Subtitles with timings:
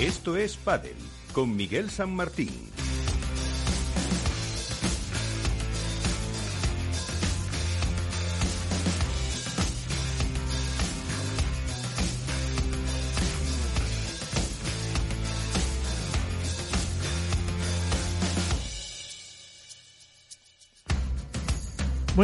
[0.00, 0.96] Esto es Padel
[1.32, 2.50] con Miguel San Martín.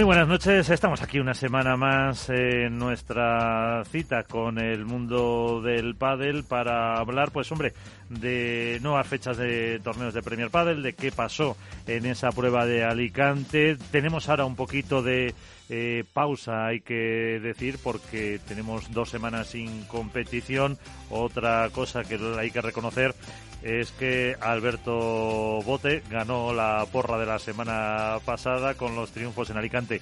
[0.01, 5.95] Muy buenas noches, estamos aquí una semana más en nuestra cita con el mundo del
[5.95, 7.75] pádel para hablar, pues hombre,
[8.09, 11.55] de nuevas fechas de torneos de Premier Padel, de qué pasó
[11.87, 13.77] en esa prueba de Alicante.
[13.91, 15.35] Tenemos ahora un poquito de
[15.69, 20.79] eh, pausa, hay que decir, porque tenemos dos semanas sin competición.
[21.11, 23.15] Otra cosa que hay que reconocer
[23.63, 29.59] es que Alberto Bote ganó la porra de la semana pasada con los triunfos en
[29.59, 30.01] Alicante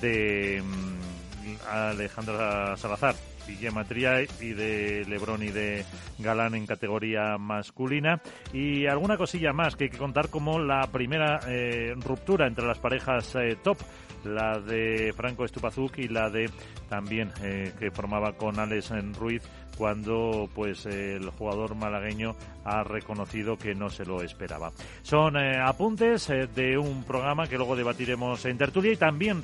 [0.00, 3.14] de mm, Alejandra Salazar
[3.48, 5.84] y Gematría y de Lebrón y de
[6.18, 8.20] Galán en categoría masculina.
[8.52, 12.78] Y alguna cosilla más que hay que contar como la primera eh, ruptura entre las
[12.78, 13.78] parejas eh, top
[14.24, 16.50] la de Franco Estupazuk y la de
[16.88, 19.42] también eh, que formaba con Alex Ruiz
[19.78, 22.34] cuando pues el jugador malagueño
[22.64, 24.72] ha reconocido que no se lo esperaba.
[25.02, 29.40] Son eh, apuntes eh, de un programa que luego debatiremos en tertulia y también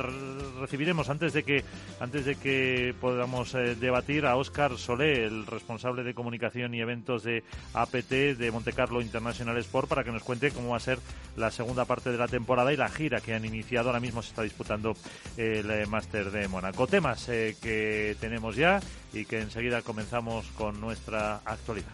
[0.60, 1.64] recibiremos antes de que
[2.00, 7.22] antes de que podamos eh, debatir a Óscar Solé, el responsable de comunicación y eventos
[7.22, 10.98] de APT de Montecarlo International Sport para que nos cuente cómo va a ser
[11.36, 13.88] la segunda parte de la temporada y la gira que han iniciado.
[13.88, 14.94] Ahora mismo se está disputando
[15.36, 16.86] el Máster de Mónaco.
[16.86, 18.80] Temas que tenemos ya
[19.12, 20.23] y que enseguida comenzamos
[20.56, 21.92] con nuestra actualidad.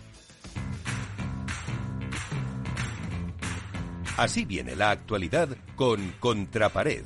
[4.16, 7.04] Así viene la actualidad con Contrapared.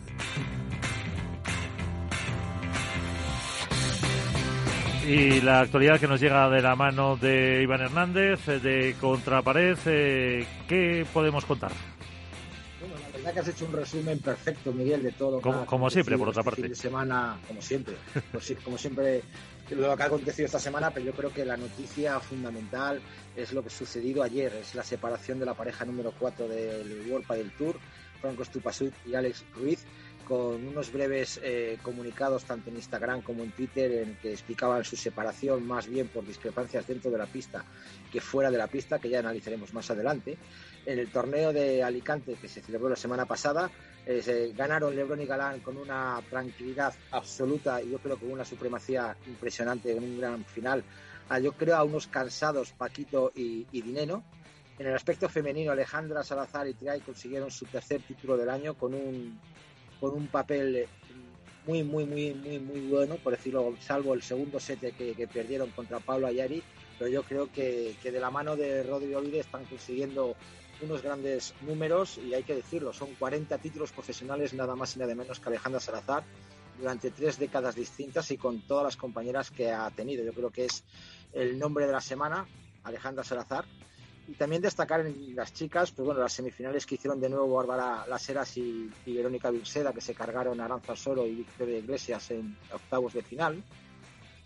[5.06, 10.46] Y la actualidad que nos llega de la mano de Iván Hernández, de Contrapared, eh,
[10.66, 11.72] ¿qué podemos contar?
[13.24, 16.18] Verdad que has hecho un resumen perfecto, Miguel, de todo lo que Como, como siempre,
[16.18, 16.60] por otra este parte.
[16.60, 17.94] Fin de semana, como siempre,
[18.30, 19.22] pues como siempre
[19.70, 23.00] lo que ha acontecido esta semana, pero yo creo que la noticia fundamental
[23.34, 27.10] es lo que ha sucedido ayer, es la separación de la pareja número 4 del
[27.10, 27.76] World del Tour,
[28.20, 29.86] Franco Estupasud y Alex Ruiz,
[30.28, 34.96] con unos breves eh, comunicados tanto en Instagram como en Twitter en que explicaban su
[34.96, 37.64] separación más bien por discrepancias dentro de la pista
[38.12, 40.36] que fuera de la pista, que ya analizaremos más adelante.
[40.86, 43.70] En el torneo de Alicante que se celebró la semana pasada,
[44.06, 49.16] eh, ganaron Lebron y Galán con una tranquilidad absoluta y yo creo que una supremacía
[49.26, 50.84] impresionante en un gran final.
[51.42, 54.22] Yo creo a unos cansados Paquito y, y Dineno.
[54.78, 58.92] En el aspecto femenino, Alejandra Salazar y Triay consiguieron su tercer título del año con
[58.92, 59.40] un
[60.00, 60.86] con un papel
[61.66, 65.98] muy, muy, muy, muy, muy bueno, por decirlo, salvo el segundo set que, perdieron contra
[65.98, 66.62] Pablo Ayari,
[66.98, 70.36] pero yo creo que, que de la mano de Rodrigo Ovide están consiguiendo
[70.80, 75.14] unos grandes números y hay que decirlo, son 40 títulos profesionales nada más y nada
[75.14, 76.24] menos que Alejandra Salazar
[76.78, 80.24] durante tres décadas distintas y con todas las compañeras que ha tenido.
[80.24, 80.84] Yo creo que es
[81.32, 82.46] el nombre de la semana,
[82.82, 83.64] Alejandra Salazar,
[84.26, 88.06] y también destacar en las chicas, pues bueno, las semifinales que hicieron de nuevo Bárbara
[88.06, 92.56] Laseras y, y Verónica Vilseda, que se cargaron a Aranza Solo y Victoria Iglesias en
[92.72, 93.62] octavos de final.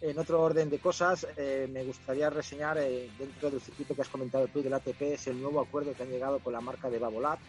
[0.00, 4.09] En otro orden de cosas, eh, me gustaría reseñar eh, dentro del circuito que has
[4.09, 7.00] comentado tú del ATP, es el nuevo acuerdo que han llegado con la marca de
[7.00, 7.41] Babolat,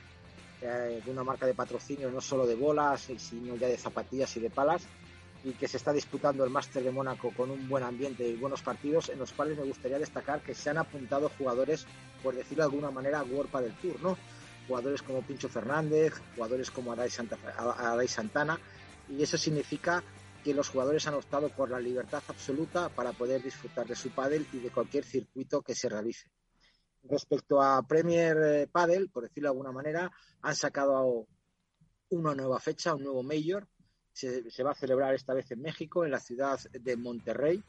[0.64, 4.50] eh, una marca de patrocinio no solo de bolas, sino ya de zapatillas y de
[4.50, 4.82] palas,
[5.44, 8.64] y que se está disputando el Máster de Mónaco con un buen ambiente y buenos
[8.64, 11.86] partidos, en los cuales me gustaría destacar que se han apuntado jugadores,
[12.24, 14.18] por decirlo de alguna manera, World del Tour, ¿no?
[14.68, 18.60] Jugadores como Pincho Fernández, jugadores como Adai, Santa, Adai Santana,
[19.08, 20.04] y eso significa
[20.44, 24.46] que los jugadores han optado por la libertad absoluta para poder disfrutar de su pádel
[24.54, 26.30] y de cualquier circuito que se realice.
[27.04, 30.12] Respecto a Premier Padel, por decirlo de alguna manera,
[30.42, 31.28] han sacado
[32.10, 33.68] una nueva fecha, un nuevo Major,
[34.12, 37.64] se, va a celebrar esta vez en México, en la ciudad de Monterrey,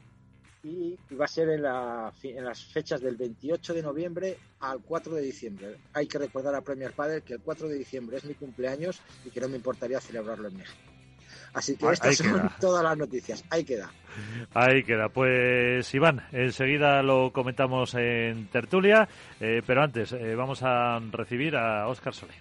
[0.63, 4.81] y, y va a ser en, la, en, las fechas del 28 de noviembre al
[4.81, 5.77] 4 de diciembre.
[5.93, 9.31] Hay que recordar a Premier Padel que el 4 de diciembre es mi cumpleaños y
[9.31, 10.90] que no me importaría celebrarlo en México.
[11.53, 12.55] Así que estas son queda.
[12.59, 13.43] todas las noticias.
[13.49, 13.91] Ahí queda.
[14.53, 15.09] Ahí queda.
[15.09, 19.07] Pues Iván, enseguida lo comentamos en tertulia,
[19.39, 22.33] eh, pero antes eh, vamos a recibir a Óscar Solé.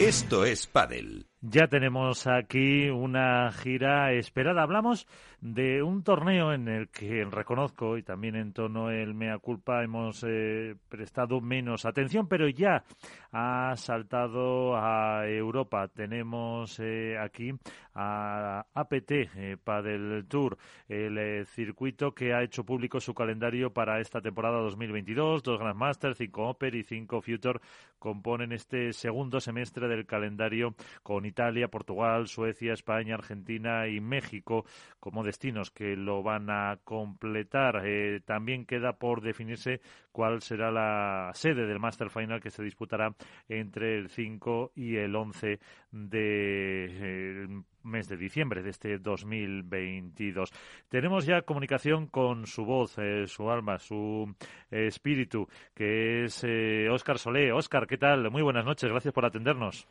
[0.00, 1.26] Esto es Padel.
[1.40, 4.64] Ya tenemos aquí una gira esperada.
[4.64, 5.06] Hablamos
[5.40, 10.24] de un torneo en el que reconozco y también en tono el mea culpa hemos
[10.26, 12.82] eh, prestado menos atención, pero ya
[13.30, 15.86] ha saltado a Europa.
[15.86, 17.52] Tenemos eh, aquí
[17.94, 20.58] a APT eh, Padel Tour,
[20.88, 25.44] el circuito que ha hecho público su calendario para esta temporada 2022.
[25.44, 27.60] Dos Grandmaster, cinco Oper y cinco Future
[28.00, 34.64] componen este segundo semestre del calendario con Italia, Portugal, Suecia, España, Argentina y México
[35.00, 37.82] como destinos que lo van a completar.
[37.84, 39.80] Eh, también queda por definirse
[40.12, 43.14] cuál será la sede del Master Final que se disputará
[43.48, 45.60] entre el 5 y el 11
[45.90, 47.48] de eh,
[47.84, 50.52] mes de diciembre de este 2022.
[50.88, 54.34] Tenemos ya comunicación con su voz, eh, su alma, su
[54.70, 56.44] espíritu, que es
[56.90, 57.52] Óscar Solé.
[57.52, 58.30] Óscar, ¿qué tal?
[58.30, 59.86] Muy buenas noches, gracias por atendernos.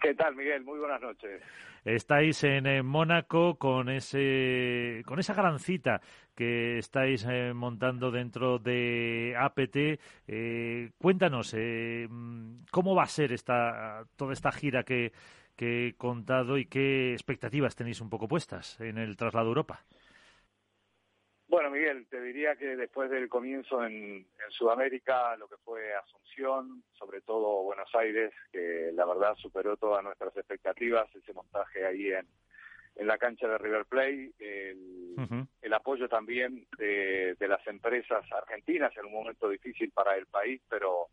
[0.00, 0.64] ¿Qué tal, Miguel?
[0.64, 1.42] Muy buenas noches.
[1.84, 6.00] Estáis en, Mónaco con ese con esa gran cita
[6.34, 10.00] que estáis eh, montando dentro de APT.
[10.26, 12.08] Eh, cuéntanos eh,
[12.70, 15.12] cómo va a ser esta toda esta gira que,
[15.54, 19.84] que he contado y qué expectativas tenéis un poco puestas en el traslado a Europa.
[21.50, 27.22] Bueno, Miguel, te diría que después del comienzo en, Sudamérica, lo que fue Asunción, sobre
[27.22, 32.26] todo Buenos Aires, que la verdad superó todas nuestras expectativas, ese montaje ahí en,
[33.04, 39.48] la cancha de River Plate, el, apoyo también de, las empresas argentinas en un momento
[39.48, 41.08] difícil para el país, pero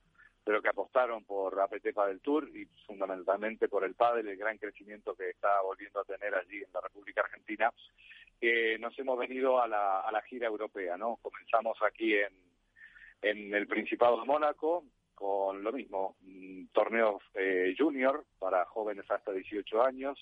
[0.48, 5.14] pero que apostaron por APT del Tour y fundamentalmente por el PADEL, el gran crecimiento
[5.14, 7.70] que está volviendo a tener allí en la República Argentina
[8.40, 11.18] que nos hemos venido a la, gira europea, ¿no?
[11.22, 16.16] Comenzamos aquí en, el Principado de Mónaco con lo mismo,
[16.72, 20.18] torneos eh, junior para jóvenes hasta 18 años.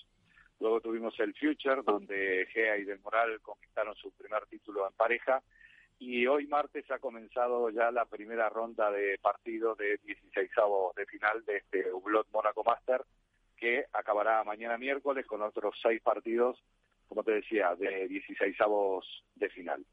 [0.58, 5.40] Luego tuvimos el Future, donde Gea y Del Moral conquistaron su primer título en pareja.
[5.98, 10.50] Y hoy martes ha comenzado ya la primera ronda de partido de 16
[10.96, 13.02] de final de este Hublot Mónaco Master,
[13.56, 16.62] que acabará mañana miércoles con otros seis partidos
[17.08, 19.84] como te decía, de 16 avos de final.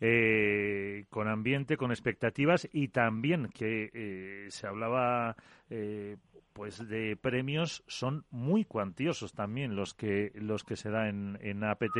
[0.00, 5.36] Eh, con ambiente, con expectativas y también que eh, se hablaba
[5.68, 6.16] eh,
[6.56, 11.62] pues de premios son muy cuantiosos también los que los que se da en, en
[11.62, 11.98] APT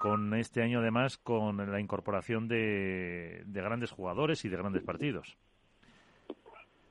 [0.00, 5.38] con este año además con la incorporación de, de grandes jugadores y de grandes partidos.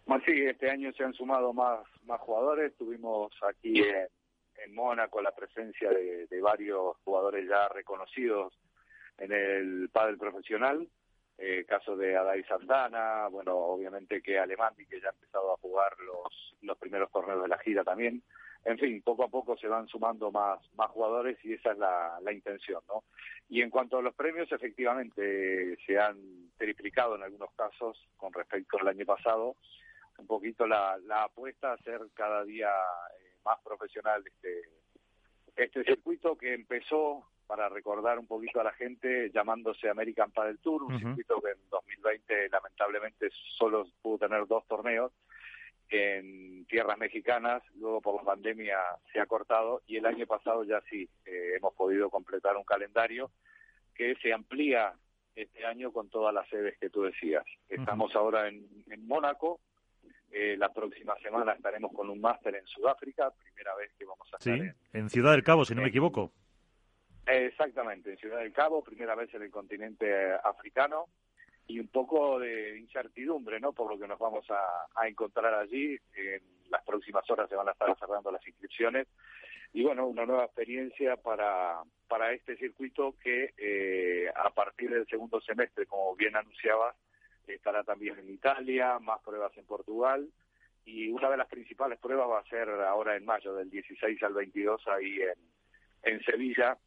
[0.05, 2.73] Pues sí, este año se han sumado más más jugadores.
[2.77, 4.07] Tuvimos aquí en
[4.65, 8.53] en Mónaco la presencia de, varios jugadores ya reconocidos
[9.17, 10.87] en el pádel profesional,
[11.37, 15.95] eh, caso de Adai Santana, bueno, obviamente que Alemandi que ya ha empezado a jugar
[15.99, 18.23] los, los primeros torneos de la gira también.
[18.65, 22.19] En fin, poco a poco se van sumando más, más jugadores y esa es la,
[22.21, 23.03] la intención, ¿no?
[23.49, 26.17] Y en cuanto a los premios, efectivamente se han
[26.57, 29.55] triplicado en algunos casos con respecto al año pasado.
[30.17, 34.63] Un poquito la, la apuesta a ser cada día eh, más profesional este,
[35.55, 40.83] este circuito que empezó, para recordar un poquito a la gente, llamándose American Padel Tour,
[40.83, 45.11] un circuito que en 2020 lamentablemente solo pudo tener dos torneos
[45.89, 48.77] en tierras mexicanas, luego por la pandemia
[49.13, 53.31] se ha cortado y el año pasado ya sí eh, hemos podido completar un calendario
[53.95, 54.93] que se amplía
[55.33, 57.45] este año con todas las sedes que tú decías.
[57.69, 59.61] Estamos ahora en, en Mónaco,
[60.31, 64.37] eh, la próxima semana estaremos con un máster en Sudáfrica, primera vez que vamos a
[64.37, 66.33] estar en, Ciudad del Cabo, si no me equivoco.
[67.27, 71.07] Exactamente, en Ciudad del Cabo, primera vez en el continente africano
[71.67, 73.73] y un poco de incertidumbre, ¿no?
[73.73, 75.97] Por lo que nos vamos a, encontrar allí.
[76.15, 79.07] En las próximas horas se van a estar cerrando las inscripciones
[79.73, 85.41] y bueno, una nueva experiencia para, para este circuito que eh, a partir del segundo
[85.41, 86.95] semestre, como bien anunciabas,
[87.45, 90.27] estará también en Italia, más pruebas en Portugal
[90.85, 94.33] y una de las principales pruebas va a ser ahora en mayo, del 16 al
[94.33, 96.77] 22 ahí en, en Sevilla,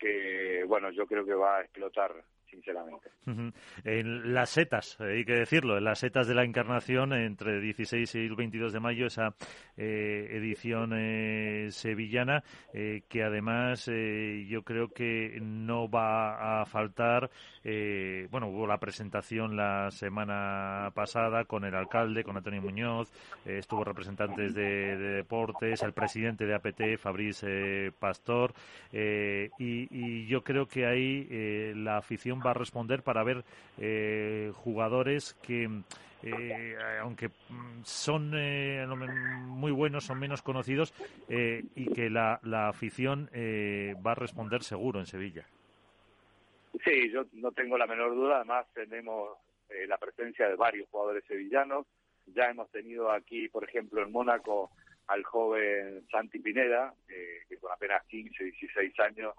[0.00, 2.12] que bueno, yo creo que va a explotar
[2.50, 3.10] sinceramente.
[3.84, 8.14] En las setas, eh, hay que decirlo, en las setas de la Encarnación, entre 16
[8.16, 9.34] y el 22 de mayo, esa
[9.76, 12.42] eh, edición eh, sevillana,
[12.72, 17.30] que además yo creo que no va a faltar.
[17.62, 23.12] bueno, hubo la presentación la semana pasada con el alcalde, con Antonio Muñoz,
[23.44, 28.52] estuvo representantes de, deportes, el presidente de APT, Fabrice Pastor,
[28.92, 33.44] y, y, yo creo que ahí la afición va a responder para ver
[33.78, 35.68] eh, jugadores que
[36.22, 37.30] eh, aunque
[37.82, 40.92] son eh, muy buenos, son menos conocidos,
[41.28, 43.30] y que la, la afición
[44.04, 45.46] va a responder seguro en Sevilla.
[46.84, 48.36] Sí, yo no tengo la menor duda.
[48.36, 49.38] Además, tenemos
[49.88, 51.86] la presencia de varios jugadores sevillanos.
[52.26, 54.70] Ya hemos tenido aquí, por ejemplo, en Mónaco,
[55.06, 59.34] al joven Santi Pineda, que con apenas 15, 16 años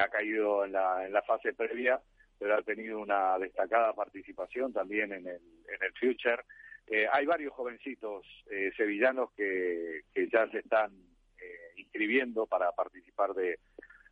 [0.00, 2.00] ha caído en la, en la fase previa
[2.44, 6.42] pero ha tenido una destacada participación también en el, en el Future.
[6.86, 10.92] Eh, hay varios jovencitos eh, sevillanos que, que, ya se están
[11.38, 13.60] eh, inscribiendo para participar de,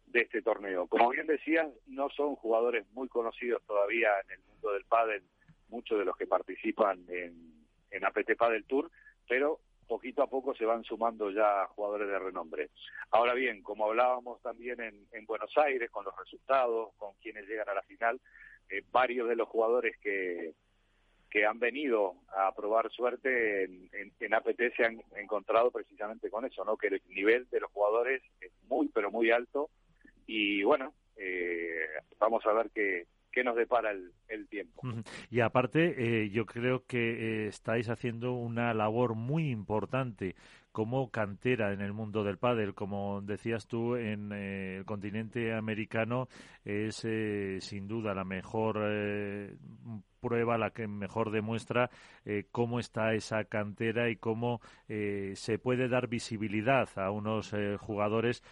[0.07, 0.87] de este torneo.
[0.87, 5.23] Como bien decías, no son jugadores muy conocidos todavía en el mundo del pádel,
[5.69, 8.91] muchos de los que participan en, en APT Padel Tour,
[9.29, 9.61] pero
[9.93, 12.71] poquito a poco se van sumando ya jugadores de renombre.
[13.11, 17.69] Ahora bien, como hablábamos también en, en Buenos Aires, con los resultados, con quienes llegan
[17.69, 18.19] a la final,
[18.71, 20.55] eh, varios de los jugadores que,
[21.29, 26.65] que han venido a probar suerte en, en, APT se han encontrado precisamente con eso,
[26.65, 26.79] ¿no?
[26.79, 29.69] Que el nivel de los jugadores es muy, pero muy alto
[30.27, 31.85] y bueno, eh,
[32.19, 34.83] vamos a ver qué, qué nos depara el, el tiempo.
[35.31, 40.37] Y aparte, eh, yo creo que eh, estáis haciendo una labor muy importante
[40.73, 42.75] como cantera en el mundo del pádel.
[42.75, 46.29] Como decías tú, en eh, el continente americano
[46.65, 47.07] es
[47.65, 48.79] sin duda la mejor
[50.23, 51.91] prueba la que mejor demuestra
[52.25, 57.77] eh, cómo está esa cantera y cómo eh, se puede dar visibilidad a unos eh,
[57.77, 58.43] jugadores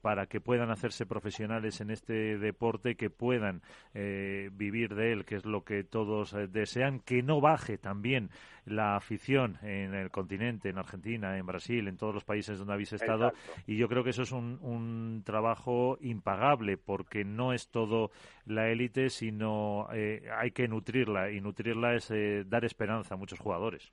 [0.00, 3.62] para que puedan hacerse profesionales en este deporte, que puedan
[3.94, 8.30] vivir de él, que es lo que todos desean, que no baje también
[8.64, 12.92] la afición en el continente, en Argentina, en Brasil, en todos los países donde habéis
[12.92, 13.32] estado.
[13.68, 18.12] Y yo creo que eso es un, un trabajo impagable, porque no es todo
[18.46, 23.92] la élite, sino hay que nutrirla y nutrirla es eh, dar esperanza a muchos jugadores.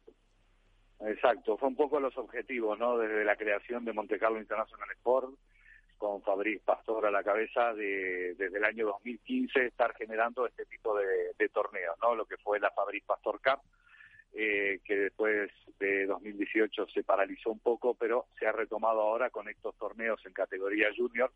[0.99, 2.97] Exacto, fue un poco los objetivos, ¿no?
[2.97, 5.33] Desde la creación de Monte Carlo International Sport,
[5.97, 10.97] con Fabriz Pastor a la cabeza, de, desde el año 2015 estar generando este tipo
[10.97, 12.15] de, torneos, ¿no?
[12.15, 13.61] Lo que fue la Fabriz Pastor Cup,
[14.33, 19.47] eh, que después de 2018 se paralizó un poco, pero se ha retomado ahora con
[19.47, 21.31] estos torneos en categoría junior,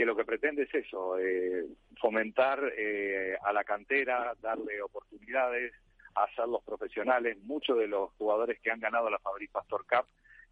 [0.00, 1.66] que lo que pretende es eso, eh,
[2.00, 5.74] fomentar eh, a la cantera, darle oportunidades,
[6.14, 7.36] hacerlos profesionales.
[7.42, 10.06] Muchos de los jugadores que han ganado la Fabri Pastor Cup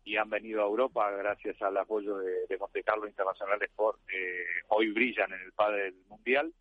[0.05, 4.45] y han venido a Europa gracias al apoyo de, de Monte Carlo Internacional Sport, eh,
[4.69, 6.53] hoy brillan en el padre mundial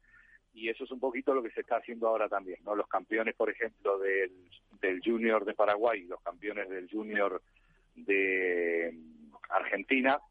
[0.54, 2.74] y eso es un poquito lo que se está haciendo ahora también, ¿no?
[2.74, 4.32] Los campeones, por ejemplo, del,
[4.80, 7.42] del Junior de Paraguay, los campeones del Junior
[7.96, 8.98] de
[9.50, 10.22] Argentina,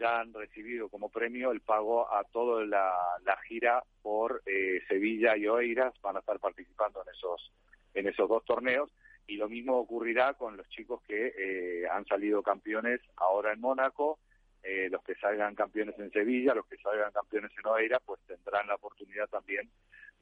[0.00, 5.46] ya han recibido como premio el pago a toda la, gira por eh, Sevilla y
[5.46, 7.52] Oeiras, van a estar participando en esos,
[7.94, 8.90] en esos dos torneos.
[9.26, 14.18] Y lo mismo ocurrirá con los chicos que eh, han salido campeones ahora en Mónaco,
[14.62, 18.66] eh, los que salgan campeones en Sevilla, los que salgan campeones en Oeiras, pues tendrán
[18.66, 19.70] la oportunidad también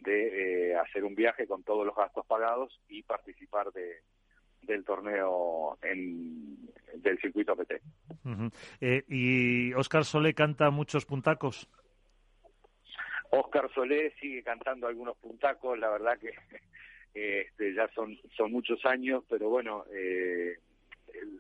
[0.01, 4.01] de hacer un viaje con todos los gastos pagados y participar de,
[4.73, 7.73] del torneo en, del circuito APT.
[8.81, 11.69] Eh, ¿Y Óscar Solé canta muchos puntacos?
[13.31, 16.33] Óscar Solé sigue cantando algunos puntacos, la verdad que
[17.43, 20.59] este, ya son, son muchos años, pero bueno, eh,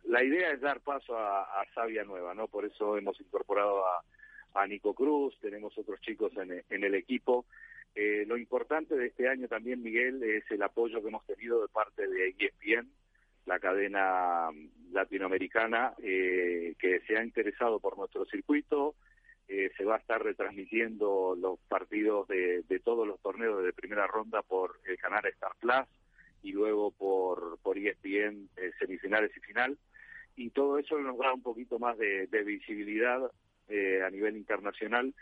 [0.06, 2.48] la idea es dar paso a, a Sabia Nueva, ¿no?
[2.48, 4.02] Por eso hemos incorporado a,
[4.54, 7.44] a Nico Cruz, tenemos otros chicos en, en el equipo.
[7.94, 11.68] Eh, lo importante de este año también, Miguel, es el apoyo que hemos tenido de
[11.68, 12.88] parte de ESPN,
[13.48, 14.50] la cadena
[14.92, 18.94] latinoamericana eh, que se ha interesado por nuestro circuito.
[19.48, 24.42] Eh, se va a estar retransmitiendo los partidos de, todos los torneos de primera ronda
[24.42, 25.88] por el canal Star Plus
[26.42, 29.78] y luego por, por ESPN eh, semifinales y final.
[30.36, 35.12] Y todo eso nos da un poquito más de, visibilidad a nivel internacional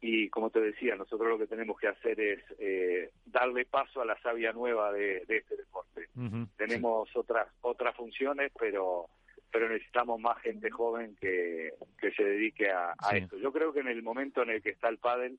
[0.00, 4.06] y como te decía, nosotros lo que tenemos que hacer es eh, darle paso a
[4.06, 6.08] la savia nueva de, este deporte.
[6.56, 9.08] tenemos otras otras funciones, pero
[9.52, 13.36] pero necesitamos más gente joven que, que se dedique a, esto.
[13.36, 15.38] Yo creo que en el momento en el que está el pádel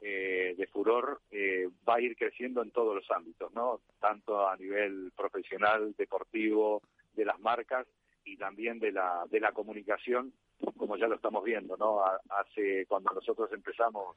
[0.00, 3.80] eh, de furor eh, va a ir creciendo en todos los ámbitos, ¿no?
[3.98, 6.82] Tanto a nivel profesional, deportivo,
[7.14, 7.86] de las marcas
[8.24, 10.32] y también de la de la comunicación
[10.86, 12.00] como ya lo estamos viendo, ¿no?
[12.28, 14.16] Hace, cuando nosotros empezamos,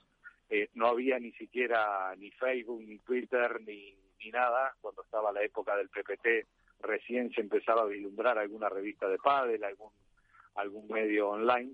[0.50, 5.42] eh, no había ni siquiera ni Facebook, ni Twitter, ni, ni nada, cuando estaba la
[5.42, 6.48] época del PPT,
[6.82, 9.90] recién se empezaba a vislumbrar alguna revista de pádel, algún,
[10.54, 11.74] algún medio online,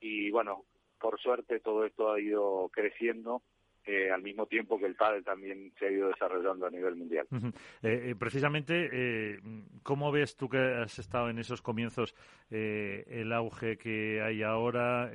[0.00, 0.64] y bueno,
[1.00, 3.40] por suerte todo esto ha ido creciendo
[3.86, 7.26] eh, al mismo tiempo que el pádel también se ha ido desarrollando a nivel mundial.
[7.82, 9.38] Eh, eh, precisamente,
[9.82, 12.14] ¿cómo ves tú que has estado en esos comienzos
[12.50, 15.10] el auge que hay ahora,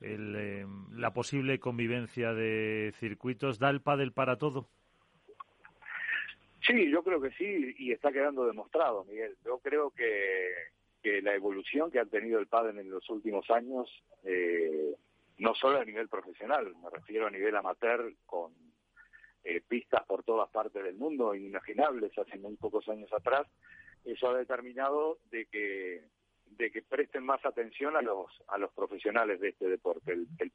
[0.00, 3.58] la posible convivencia de circuitos?
[3.58, 4.68] ¿Da el pádel para todo?
[6.66, 9.36] Sí, yo creo que sí, y está quedando demostrado, Miguel.
[9.42, 10.52] Yo creo que,
[11.02, 13.88] que la evolución que ha tenido el pádel en los últimos años
[14.24, 14.94] eh,
[15.38, 18.52] no solo a nivel profesional, me refiero a nivel amateur, con
[19.44, 23.46] eh, pistas por todas partes del mundo, inimaginables hace muy pocos años atrás,
[24.04, 26.02] eso ha determinado de que
[26.46, 30.12] de que presten más atención a los a los profesionales de este deporte.
[30.12, 30.52] El, el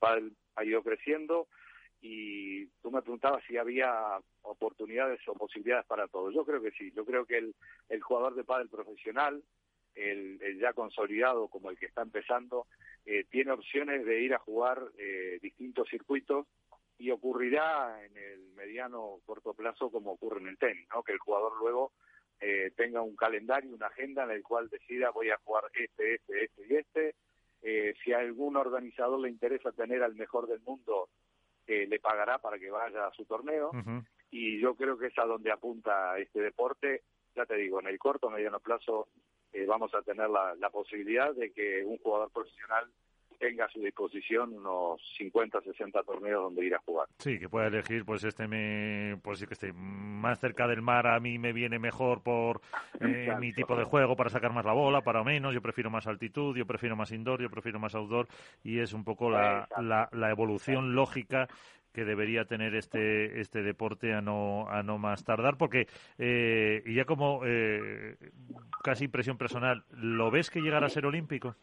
[0.55, 1.47] ha ido creciendo
[2.01, 6.33] y tú me preguntabas si había oportunidades o posibilidades para todos.
[6.33, 6.91] Yo creo que sí.
[6.95, 7.55] Yo creo que el,
[7.89, 9.43] el jugador de pádel profesional
[9.95, 12.67] el, ya consolidado como el que está empezando,
[13.05, 16.48] eh, tiene opciones de ir a jugar eh, distintos circuitos
[16.98, 21.03] y ocurrirá en el mediano corto plazo como ocurre en el tenis, ¿no?
[21.03, 21.91] que el jugador luego
[22.39, 26.45] eh, tenga un calendario, una agenda en el cual decida voy a jugar este, este,
[26.45, 27.15] este y este.
[28.03, 31.10] si a algún organizador le interesa tener al mejor del mundo,
[31.65, 33.72] le pagará para que vaya a su torneo.
[34.31, 37.03] Y yo creo que es a donde apunta este deporte.
[37.36, 39.07] Ya te digo, en el corto, mediano plazo
[39.53, 42.86] eh, vamos a tener la, posibilidad de que un jugador profesional
[43.39, 47.07] tenga a su disposición unos 50, 60 torneos donde ir a jugar.
[47.19, 51.07] Sí, que pueda elegir, pues este me, pues sí que esté más cerca del mar
[51.07, 52.62] a mí me viene mejor por
[53.01, 56.07] eh, mi tipo de juego para sacar más la bola, para menos, yo prefiero más
[56.07, 58.27] altitud, yo prefiero más indoor, yo prefiero más outdoor.
[58.63, 61.48] Y es un poco la, la, la evolución lógica
[61.93, 66.95] que debería tener este este deporte a no a no más tardar porque eh, y
[66.95, 68.17] ya como eh,
[68.83, 71.55] casi impresión personal lo ves que llegará a ser olímpico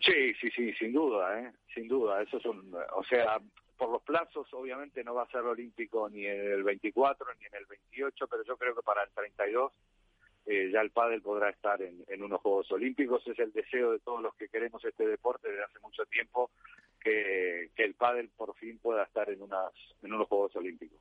[0.00, 3.38] sí sí sí sin duda eh sin duda eso es un o sea
[3.76, 7.54] por los plazos obviamente no va a ser olímpico ni en el 24 ni en
[7.56, 9.72] el 28 pero yo creo que para el 32
[10.46, 13.26] eh, ya el pádel podrá estar en, unos Juegos Olímpicos.
[13.26, 16.50] Es el deseo de todos los que queremos este deporte desde hace mucho tiempo
[17.00, 19.72] que, el pádel por fin pueda estar en, unas,
[20.02, 20.98] en unos Juegos Olímpicos.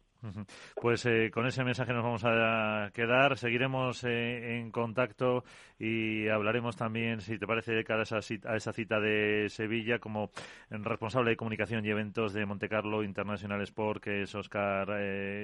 [0.75, 3.38] Pues eh, con ese mensaje nos vamos a quedar.
[3.38, 5.43] Seguiremos eh, en contacto
[5.77, 9.49] y hablaremos también, si te parece, de cara a esa, cita, a esa cita de
[9.49, 10.32] Sevilla como
[10.69, 14.88] responsable de comunicación y eventos de Montecarlo International Sport, que es Oscar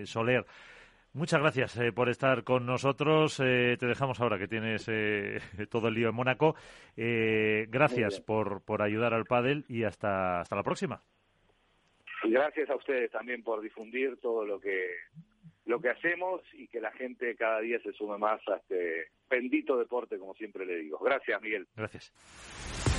[0.05, 0.45] Soler.
[1.13, 3.39] Muchas gracias eh, por estar con nosotros.
[3.39, 6.56] Eh, te dejamos ahora que tienes eh, todo el lío en Mónaco.
[6.95, 11.02] gracias por, por ayudar al pádel y hasta, hasta la próxima.
[12.24, 14.88] Y gracias a ustedes también por difundir todo lo que
[15.65, 19.78] lo que hacemos y que la gente cada día se sume más a este bendito
[19.78, 20.98] deporte, como siempre le digo.
[20.98, 21.67] Gracias, Miguel.
[21.76, 22.98] Gracias.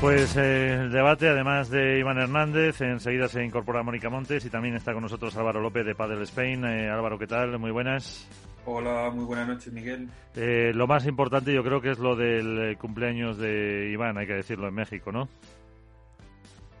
[0.00, 4.74] Pues eh, el debate, además de Iván Hernández, enseguida se incorpora Mónica Montes y también
[4.74, 6.64] está con nosotros Álvaro López de Padel Spain.
[6.64, 7.58] Eh, Álvaro, ¿qué tal?
[7.58, 8.26] Muy buenas.
[8.64, 10.08] Hola, muy buenas noches, Miguel.
[10.36, 14.32] Eh, lo más importante yo creo que es lo del cumpleaños de Iván, hay que
[14.32, 15.28] decirlo, en México, ¿no?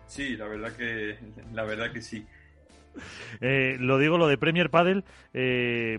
[0.06, 1.18] Sí, la verdad que,
[1.52, 2.26] la verdad que sí.
[3.40, 5.04] lo digo, lo de Premier Padel,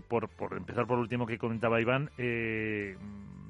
[0.08, 2.10] por, por empezar por último que comentaba Iván,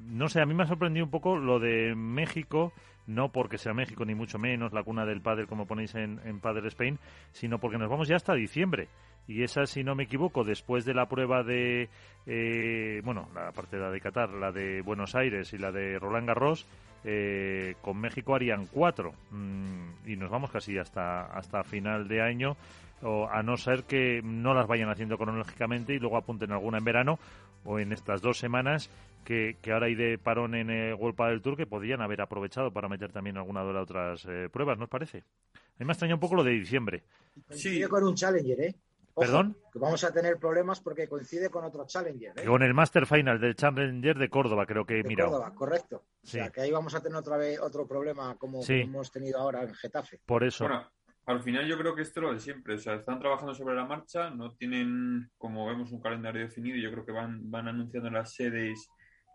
[0.08, 2.74] no sé, a mí me ha sorprendido un poco lo de México,
[3.12, 6.40] no porque sea México ni mucho menos la cuna del pádel como ponéis en, en
[6.40, 7.00] Padel Spain,
[7.32, 8.88] sino porque nos vamos ya hasta diciembre.
[9.28, 11.90] Y esa, si no me equivoco, después de la prueba de,
[12.26, 16.00] eh, bueno, la parte de la de Qatar, la de Buenos Aires y la de
[16.00, 16.66] Roland Garros,
[17.04, 19.14] eh, con México harían cuatro.
[19.32, 22.58] Mm, y nos vamos casi hasta, hasta final de año,
[23.04, 26.84] o a no ser que no las vayan haciendo cronológicamente y luego apunten alguna en
[26.84, 27.20] verano
[27.64, 28.90] o en estas dos semanas
[29.24, 32.90] que, ahora hay de parón en el World del Tour que podrían haber aprovechado para
[32.90, 35.20] meter también alguna de las otras eh, pruebas, ¿no os parece?
[35.20, 37.04] A mí me extraña un poco lo de diciembre.
[37.50, 37.82] Sí.
[37.84, 38.76] con un Challenger, ¿eh?
[39.16, 39.58] ¿Perdón?
[39.72, 42.40] Que vamos a tener problemas porque coincide con otro Challenger.
[42.40, 42.46] ¿eh?
[42.46, 45.32] Con el Master Final del Challenger de Córdoba, creo que he de mirado.
[45.32, 46.04] Córdoba, correcto.
[46.24, 46.38] Sí.
[46.38, 48.82] O sea, que ahí vamos a tener otra vez otro problema como, Sí.
[48.82, 50.20] como hemos tenido ahora en Getafe.
[50.26, 50.66] Por eso.
[50.66, 50.88] Bueno,
[51.32, 52.76] al final yo creo que esto es lo de siempre.
[52.76, 56.78] O sea, están trabajando sobre la marcha, no tienen, como vemos, un calendario definido.
[56.78, 58.90] Yo creo que van, van anunciando las sedes,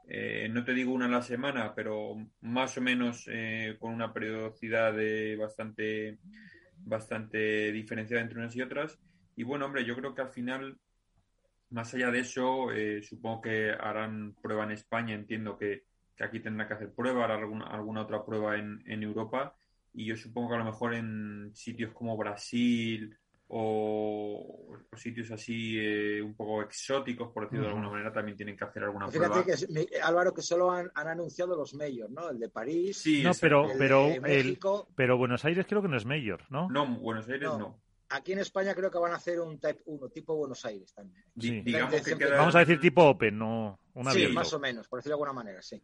[0.09, 4.13] eh, no te digo una a la semana, pero más o menos eh, con una
[4.13, 4.95] periodicidad
[5.39, 6.19] bastante,
[6.79, 8.99] bastante diferenciada entre unas y otras.
[9.35, 10.79] Y bueno, hombre, yo creo que al final,
[11.71, 15.15] más allá de eso, eh, supongo que harán prueba en España.
[15.15, 15.85] Entiendo que,
[16.17, 19.57] que aquí tendrán que hacer prueba, harán alguna, alguna otra prueba en, en Europa.
[19.97, 23.17] Y yo supongo que a lo mejor en sitios como Brasil
[23.49, 28.57] o, o sitios así eh, un poco exóticos, por decirlo de alguna manera, también tienen
[28.57, 29.45] que hacer alguna Fíjate prueba.
[29.45, 32.29] que, es- me- Álvaro, que solo han, han anunciado los mayores, ¿no?
[32.31, 34.59] El de París, Sí, No, pero, el pero, de el,
[34.95, 36.69] pero Buenos Aires creo que no es mayor, ¿no?
[36.71, 37.59] No, Buenos Aires No.
[37.59, 37.81] no.
[38.09, 41.25] Aquí en España creo que van a hacer un Type 1, tipo Buenos Aires también.
[41.41, 41.61] Sí.
[41.63, 44.35] Digamos que Vamos a decir tipo Open, no un sí, abierto.
[44.35, 45.83] más o menos, por decirlo de alguna manera, sí.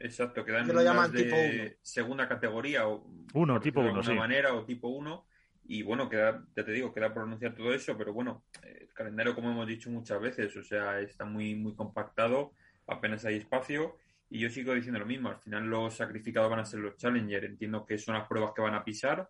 [0.00, 1.70] Exacto, quedan Que lo llaman de tipo uno.
[1.82, 4.18] segunda categoría o Uno, tipo de uno, alguna sí.
[4.18, 5.26] manera o tipo 1
[5.70, 9.34] y bueno, queda, ya te digo, queda por anunciar todo eso, pero bueno, el calendario
[9.34, 12.52] como hemos dicho muchas veces, o sea, está muy muy compactado,
[12.86, 13.96] apenas hay espacio
[14.30, 17.44] y yo sigo diciendo lo mismo, al final los sacrificados van a ser los Challenger,
[17.44, 19.28] entiendo que son las pruebas que van a pisar,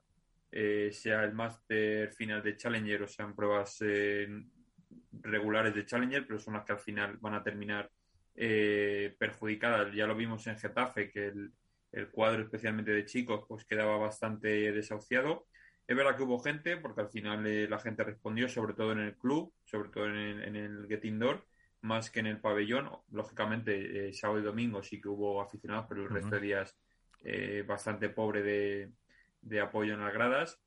[0.53, 4.29] eh, sea el Master final de Challenger o sean pruebas eh,
[5.23, 7.91] regulares de Challenger, pero son las que al final van a terminar
[8.41, 9.93] eh, perjudicadas.
[9.93, 11.53] Ya lo vimos en Getafe, que el,
[11.93, 15.47] el cuadro, especialmente de chicos, pues quedaba bastante desahuciado.
[15.87, 19.01] Es verdad que hubo gente, porque al final eh, la gente respondió, sobre todo en
[19.01, 21.45] el club, sobre todo en el, en el Get Indoor,
[21.81, 22.91] más que en el pabellón.
[23.11, 26.77] Lógicamente, eh, sábado y domingo sí que hubo aficionados, pero el resto de días
[27.25, 28.93] eh, bastante pobre de,
[29.41, 30.61] de apoyo en las gradas.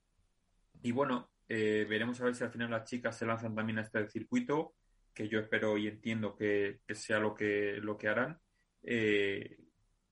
[0.82, 3.82] Y bueno, eh, veremos a ver si al final las chicas se lanzan también a
[3.84, 4.74] este circuito,
[5.22, 8.40] que yo espero y entiendo que, sea lo que, lo que harán.
[8.84, 9.58] Eh,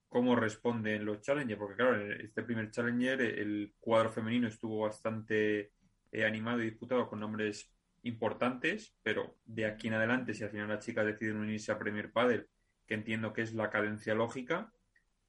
[0.08, 5.72] cómo responden los Challenger, porque claro, en este primer Challenger el cuadro femenino estuvo bastante
[6.12, 7.72] eh, animado y disputado con nombres
[8.04, 12.12] importantes, pero de aquí en adelante, si al final las chicas deciden unirse a Premier
[12.12, 12.48] Padel,
[12.88, 14.72] que entiendo que es la cadencia lógica,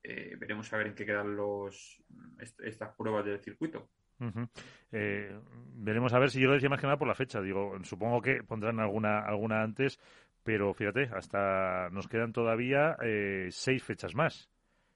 [0.02, 2.02] eh, veremos a ver en qué quedan los
[2.38, 3.90] est- estas pruebas del circuito.
[4.92, 5.38] Eh,
[5.74, 7.40] veremos a ver si yo lo decía más que nada por la fecha.
[7.40, 9.98] Digo, supongo que pondrán alguna, alguna antes,
[10.42, 14.50] pero fíjate, hasta nos quedan todavía eh, seis fechas más.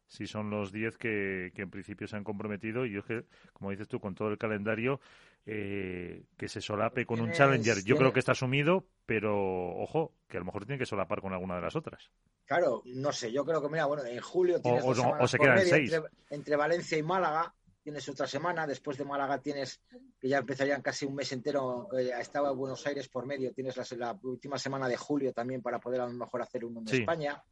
[0.07, 3.25] Si son los diez que, que en principio se han comprometido, y yo es que,
[3.53, 5.01] como dices tú, con todo el calendario,
[5.47, 9.35] eh, que se solape con un Challenger, yo creo que está asumido, pero
[9.77, 12.11] ojo, que a lo mejor tiene que solapar con alguna de las otras.
[12.45, 15.61] Claro, no sé, yo creo que, mira, bueno, en julio tienes o dos se quedan
[15.61, 15.93] seis.
[15.93, 19.81] Entre, entre Valencia y Málaga tienes otra semana, después de Málaga tienes,
[20.19, 23.87] que ya empezarían casi un mes entero, ya estaba Buenos Aires por medio, tienes la,
[23.99, 26.97] la última semana de julio también para poder a lo mejor hacer uno en Sí.
[27.01, 27.45] España.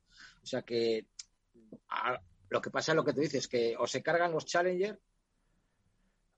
[0.42, 1.06] O sea que
[1.90, 2.18] a-
[2.48, 4.98] lo que pasa es lo que tú dices, que o se cargan los Challenger,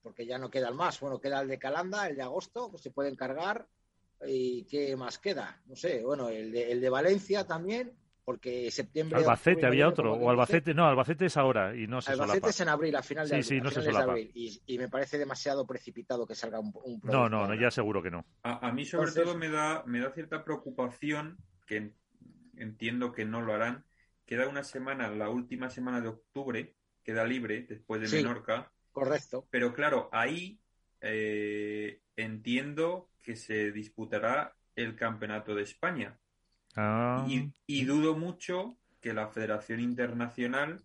[0.03, 0.99] porque ya no quedan más.
[0.99, 3.65] Bueno, queda el de Calanda, el de agosto, que se pueden cargar.
[4.25, 5.61] ¿Y qué más queda?
[5.65, 7.93] No sé, bueno, el de, el de Valencia también,
[8.25, 9.19] porque septiembre.
[9.19, 10.29] Albacete octubre, había otro, o.
[10.31, 12.49] Albacete, no, Albacete es ahora y no se Albacete solapa.
[12.49, 13.45] es en abril, a final de Sí, abril.
[13.45, 14.11] sí, no a se solapa.
[14.13, 14.31] abril.
[14.33, 18.01] Y, y me parece demasiado precipitado que salga un, un No, no, no, ya seguro
[18.03, 18.25] que no.
[18.43, 21.95] A, a mí sobre Entonces- todo me da, me da cierta preocupación, que en-
[22.57, 23.85] entiendo que no lo harán.
[24.25, 28.15] Queda una semana, la última semana de octubre, queda libre después de Sí.
[28.17, 29.45] Menorca, Correcto.
[29.51, 30.59] pero claro, ahí
[31.01, 36.17] eh, entiendo que se disputará el Campeonato de España.
[36.75, 40.81] Ah, Y, y dudo mucho que la Federación Internacional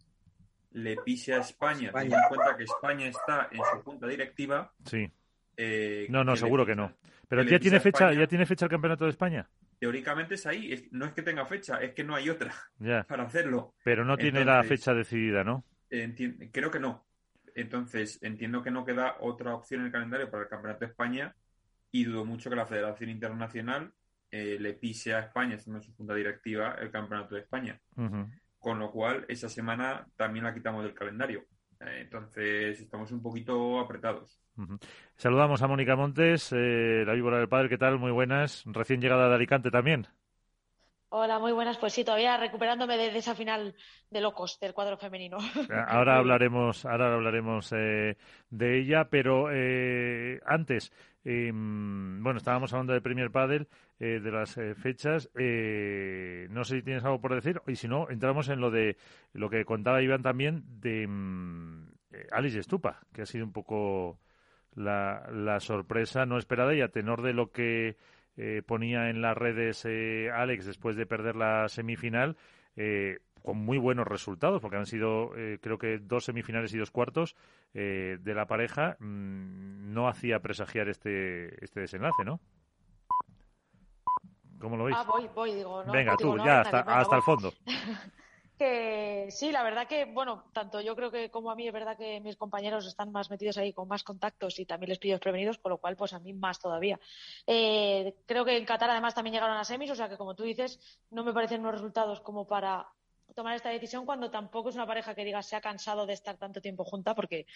[0.73, 1.93] le pise a España, España.
[2.11, 4.73] teniendo en cuenta que España está en su junta directiva.
[4.85, 5.11] sí.
[5.57, 6.93] eh, No, no, que le seguro que no.
[7.29, 8.21] Pero que ya tiene a fecha, España.
[8.21, 9.49] ya tiene fecha el Campeonato de España.
[9.79, 13.05] Teóricamente es ahí, es- no es que tenga fecha, es que no hay otra Ya,
[13.05, 13.75] para hacerlo.
[13.85, 15.65] pero no tiene la fecha decidida, ¿no?
[15.91, 17.07] Enti- creo que no.
[17.55, 21.35] Entonces, entiendo que no queda otra opción en el calendario para el Campeonato de España
[21.91, 23.93] y dudo mucho que la Federación Internacional
[24.31, 27.81] eh, le pise a España, siendo su junta directiva, el Campeonato de España.
[28.59, 31.45] Con lo cual, esa semana también la quitamos del calendario.
[31.81, 34.39] Eh, entonces, estamos un poquito apretados.
[35.17, 37.99] Saludamos a Mónica Montes, eh, la víbora del padre, ¿qué tal?
[37.99, 38.63] Muy buenas.
[38.67, 40.07] Recién llegada de Alicante también.
[41.13, 41.77] Hola, muy buenas.
[41.79, 43.75] Pues sí, todavía recuperándome de, de esa final
[44.11, 45.39] de locos del cuadro femenino.
[45.89, 48.17] Ahora hablaremos, ahora hablaremos eh,
[48.49, 50.93] de ella, pero eh, antes,
[51.25, 55.31] eh, bueno, estábamos hablando de Premier Padel, eh, de las eh, fechas.
[55.37, 58.97] eh, no sé si tienes algo por decir, y si no, entramos en lo de
[59.33, 64.19] lo que contaba Iván también de mm, eh, Alice Estupa, que ha sido un poco
[64.75, 67.97] la, la sorpresa no esperada y a tenor de lo que
[68.37, 72.37] eh, ponía en las redes eh, Alex después de perder la semifinal,
[73.43, 77.37] con muy buenos resultados, porque han sido, creo que, dos semifinales y dos cuartos
[77.73, 82.41] de la pareja, mm, no hacía presagiar este, este desenlace, ¿no?
[84.61, 84.97] ¿Cómo lo veis?
[84.99, 87.53] Ah, voy, voy, digo, no, Venga, tú, ya, hasta, hasta el fondo.
[88.59, 91.97] que sí, la verdad que, bueno, tanto yo creo que como a mí es verdad
[91.97, 95.57] que mis compañeros están más metidos ahí con más contactos y también les pillo prevenidos,
[95.57, 97.01] con lo cual, pues a mí más todavía.
[97.47, 100.43] Eh, creo que en Qatar además también llegaron a semis, o sea que como tú
[100.43, 100.79] dices,
[101.11, 102.87] no me parecen unos resultados como para
[103.35, 106.37] tomar esta decisión cuando tampoco es una pareja que diga se ha cansado de estar
[106.37, 107.47] tanto tiempo junta porque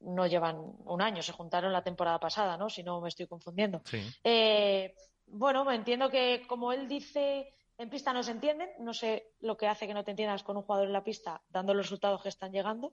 [0.00, 2.68] no llevan un año, se juntaron la temporada pasada, ¿no?
[2.68, 3.82] Si no me estoy confundiendo.
[4.22, 4.94] Eh,
[5.26, 9.66] bueno, entiendo que como él dice en pista no se entienden, no sé lo que
[9.66, 12.28] hace que no te entiendas con un jugador en la pista dando los resultados que
[12.28, 12.92] están llegando.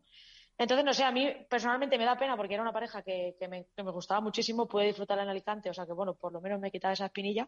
[0.58, 3.66] Entonces, no sé, a mí personalmente me da pena porque era una pareja que, me,
[3.92, 6.94] gustaba muchísimo, pude disfrutar en Alicante, o sea que bueno, por lo menos me quitaba
[6.94, 7.48] esa espinilla,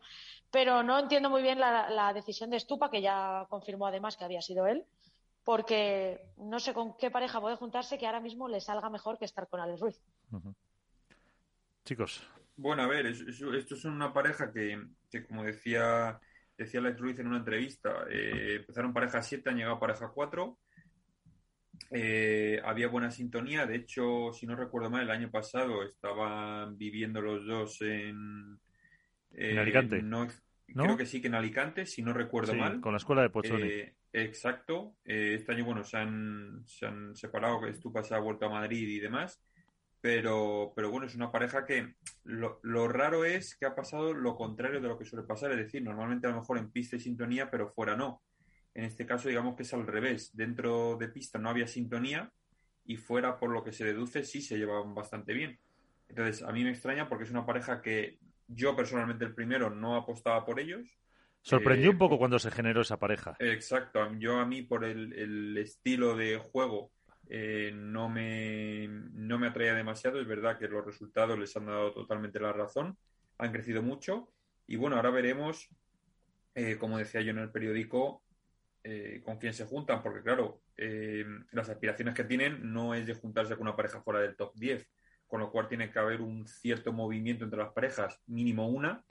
[0.50, 4.42] pero no entiendo muy bien la, decisión de Stupa, que ya confirmó además que había
[4.42, 4.84] sido él,
[5.44, 9.26] porque no sé con qué pareja puede juntarse que ahora mismo le salga mejor que
[9.26, 10.02] estar con Alex Ruiz.
[11.86, 12.28] Chicos.
[12.56, 16.20] Bueno, a ver, esto es una pareja que, que como decía
[16.58, 20.58] decía Alex Ruiz en una entrevista, eh, empezaron pareja 7, han llegado pareja 4.
[21.91, 27.21] Eh, había buena sintonía, de hecho, si no recuerdo mal, el año pasado estaban viviendo
[27.21, 28.59] los dos en,
[29.31, 30.01] en Alicante.
[30.01, 30.27] No,
[30.65, 32.79] Creo que sí que en Alicante, si no recuerdo mal.
[32.81, 33.67] Con la escuela de Pozzoni.
[33.67, 34.95] Eh, exacto.
[35.03, 38.99] este año, bueno, se han, se han separado, Estupa se ha vuelto a Madrid y
[38.99, 39.43] demás
[40.03, 41.93] pero, pero bueno, es una pareja que
[42.25, 45.81] lo, raro es que ha pasado lo contrario de lo que suele pasar, es decir,
[45.81, 48.21] normalmente a lo mejor en pista y sintonía, pero fuera no.
[48.75, 50.36] En este caso, digamos que es al revés.
[50.36, 52.31] Dentro de pista no había sintonía
[52.86, 55.59] y fuera, por lo que se deduce, sí se llevaban bastante bien.
[56.09, 59.95] Entonces, a mí me extraña porque es una pareja que yo personalmente el primero no
[59.95, 60.88] apostaba por ellos.
[61.41, 63.36] Sorprendió un eh, poco cuando se generó esa pareja.
[63.39, 63.99] Exacto.
[64.17, 66.91] Yo a mí por el, el estilo de juego
[67.29, 70.19] eh, no, me, no me atraía demasiado.
[70.19, 72.97] Es verdad que los resultados les han dado totalmente la razón,
[73.38, 74.29] han crecido mucho
[74.67, 75.69] y bueno, ahora veremos,
[76.55, 78.23] eh, como decía yo en el periódico,
[78.84, 80.62] eh, con quién se juntan, porque claro,
[81.52, 84.89] las aspiraciones que tienen no es de juntarse con una pareja fuera del top 10,
[85.28, 89.04] con lo cual tiene que haber un cierto movimiento entre las parejas, mínimo una,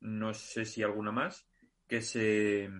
[0.00, 1.48] no sé si alguna más,
[1.88, 2.70] que se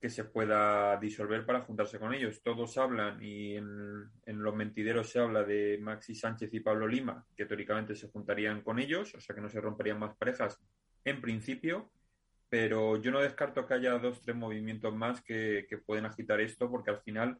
[0.00, 2.42] que se pueda disolver para juntarse con ellos.
[2.42, 7.46] Todos hablan y en, los mentideros se habla de Maxi Sánchez y Pablo Lima, que
[7.46, 10.60] teóricamente se juntarían con ellos, o sea que no se romperían más parejas
[11.04, 11.90] en principio,
[12.48, 16.90] pero yo no descarto que haya dos, tres movimientos más que, pueden agitar esto, porque
[16.90, 17.38] al final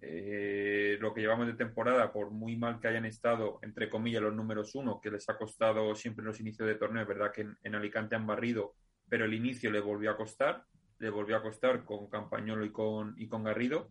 [0.00, 4.34] eh, lo que llevamos de temporada, por muy mal que hayan estado, entre comillas, los
[4.34, 7.46] números uno, que les ha costado siempre en los inicios de torneo, es verdad que
[7.62, 8.74] en, Alicante han barrido,
[9.08, 10.64] pero el inicio le volvió a costar
[10.98, 13.90] le volvió a costar con Campañolo y con, y con Garrido.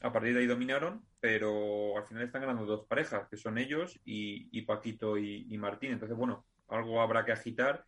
[0.00, 3.98] A partir de ahí dominaron, pero al final están ganando dos parejas, que son ellos
[4.04, 5.92] y, Paquito y, Martín.
[5.92, 7.84] Entonces, bueno, algo habrá que agitar.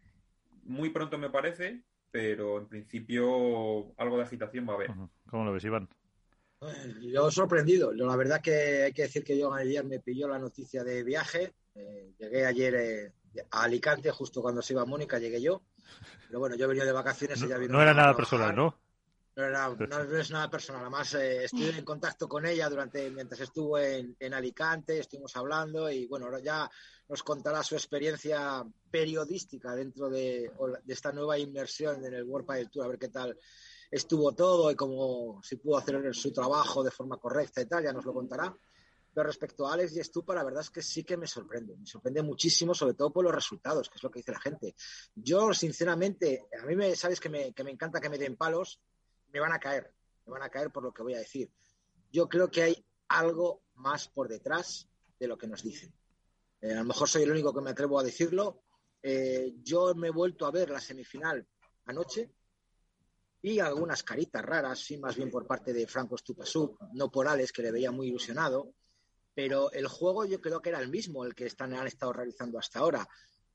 [0.66, 4.90] Muy pronto me parece, pero en principio algo de agitación va a haber.
[5.28, 5.88] ¿Cómo lo ves, Iván?
[7.02, 7.92] Yo sorprendido.
[7.92, 11.52] La verdad que hay que decir que yo ayer me pilló la noticia de viaje.
[11.74, 13.12] Eh, llegué ayer eh,
[13.50, 15.62] a Alicante, justo cuando se iba Mónica, llegué yo.
[16.26, 17.74] Pero bueno, yo venía de vacaciones y ya vino.
[17.74, 18.74] No era nada personal, ¿no?
[19.36, 20.82] No, es nada personal.
[20.82, 25.90] Además, eh, estuve en contacto con ella durante mientras estuvo en, en, Alicante, estuvimos hablando
[25.90, 26.70] y bueno, ahora ya
[27.08, 30.50] nos contará su experiencia periodística dentro de,
[30.84, 33.38] de esta nueva inmersión en el World Padel Tour, a ver qué tal
[33.90, 37.92] estuvo todo y cómo si pudo hacer su trabajo de forma correcta y tal, ya
[37.92, 38.56] nos lo contará.
[39.12, 41.74] Pero respecto a Alex y Estupa, la verdad es que sí que me sorprende.
[41.76, 44.74] Me sorprende muchísimo, sobre todo por los resultados, que es lo que dice la gente.
[45.14, 48.78] Yo, sinceramente, a mí me, sabes que me, que me encanta que me den palos,
[49.36, 49.92] me van a caer.
[50.24, 51.50] Me van a caer por lo que voy a decir.
[52.10, 55.92] Yo creo que hay algo más por detrás de lo que nos dicen.
[56.60, 58.62] Eh, a lo mejor soy el único que me atrevo a decirlo.
[59.02, 61.46] Eh, yo me he vuelto a ver la semifinal
[61.84, 62.32] anoche
[63.42, 67.52] y algunas caritas raras, sí, más bien por parte de Franco Stupasuk, no por Alex,
[67.52, 68.74] que le veía muy ilusionado
[69.36, 72.58] pero el juego yo creo que era el mismo, el que están, han estado realizando
[72.58, 73.06] hasta ahora.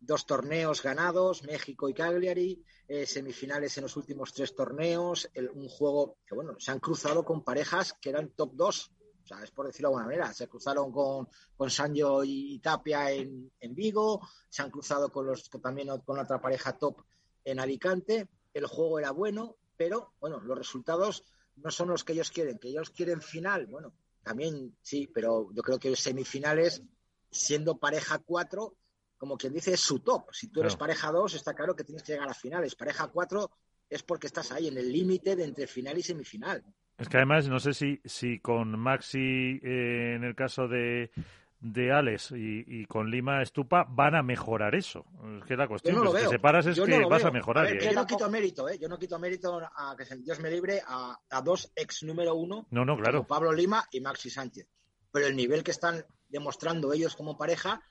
[0.04, 6.18] Dos torneos ganados, México y Cagliari, eh, semifinales en los últimos tres torneos, un juego
[6.26, 8.92] que, bueno, se han cruzado con parejas que eran top 2,
[9.24, 10.34] o sea, es por decirlo de alguna manera.
[10.34, 15.50] Se cruzaron con, con Sancho y Tapia en, en, Vigo, se han cruzado con los
[15.50, 17.04] también con otra pareja top
[17.44, 18.28] en Alicante.
[18.54, 21.24] El juego era bueno, pero bueno, los resultados
[21.56, 23.68] no son los que ellos quieren, que ellos quieren final.
[23.68, 26.82] Bueno, también sí, pero yo creo que semifinales,
[27.30, 28.76] siendo pareja cuatro,
[29.22, 30.32] como quien dice, es su top.
[30.32, 32.74] Si tú eres pareja 2, está claro que tienes que llegar a finales.
[32.74, 33.52] Pareja 4
[33.88, 36.64] es porque estás ahí, en el límite de entre final y semifinal.
[36.98, 41.12] Es que además, no sé si, si con Maxi, eh, en el caso de,
[41.60, 45.06] de Alex y, con Lima Estupa van a mejorar eso.
[45.38, 47.78] Es que la cuestión no que separas es que vas a mejorar.
[47.78, 48.80] yo no quito mérito, ¿eh?
[48.82, 52.66] Yo no quito mérito a que Dios me libre a, a dos ex número uno.
[52.72, 53.28] No, no, claro.
[53.28, 54.68] Pablo Lima y Maxi Sánchez.
[55.12, 57.84] Pero el nivel que están demostrando ellos como pareja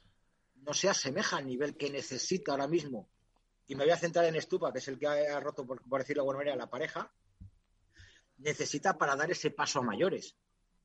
[0.64, 3.09] no se asemeja al nivel que necesita ahora mismo.
[3.66, 6.23] Y me voy a centrar en Estupa, que es el que ha roto, por, decirlo
[6.23, 7.12] de alguna manera, la pareja.
[8.38, 10.37] Necesita para dar ese paso a mayores.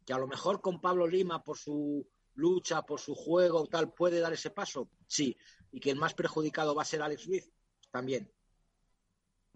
[0.05, 4.19] Que a lo mejor con Pablo Lima, por su lucha, por su juego, tal, puede
[4.19, 4.89] dar ese paso.
[5.07, 5.35] Sí.
[5.71, 7.51] Y que el más perjudicado va a ser Alex Ruiz,
[7.91, 8.31] también.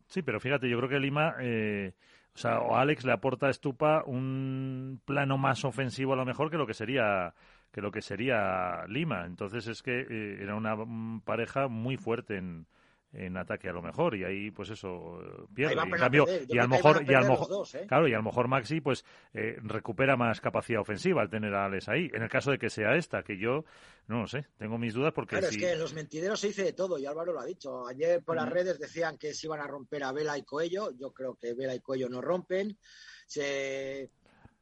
[0.07, 1.93] Sí, pero fíjate, yo creo que Lima, eh,
[2.33, 6.49] o sea, o Alex le aporta a Estupa un plano más ofensivo a lo mejor
[6.49, 7.35] que lo que sería
[7.71, 9.25] que lo que sería Lima.
[9.25, 10.75] Entonces es que eh, era una
[11.23, 12.65] pareja muy fuerte en,
[13.13, 15.19] en ataque a lo mejor y ahí pues eso
[15.53, 15.73] pierde.
[15.73, 17.85] Y, cambio, y a lo mejor y a lo mejor ¿eh?
[17.87, 19.03] claro y a lo mejor Maxi pues
[19.33, 22.09] eh, recupera más capacidad ofensiva al tener a Alex ahí.
[22.13, 23.65] En el caso de que sea esta que yo
[24.07, 26.63] no lo sé tengo mis dudas porque claro es que en los mentideros se dice
[26.63, 27.87] de todo y Álvaro lo ha dicho.
[27.87, 31.11] Ayer por las redes decían que se iban a romper a Vela y Coello yo
[31.11, 32.77] creo que Vela y Coello no rompen.
[33.25, 34.09] Se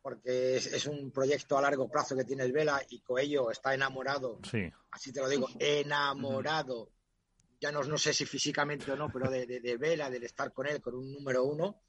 [0.08, 4.40] porque es, un proyecto a largo plazo que tiene el Vela y Coello está enamorado,
[4.50, 4.72] sí.
[4.92, 6.94] así te lo digo, enamorado,
[7.60, 10.66] ya no, no sé si físicamente o no, pero de, de, Vela, del estar con
[10.66, 11.82] él, con un número uno.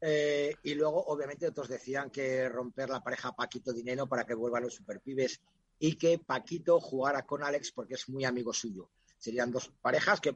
[0.00, 4.62] Eh, y luego, obviamente, otros decían que romper la pareja Paquito Dinero para que vuelvan
[4.62, 5.42] los superpibes
[5.78, 8.88] y que Paquito jugara con Alex porque es muy amigo suyo.
[9.18, 10.34] Serían dos parejas que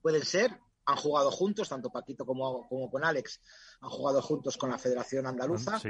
[0.00, 3.40] pueden ser han jugado juntos, tanto Paquito como, como con Alex,
[3.80, 5.80] han jugado juntos con la Federación Andaluza,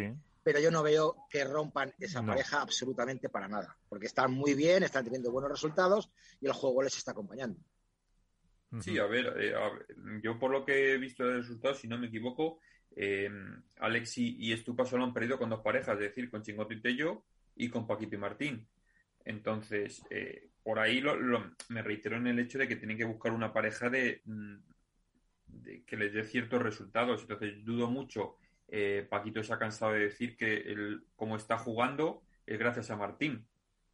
[0.42, 4.82] pero yo no veo que rompan esa pareja absolutamente para nada, porque están muy bien,
[4.82, 7.60] están teniendo buenos resultados y el juego les está acompañando.
[8.80, 9.54] Sí, a ver, eh,
[10.22, 12.58] yo por lo que he visto de resultados, si no me equivoco,
[12.94, 13.30] eh,
[13.78, 17.22] Alex y, Estupa solo han perdido con dos parejas, es decir, con Chingoto y Tello
[17.54, 18.68] y con Paquito y Martín.
[19.24, 21.02] Entonces, eh, por ahí
[21.68, 24.22] me reitero en el hecho de que tienen que buscar una pareja de,
[25.48, 27.22] mm, que les dé ciertos resultados.
[27.22, 28.36] Entonces, dudo mucho.
[28.68, 32.96] Eh, Paquito se ha cansado de decir que el, como está jugando es gracias a
[32.96, 33.46] Martín.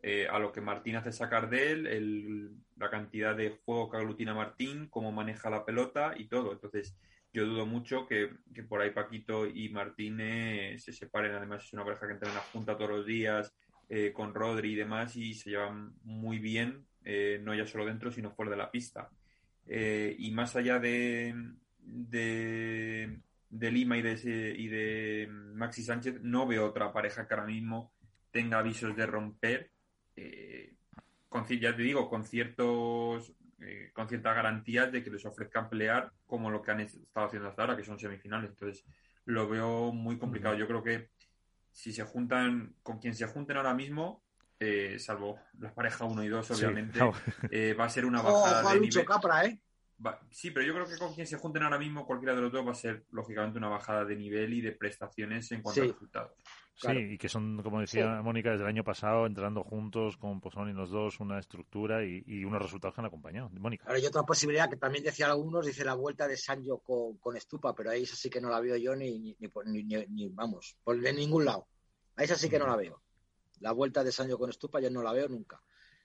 [0.04, 4.34] Eh, a lo que Martín hace sacar de él, la cantidad de juego que aglutina
[4.34, 6.52] Martín, cómo maneja la pelota y todo.
[6.52, 6.96] Entonces,
[7.32, 8.30] yo dudo mucho que,
[8.68, 11.34] por ahí Paquito y Martín eh, se separen.
[11.34, 13.54] Además, es una pareja que entra en la junta todos los días
[14.14, 16.86] con Rodri y demás y se llevan muy bien,
[17.42, 19.10] no ya solo dentro, sino fuera de la pista.
[19.66, 21.34] Eh, y más allá de,
[21.78, 23.20] de,
[23.50, 27.92] Lima y de, y de Maxi Sánchez, no veo otra pareja que ahora mismo
[28.30, 29.70] tenga avisos de romper.
[30.16, 30.74] Eh,
[31.28, 36.12] con, ya te digo, con ciertos eh, con ciertas garantías de que les ofrezcan pelear
[36.26, 38.50] como lo que han estado haciendo hasta ahora, que son semifinales.
[38.50, 38.84] Entonces,
[39.24, 40.56] lo veo muy complicado.
[40.56, 41.10] Yo creo que
[41.70, 44.24] si se juntan, con quien se junten ahora mismo,
[44.64, 47.00] eh, salvo la pareja 1 y 2, obviamente,
[47.50, 49.04] eh, va a ser una bajada de nivel.
[49.04, 49.60] Capra, ¿eh?
[50.30, 52.64] sí, pero yo creo que con quien se junten ahora mismo, cualquiera de los dos
[52.64, 56.32] va a ser, lógicamente, una bajada de nivel y de prestaciones en cuanto a resultados.
[56.74, 60.70] Sí, y que son, como decía Mónica, desde el año pasado entrando juntos con Pozón
[60.70, 63.50] y los dos, una estructura y, unos resultados que han acompañado.
[63.50, 63.84] Mónica.
[63.86, 67.36] Ahora hay otra posibilidad que también decían algunos, dice la vuelta de Sancho con, con
[67.36, 70.76] Estupa, pero ahí esa sí que no la veo yo ni, ni, ni, ni vamos,
[70.84, 71.66] por de ningún lado.
[72.16, 73.01] Ahí esa sí que no la veo
[73.62, 75.60] la vuelta de Sancho con Estupa yo no la veo nunca.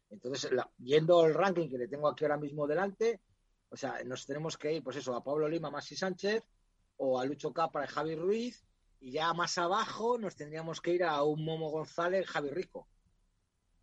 [0.10, 3.20] Entonces, viendo el ranking que le tengo aquí ahora mismo delante,
[3.70, 6.44] o sea, nos tenemos que ir, pues eso, a Pablo Lima, Maxi Sánchez,
[6.98, 8.64] o a Lucho Capra y Javi Ruiz,
[9.00, 12.88] y ya más abajo nos tendríamos que ir a un Momo González, Javi Rico.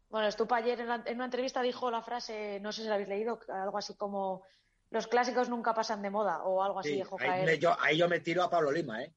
[0.08, 3.40] Bueno, Estupa ayer en, una entrevista dijo la frase, no sé si la habéis leído,
[3.48, 4.42] algo así como
[4.90, 8.44] los clásicos nunca pasan de moda o algo así ahí, yo, ahí yo me tiro
[8.44, 9.12] a Pablo Lima, ¿eh?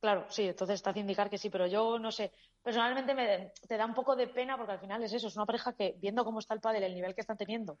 [0.00, 2.32] Claro, sí, entonces está haciendo indicar que sí, pero yo no sé.
[2.62, 5.46] Personalmente me, te da un poco de pena porque al final es eso, es una
[5.46, 7.78] pareja que, viendo cómo está el pádel, el nivel que están teniendo,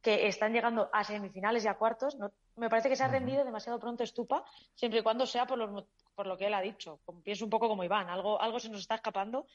[0.00, 3.44] que están llegando a semifinales y a cuartos, no, me parece que se ha rendido
[3.44, 7.00] demasiado pronto Estupa, siempre y cuando sea por, por lo que él ha dicho.
[7.24, 9.46] Pienso un poco como Iván, algo, algo se nos está escapando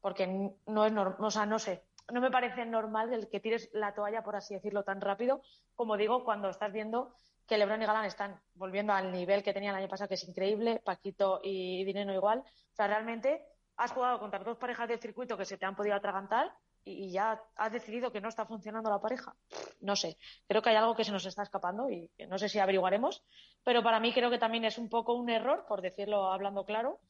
[0.00, 3.70] porque no es normal, o sea, no sé, no me parece normal el que tires
[3.72, 5.42] la toalla, por así decirlo, tan rápido,
[5.76, 7.14] como digo, cuando estás viendo
[7.46, 10.28] que Lebron y Galán están volviendo al nivel que tenían el año pasado, que es
[10.28, 12.38] increíble, Paquito y Dinero igual.
[12.40, 13.44] O sea, realmente
[13.82, 16.54] has jugado contra dos parejas del circuito que se te han podido atragantar
[16.84, 19.34] y, ya has decidido que no está funcionando la pareja.
[19.80, 20.16] No sé,
[20.48, 23.24] creo que hay algo que se nos está escapando y no sé si averiguaremos,
[23.64, 27.00] pero para mí creo que también es un poco un error, por decirlo hablando claro,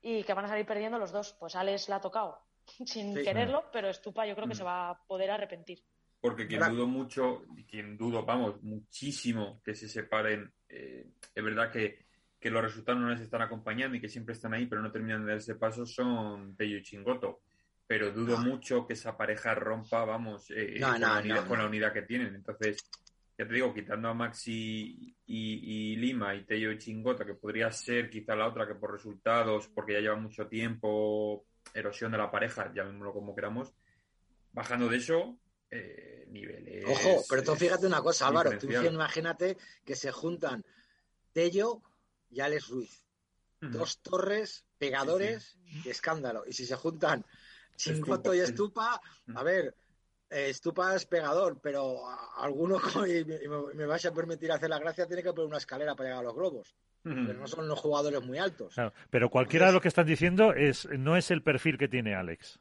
[0.00, 1.36] y que van a salir perdiendo los dos.
[1.38, 2.38] Pues Alex la ha tocado
[2.86, 4.58] sin quererlo, pero Estupa yo creo que mm.
[4.58, 5.82] se va a poder arrepentir.
[6.20, 12.09] porque quien dudo mucho, quien dudo, vamos, muchísimo que se separen, eh, es verdad que,
[12.40, 15.22] que, los resultados no les están acompañando y que siempre están ahí, pero no terminan
[15.22, 17.40] de dar ese paso, son Tello y Chingoto.
[17.86, 21.00] Pero dudo mucho que esa pareja rompa, vamos, eh, con,
[21.58, 22.36] la unidad, que tienen.
[22.36, 22.88] Entonces,
[23.36, 28.08] ya te digo, quitando a Maxi y, Lima y Tello y Chingota, que podría ser
[28.08, 32.72] quizá la otra que por resultados, porque ya lleva mucho tiempo, erosión de la pareja,
[32.72, 33.74] llamémoslo como queramos,
[34.52, 35.38] bajando de eso,
[35.70, 36.84] eh, niveles.
[36.86, 40.64] Ojo, pero tú fíjate una cosa, Álvaro, tú imagínate que se juntan
[41.32, 41.82] Tello
[42.30, 43.04] y Alex Ruiz.
[43.60, 46.44] Dos torres pegadores de escándalo.
[46.46, 47.24] Y si se juntan
[47.76, 49.00] Chingoto y Estupa,
[49.34, 49.74] a ver,
[50.30, 52.02] eh, Estupa es pegador, pero
[52.38, 53.24] alguno, y
[53.74, 56.28] me, vais a permitir hacer la gracia, tiene que poner una escalera para llegar a
[56.28, 56.74] los globos.
[57.02, 58.76] Pero no son los jugadores muy altos.
[59.08, 62.60] pero cualquiera de lo que están diciendo es no es el perfil que tiene Alex.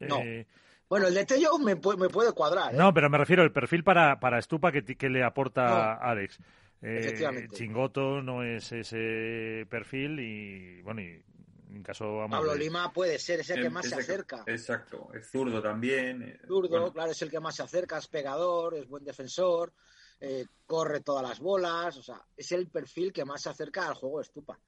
[0.00, 0.18] No.
[0.18, 0.48] Eh,
[0.88, 2.74] bueno, el de Tello me, me puede cuadrar.
[2.74, 2.76] ¿eh?
[2.76, 6.40] No, pero me refiero al perfil para, para Estupa que, que le aporta Alex.
[6.80, 11.24] Eh, Chingoto no es ese perfil y, bueno, y
[11.70, 12.26] en caso...
[12.30, 14.44] Pablo Lima puede ser, es el que más se acerca.
[14.46, 16.22] Exacto, es zurdo también.
[16.22, 19.72] Eh, zurdo, claro, es el que más se acerca, es pegador, es buen defensor,
[20.20, 23.94] eh, corre todas las bolas, o sea, es el perfil que más se acerca al
[23.94, 24.58] juego de Estupa.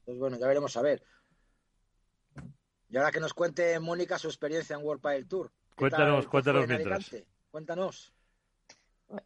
[0.00, 1.02] Entonces, bueno, ya veremos a ver.
[2.90, 5.50] Y ahora que nos cuente Mónica su experiencia en World Padel Tour.
[5.76, 7.10] Cuéntanos, cuéntanos mientras.
[7.50, 8.12] Cuéntanos.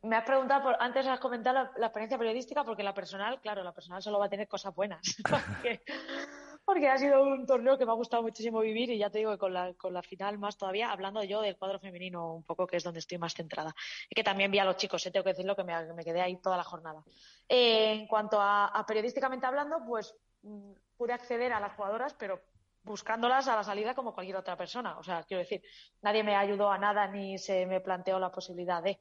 [0.03, 4.03] Me has preguntado, antes has comentado la, experiencia periodística, porque la personal, claro, la personal
[4.03, 5.01] solo va a tener cosas buenas.
[6.65, 9.31] porque, ha sido un torneo que me ha gustado muchísimo vivir y ya te digo
[9.33, 12.67] que con la, con la final más todavía, hablando yo del cuadro femenino un poco,
[12.67, 13.75] que es donde estoy más centrada.
[14.11, 16.21] Y que también vi a los chicos, eh, tengo que decirlo, que me, me quedé
[16.21, 17.05] ahí toda la jornada.
[17.49, 22.41] En cuanto a, a periodísticamente hablando, pues mm, pude acceder a las jugadoras, pero
[22.87, 24.97] buscándolas a la salida como cualquier otra persona.
[24.99, 25.63] O sea, quiero decir,
[26.03, 28.99] nadie me ayudó a nada ni se me planteó la posibilidad de.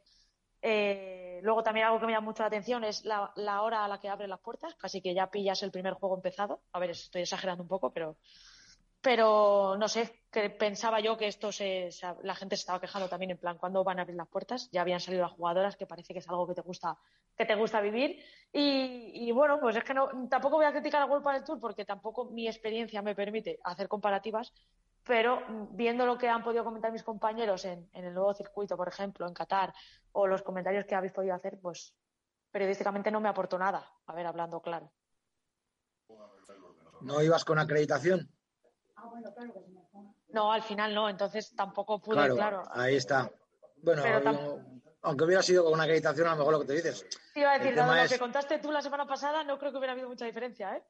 [0.62, 3.99] Eh, luego también algo que me llama mucho la atención es la, hora a la
[3.99, 6.62] que abren las puertas, casi que ya pillas el primer juego empezado.
[6.72, 8.18] A ver, estoy exagerando un poco, pero
[9.01, 10.24] pero no sé,
[10.58, 11.91] pensaba yo que esto se,
[12.24, 14.68] la gente se estaba quejando también en plan, ¿cuándo van a abrir las puertas?
[14.72, 16.97] Ya habían salido las jugadoras, que parece que es algo que te gusta,
[17.38, 18.20] que te gusta vivir.
[18.51, 21.86] Y, bueno, pues es que no, tampoco voy a criticar a World del Tour porque
[21.86, 24.51] tampoco mi experiencia me permite hacer comparativas,
[25.06, 28.88] pero viendo lo que han podido comentar mis compañeros en, en el nuevo circuito, por
[28.88, 29.74] ejemplo, en Qatar,
[30.12, 31.93] o los comentarios que habéis podido hacer, pues
[32.51, 34.91] periodísticamente no me aportó nada, a ver, hablando claro.
[37.01, 38.32] ¿No ibas con acreditación?
[40.30, 42.64] No, al final no, entonces tampoco pude, claro.
[42.72, 43.30] Ahí está.
[43.84, 44.03] Bueno,
[45.03, 47.06] aunque hubiera sido con una acreditación, a lo mejor lo que te dices.
[47.36, 50.10] iba a decir, lo que contaste tú la semana pasada, no creo que hubiera habido
[50.10, 50.84] mucha diferencia, ¿eh?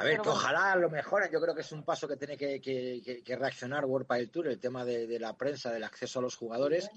[0.00, 1.30] A ver, que ojalá lo mejoren.
[1.30, 4.82] Yo creo que es un paso que tiene que, reaccionar World Padel Tour, el tema
[4.82, 6.88] de, la prensa, del acceso a los jugadores.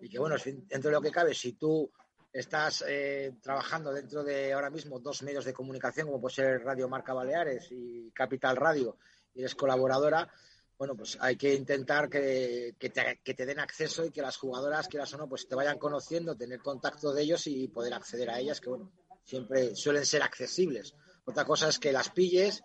[0.00, 1.88] Y que, bueno, dentro de lo que cabe, si tú
[2.32, 6.88] estás eh, trabajando dentro de ahora mismo dos medios de comunicación, como puede ser Radio
[6.88, 8.96] Marca Baleares y Capital Radio,
[9.32, 10.28] y eres colaboradora,
[10.76, 15.18] bueno, pues hay que intentar que, te, den acceso y que las jugadoras, quieras o
[15.18, 18.70] no, pues te vayan conociendo, tener contacto de ellos y poder acceder a ellas, que
[18.70, 18.90] bueno,
[19.22, 20.96] siempre suelen ser accesibles.
[21.30, 22.62] Otra cosa es que las pilles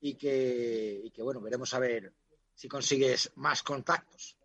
[0.00, 2.12] y que, que bueno, veremos a ver
[2.54, 4.36] si consigues más contactos.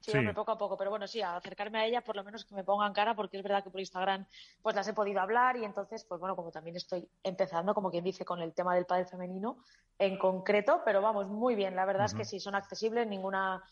[0.00, 2.54] Sí, poco a poco, pero bueno, sí, a acercarme a ella, por lo menos que
[2.54, 4.26] me pongan cara, porque es verdad que por Instagram
[4.62, 8.04] pues las he podido hablar y entonces, pues bueno, como también estoy empezando, como quien
[8.04, 9.58] dice, con el tema del padre femenino
[9.98, 13.62] en concreto, pero vamos, muy bien, la verdad es que sí, son accesibles, ninguna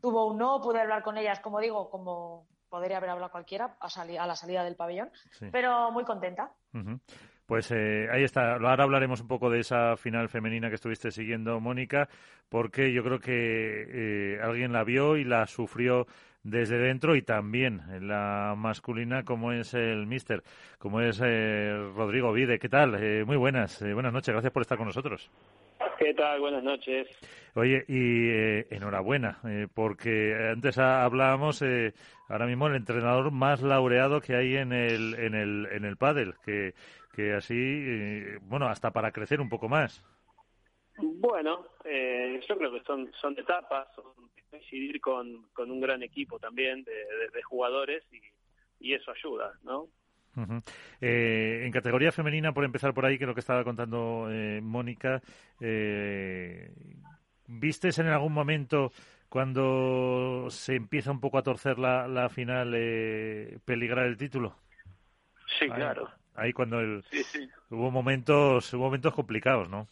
[0.00, 4.26] tuvo un no, pude hablar con ellas, como digo, como podría haber hablado cualquiera a,
[4.26, 5.10] la salida del pabellón,
[5.50, 6.52] pero muy contenta.
[7.48, 8.56] Pues eh, ahí está.
[8.56, 12.10] Ahora hablaremos un poco de esa final femenina que estuviste siguiendo, Mónica,
[12.50, 16.06] porque yo creo que eh, alguien la vio y la sufrió
[16.42, 20.42] desde dentro y también la masculina como es el mister,
[20.78, 22.58] como es eh, Rodrigo Vide.
[22.58, 23.24] ¿Qué tal?
[23.24, 24.34] muy buenas, buenas noches.
[24.34, 25.30] Gracias por estar con nosotros.
[25.98, 26.40] ¿Qué tal?
[26.40, 27.08] Buenas noches.
[27.54, 29.38] Oye, y enhorabuena,
[29.72, 31.64] porque antes hablábamos,
[32.28, 36.34] ahora mismo el entrenador más laureado que hay en el, en el, en el pádel,
[36.44, 36.74] que
[37.18, 40.04] que así, eh, bueno, hasta para crecer un poco más.
[40.98, 44.04] Bueno, eh, yo creo que son, son etapas, son
[44.48, 48.04] coincidir con, con un gran equipo también de, jugadores
[48.80, 49.88] y, eso ayuda, ¿no?
[51.00, 54.28] Eh, en categoría femenina, por empezar por ahí, que lo que estaba contando
[54.62, 55.20] Mónica,
[55.60, 56.70] eh,
[57.48, 58.92] ¿vistes en algún momento
[59.28, 62.70] cuando se empieza un poco a torcer la, la final
[63.64, 64.54] peligrar el título?
[65.58, 66.08] Sí, claro.
[66.38, 67.04] Ahí cuando el,
[67.70, 69.88] hubo momentos hubo momentos complicados, ¿no?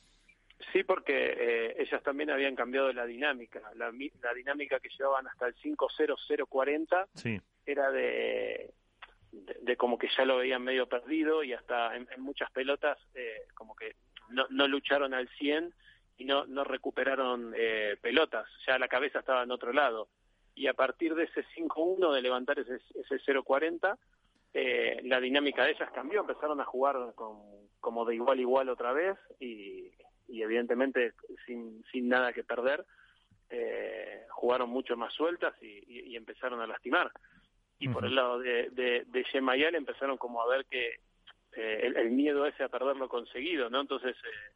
[0.72, 3.60] Sí, porque eh, ellas también habían cambiado la dinámica.
[3.74, 3.92] La,
[4.22, 7.40] la dinámica que llevaban hasta el 5-0-0-40 sí.
[7.66, 8.72] era de,
[9.32, 13.74] de, como que ya lo veían medio perdido y hasta en, muchas pelotas eh, como
[13.74, 13.96] que
[14.30, 15.72] no, no, lucharon al 100
[16.18, 18.46] y no, no recuperaron eh, pelotas.
[18.66, 20.08] Ya la cabeza estaba en otro lado.
[20.54, 23.98] Y a partir de ese 5-1, de levantar ese, ese 0-40,
[24.54, 26.20] eh, la dinámica de ellas cambió.
[26.20, 27.38] Empezaron a jugar con,
[27.80, 29.90] como de igual a igual otra vez y,
[30.28, 31.12] y evidentemente
[31.46, 32.84] sin, sin nada que perder,
[33.50, 37.10] eh, jugaron mucho más sueltas y, y, empezaron a lastimar.
[37.78, 41.00] Y por el lado de, de, de Yemayal empezaron como a ver que
[41.56, 43.82] eh, el, el, miedo ese a perder lo conseguido, ¿no?
[43.82, 44.55] Entonces eh,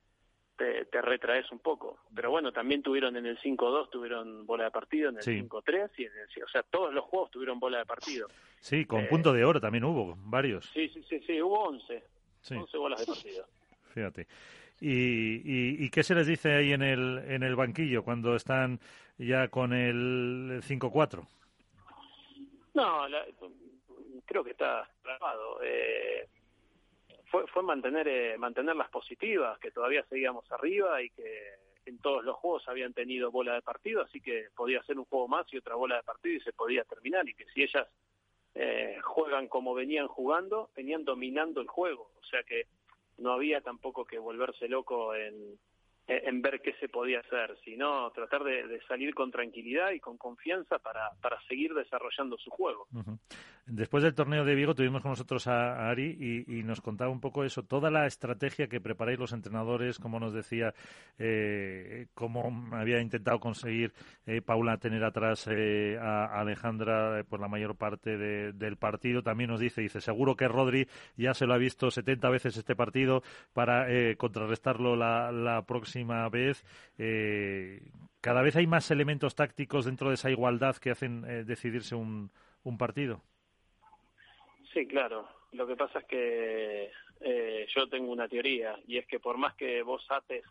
[0.61, 2.01] te, te, retraes un poco.
[2.15, 6.05] Pero bueno, también tuvieron en el 5-2, tuvieron bola de partido, en el 5-3, y
[6.05, 8.29] en el, o sea, todos los juegos tuvieron bola de partido.
[8.59, 10.67] Sí, con punto de oro también hubo, varios.
[10.75, 12.05] Sí, sí, sí, sí hubo 11.
[12.51, 13.47] 11 bolas de partido.
[13.95, 14.27] Fíjate.
[14.83, 18.81] ¿Y, y, qué se les dice ahí en el, en el banquillo cuando están
[19.17, 21.27] ya con el 5-4?
[22.75, 23.07] No,
[24.27, 25.59] creo que está grabado.
[25.63, 26.29] Eh,
[27.31, 31.55] fue, fue mantener, eh, mantenerlas positivas, que todavía seguíamos arriba y que
[31.87, 35.29] en todos los juegos habían tenido bola de partido, así que podía ser un juego
[35.29, 37.29] más y otra bola de partido y se podía terminar.
[37.29, 37.89] Y que si ellas
[38.55, 42.11] eh, juegan como venían jugando, venían dominando el juego.
[42.21, 42.67] O sea que
[43.19, 45.59] no había tampoco que volverse loco en,
[46.11, 50.79] en ver qué se podía hacer, sino tratar de, salir con tranquilidad y con confianza
[50.79, 52.89] para, para seguir desarrollando su juego.
[53.67, 57.45] Después del torneo de Vigo tuvimos con nosotros a, Ari y, nos contaba un poco
[57.45, 60.75] eso, toda la estrategia que preparáis los entrenadores, como nos decía,
[61.19, 63.93] eh, cómo había intentado conseguir
[64.27, 69.23] eh, Paula tener atrás eh, a Alejandra por la mayor parte del partido.
[69.23, 72.75] También nos dice, dice, seguro que Rodri ya se lo ha visto 70 veces este
[72.75, 73.87] partido para
[74.17, 76.00] contrarrestarlo la, la próxima
[76.31, 76.65] vez.
[76.99, 77.81] Eh,
[78.21, 82.31] cada vez hay más elementos tácticos dentro de esa igualdad que hacen eh, decidirse un,
[82.79, 83.23] partido.
[84.73, 85.29] Sí, claro.
[85.53, 86.91] Lo que pasa es que
[87.21, 90.45] eh, yo tengo una teoría y es que por más que vos ates,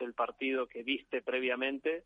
[0.00, 2.04] el partido que viste previamente,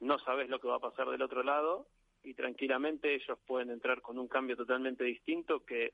[0.00, 1.86] no sabes lo que va a pasar del otro lado
[2.22, 5.92] y tranquilamente ellos pueden entrar con un cambio totalmente distinto que,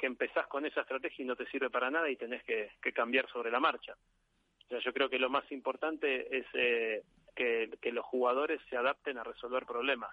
[0.00, 3.28] que empezás con esa estrategia y no te sirve para nada y tenés que cambiar
[3.28, 3.96] sobre la marcha
[4.70, 7.02] yo creo que lo más importante es eh,
[7.34, 10.10] que, los jugadores se adapten a resolver problemas,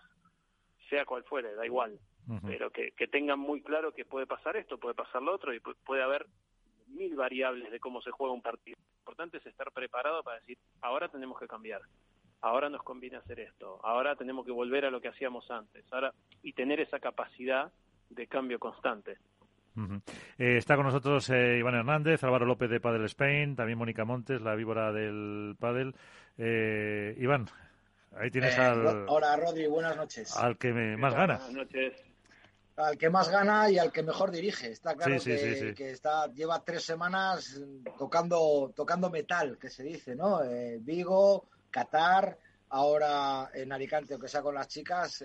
[0.89, 1.99] sea cual fuere, da igual,
[2.45, 6.03] pero que, tengan muy claro que puede pasar esto, puede pasar lo otro y puede
[6.03, 6.25] haber
[6.87, 8.77] mil variables de cómo se juega un partido.
[8.77, 11.81] Lo importante es estar preparado para decir, ahora tenemos que cambiar,
[12.41, 16.13] ahora nos conviene hacer esto, ahora tenemos que volver a lo que hacíamos antes, ahora
[16.41, 17.71] y tener esa capacidad
[18.09, 19.17] de cambio constante.
[20.37, 24.41] Eh, está con nosotros eh, Iván Hernández, Álvaro López de Padel Spain, también Mónica Montes,
[24.41, 25.95] la víbora del Padel.
[26.37, 27.49] Eh, Iván,
[28.17, 29.05] ahí tienes al.
[29.07, 30.35] Hola, Rodri, buenas noches.
[30.37, 31.37] Al que más gana.
[31.37, 31.93] Buenas noches.
[32.77, 34.71] Al que más gana y al que mejor dirige.
[34.71, 37.61] Está claro que, está, lleva tres semanas
[37.97, 40.41] tocando, tocando metal, que se dice, ¿no?
[40.81, 42.37] Vigo, Qatar,
[42.69, 45.23] ahora en Alicante, aunque sea con las chicas,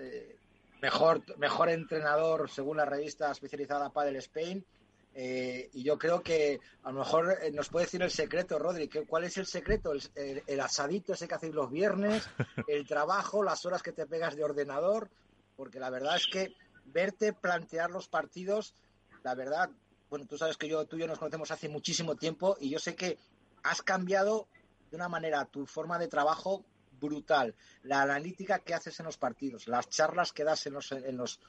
[0.81, 4.65] mejor, mejor entrenador según la revista especializada Padel Spain.
[5.13, 8.89] Eh, y yo creo que a lo mejor eh, nos puede decir el secreto, Rodri.
[8.89, 9.93] ¿Cuál es el secreto?
[9.93, 12.29] El, asadito ese que hacéis los viernes,
[12.69, 15.11] el trabajo, las horas que te pegas de ordenador.
[15.57, 16.55] Porque la verdad es que
[16.87, 18.75] verte plantear los partidos,
[19.23, 19.69] la verdad,
[20.09, 22.79] bueno, tú sabes que yo, tú y yo nos conocemos hace muchísimo tiempo y yo
[22.79, 23.19] sé que
[23.63, 24.49] has cambiado
[24.91, 26.65] de una manera tu forma de trabajo
[27.01, 27.55] brutal.
[27.83, 31.41] La analítica que haces en los partidos, las charlas que das en los, en los,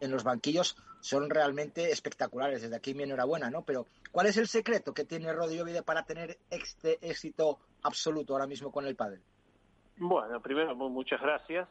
[0.00, 2.62] en los banquillos son realmente espectaculares.
[2.62, 3.62] Desde aquí mi enhorabuena, ¿no?
[3.62, 8.46] Pero, ¿cuál es el secreto que tiene Rodrigo Vide para tener este éxito absoluto ahora
[8.46, 9.22] mismo con el pádel?
[9.96, 11.68] Bueno, primero, muchas gracias.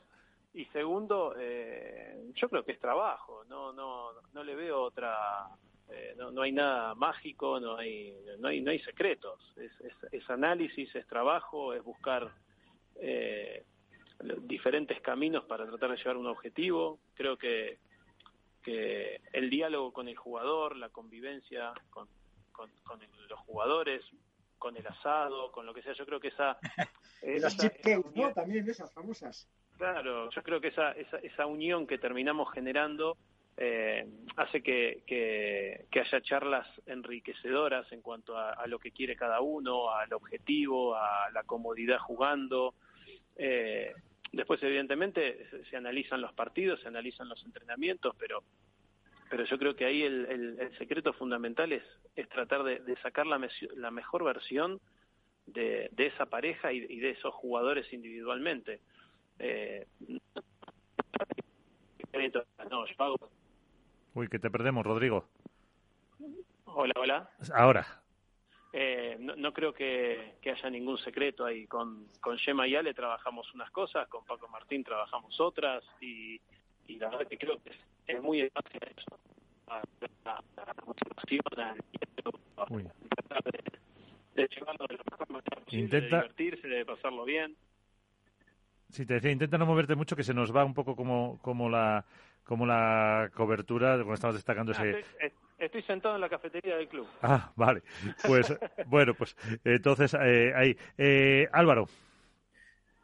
[0.54, 3.44] Y segundo, eh, yo creo que es trabajo.
[3.46, 5.48] No, no, no le veo otra.
[5.90, 9.40] Eh, no, no hay nada mágico, no hay, no hay, no hay secretos.
[9.58, 12.32] Es, es, es análisis, es trabajo, es buscar
[13.02, 13.64] eh,
[14.42, 17.00] diferentes caminos para tratar de llevar un objetivo.
[17.14, 17.80] Creo que,
[18.62, 22.08] que el diálogo con el jugador, la convivencia con,
[22.52, 22.70] con,
[23.30, 24.04] los jugadores,
[24.58, 26.58] con el asado, con lo que sea, yo creo que esa...
[27.22, 27.74] Las chip
[28.16, 28.32] ¿no?
[28.34, 29.48] También esas famosas.
[29.78, 33.18] Claro, yo creo que esa, esa, esa unión que terminamos generando
[33.56, 39.18] eh, hace que, que, que, haya charlas enriquecedoras en cuanto a, a, lo que quiere
[39.18, 42.74] cada uno, al objetivo, a la comodidad jugando,
[43.40, 43.94] eh,
[44.34, 48.44] después, evidentemente, se, analizan los partidos, se analizan los entrenamientos, pero,
[49.30, 51.84] pero yo creo que ahí el, secreto fundamental es,
[52.18, 53.40] es tratar de, sacar la,
[53.78, 54.82] la mejor versión
[55.48, 58.82] de, esa pareja y, de esos jugadores individualmente.
[59.40, 59.88] Eh,
[62.70, 62.86] no,
[64.16, 65.30] Uy, que te perdemos, Rodrigo.
[66.66, 67.30] Hola, hola.
[67.54, 67.99] Ahora.
[68.72, 71.66] Eh, no, creo que, haya ningún secreto ahí.
[71.68, 76.40] Con, con Gemma y Ale trabajamos unas cosas, con Paco Martín trabajamos otras y,
[76.88, 77.72] la verdad que creo que
[78.08, 79.20] es, muy fácil eso.
[79.68, 79.82] La,
[80.26, 80.44] la,
[84.36, 85.98] de, llevarlo de lo mejor intenta...
[85.98, 87.56] de divertirse, de pasarlo bien.
[88.90, 91.70] Sí, te decía, intenta no moverte mucho, que se nos va un poco como, como
[91.70, 92.06] la
[92.50, 95.06] como la cobertura cuando estamos destacando ah, ese...
[95.60, 97.08] Estoy, sentado en la cafetería del club.
[97.22, 97.84] Ah, vale.
[98.26, 98.52] Pues
[98.88, 100.76] bueno, pues entonces eh, ahí.
[100.98, 101.88] Eh, Álvaro.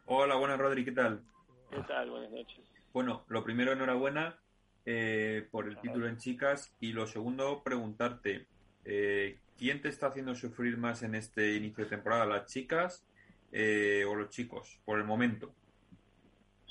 [0.08, 1.22] Hola, buenas Rodri, ¿qué tal?
[1.70, 2.10] ¿Qué tal?
[2.10, 2.66] Buenas noches.
[2.92, 4.36] Bueno, lo primero, enhorabuena
[4.84, 8.48] eh, por el título en chicas y lo segundo, preguntarte,
[8.84, 13.06] eh, ¿quién te está haciendo sufrir más en este inicio de temporada, las chicas
[13.54, 15.54] o los chicos, por el momento?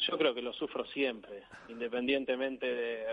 [0.07, 3.07] Yo creo que lo sufro siempre, independientemente de,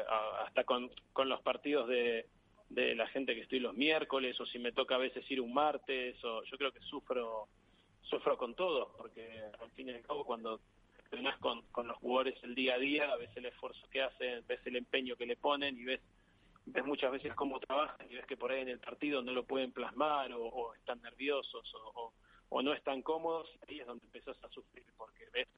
[0.46, 2.28] hasta con, con los partidos de,
[2.72, 5.54] de la gente que estoy los miércoles o si me toca a veces ir un
[5.54, 7.50] martes o yo creo que sufro
[8.02, 10.62] sufro con todo porque al fin y al cabo cuando
[11.04, 14.62] entrenás con, con los jugadores el día a día ves el esfuerzo que hacen ves
[14.66, 16.00] el empeño que le ponen y ves
[16.66, 19.44] ves muchas veces cómo trabajan y ves que por ahí en el partido no lo
[19.44, 22.14] pueden plasmar o, están nerviosos o,
[22.48, 25.50] o, no están cómodos ahí es donde empezás a sufrir porque ves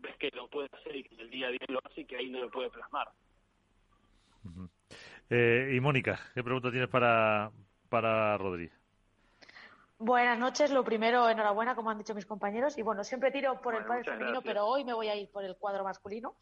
[0.00, 2.16] ves que lo puede hacer y que el día a día lo hace y que
[2.16, 3.08] ahí no lo puede plasmar.
[5.28, 7.50] Eh, y Mónica, ¿qué pregunta tienes para,
[7.88, 8.70] para Rodri?
[9.98, 10.70] Buenas noches.
[10.70, 12.78] Lo primero, enhorabuena, como han dicho mis compañeros.
[12.78, 15.44] Y bueno, siempre tiro por el cuadro femenino, pero hoy me voy a ir por
[15.44, 16.36] el cuadro masculino.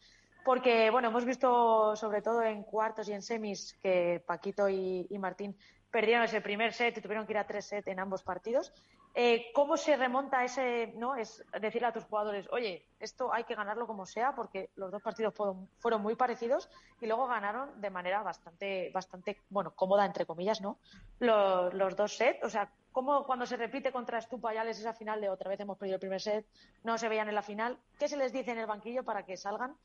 [0.45, 5.55] Porque, bueno, hemos visto sobre todo en cuartos y en semis que Paquito y Martín
[5.91, 8.73] perdieron ese primer set y tuvieron que ir a tres sets en ambos partidos.
[9.15, 11.15] Eh, ¿Cómo se remonta ese, no?
[11.15, 15.01] Es decirle a tus jugadores, oye, esto hay que ganarlo como sea, porque los dos
[15.01, 16.69] partidos fueron, muy parecidos
[17.01, 20.77] y luego ganaron de manera bastante, bastante, bueno, cómoda, entre comillas, ¿no?
[21.19, 25.29] Los, los dos sets, o sea, ¿cómo cuando se repite contra Estupayales esa final de
[25.29, 26.45] otra vez hemos perdido el primer set,
[26.83, 27.79] no se veían en la final?
[27.97, 29.75] ¿Qué se les dice en el banquillo para que salgan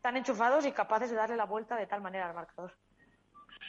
[0.00, 2.72] tan enchufados y capaces de darle la vuelta de tal manera al marcador?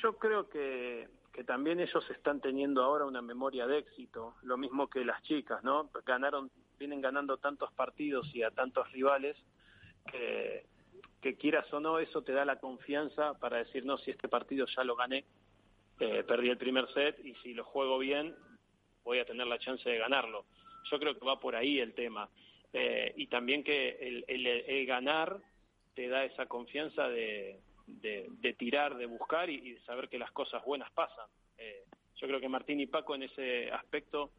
[0.01, 4.89] Yo creo que que también ellos están teniendo ahora una memoria de éxito, lo mismo
[4.89, 5.89] que las chicas, ¿no?
[6.05, 9.37] Ganaron, vienen ganando tantos partidos y a tantos rivales
[10.11, 10.65] que,
[11.21, 14.65] que quieras o no, eso te da la confianza para decir, no, si este partido
[14.75, 15.23] ya lo gané,
[15.99, 18.35] eh, perdí el primer set y si lo juego bien,
[19.03, 20.45] voy a tener la chance de ganarlo.
[20.91, 22.29] Yo creo que va por ahí el tema.
[22.73, 25.37] Eh, y también que el, el ganar
[25.93, 27.59] te da esa confianza de,
[27.99, 31.27] de, tirar, de buscar y, de saber que las cosas buenas pasan.
[31.57, 31.85] Eh,
[32.15, 34.31] yo creo que Martín y Paco en ese aspecto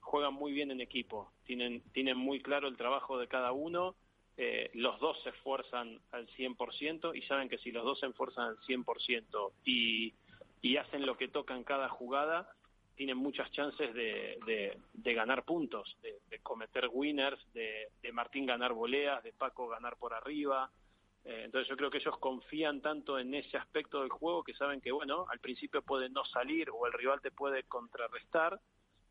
[0.00, 1.82] juegan muy bien en equipo, tienen,
[2.16, 3.94] muy claro el trabajo de cada uno,
[4.36, 8.48] eh, los dos se esfuerzan al 100% y saben que si los dos se esfuerzan
[8.48, 10.14] al 100% y,
[10.62, 12.50] y hacen lo que toca en cada jugada,
[12.96, 14.38] tienen muchas chances de,
[14.92, 19.96] de, ganar puntos, de, de cometer winners, de, de Martín ganar voleas, de Paco ganar
[19.96, 20.70] por arriba,
[21.30, 24.80] eh, entonces yo creo que ellos confían tanto en ese aspecto del juego que saben
[24.80, 28.60] que, bueno, al principio puede no salir o el rival te puede contrarrestar,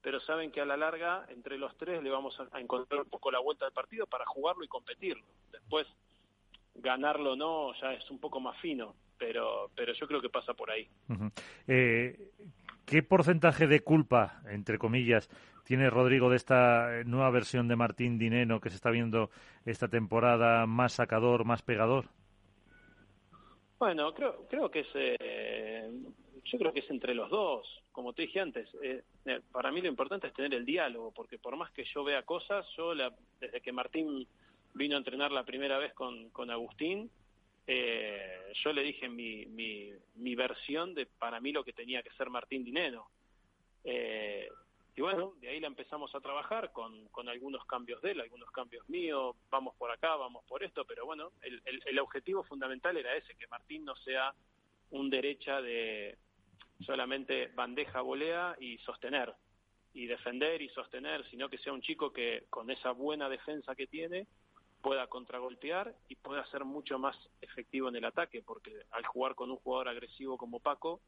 [0.01, 3.31] pero saben que a la larga, entre los tres, le vamos a, encontrar un poco
[3.31, 5.23] la vuelta del partido para jugarlo y competirlo.
[5.49, 5.87] Después,
[6.75, 10.53] ganarlo o no, ya es un poco más fino, pero, pero yo creo que pasa
[10.53, 10.89] por ahí.
[11.67, 12.31] eh,
[12.85, 15.29] ¿Qué porcentaje de culpa, entre comillas,
[15.69, 19.29] tiene Rodrigo de esta nueva versión de Martín Dineno que se está viendo
[19.67, 22.05] esta temporada más sacador, más pegador?
[23.77, 25.91] Bueno, creo, creo que es, eh,
[26.43, 27.67] yo creo que es entre los dos.
[27.91, 31.37] Como te dije antes, eh, eh, para mí lo importante es tener el diálogo, porque
[31.37, 32.95] por más que yo vea cosas, yo
[33.39, 34.25] desde que Martín
[34.73, 37.11] vino a entrenar la primera vez con, con Agustín,
[37.67, 42.09] eh, yo le dije mi, mi, mi, versión de para mí lo que tenía que
[42.17, 43.07] ser Martín Dineno.
[43.83, 44.49] Eh,
[44.95, 48.51] y bueno, de ahí la empezamos a trabajar con, con algunos cambios de él, algunos
[48.51, 52.97] cambios míos, vamos por acá, vamos por esto, pero bueno, el, el, el objetivo fundamental
[52.97, 54.33] era ese, que Martín no sea
[54.91, 56.17] un derecha de
[56.85, 59.33] solamente bandeja, volea y sostener,
[59.93, 63.87] y defender y sostener, sino que sea un chico que con esa buena defensa que
[63.87, 64.27] tiene,
[64.81, 69.51] pueda contragolpear y pueda ser mucho más efectivo en el ataque, porque al jugar con
[69.51, 71.01] un jugador agresivo como Paco,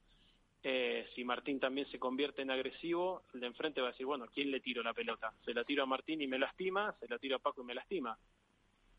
[0.63, 4.27] eh, si Martín también se convierte en agresivo, el de enfrente va a decir, bueno,
[4.31, 5.33] ¿quién le tiro la pelota?
[5.43, 7.73] Se la tiro a Martín y me lastima, se la tiro a Paco y me
[7.73, 8.17] lastima.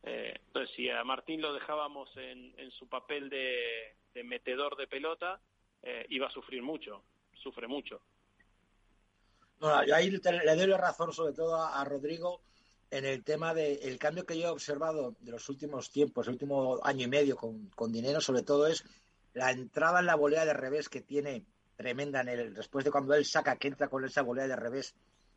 [0.02, 4.88] Eh, entonces, si a Martín lo dejábamos en, en su papel de, de, metedor de
[4.88, 5.40] pelota,
[5.82, 8.00] eh, iba a sufrir mucho, sufre mucho.
[9.60, 12.40] Bueno, ahí le doy la razón sobre todo a, Rodrigo
[12.90, 16.80] en el tema del cambio que yo he observado de los últimos tiempos, el último
[16.82, 18.84] año y medio con dinero, sobre todo es
[19.34, 23.14] la entrada en la volea de revés que tiene tremenda en el, después de cuando
[23.14, 24.94] él saca que entra con esa volea de revés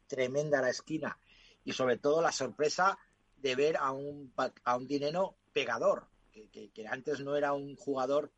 [0.07, 1.17] tremenda a la esquina
[1.63, 2.97] y sobre todo la sorpresa
[3.37, 4.33] de ver a un,
[4.63, 8.31] a un dinero pegador, que, que, antes no era un jugador,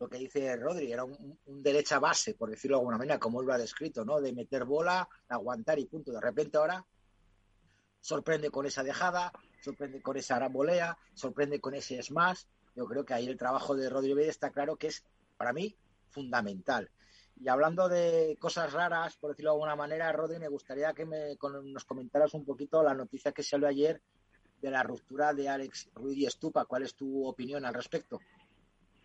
[0.00, 3.46] lo que dice Rodri, era un, derecha base, por decirlo de alguna manera, como él
[3.46, 4.20] lo ha descrito, ¿no?
[4.20, 6.12] De meter bola, aguantar y punto.
[6.12, 6.84] De repente ahora
[8.00, 12.44] sorprende con esa dejada, sorprende con esa volea, sorprende con ese smash.
[12.74, 15.04] Yo creo que ahí el trabajo de Rodri está claro que es,
[15.36, 15.76] para mí,
[16.10, 16.90] fundamental.
[17.40, 21.36] Y hablando de cosas raras, por decirlo de alguna manera, Rodri, me gustaría que me,
[21.64, 24.00] nos comentaras un poquito la noticia que salió ayer
[24.60, 26.64] de la ruptura de Alex Ruiz y Estupa.
[26.64, 28.20] ¿Cuál es tu opinión al respecto?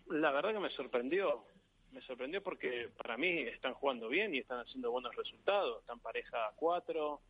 [0.08, 1.44] La verdad que me sorprendió.
[1.92, 5.80] Me sorprendió porque para mí están jugando bien y están haciendo buenos resultados.
[5.80, 7.20] Están pareja cuatro,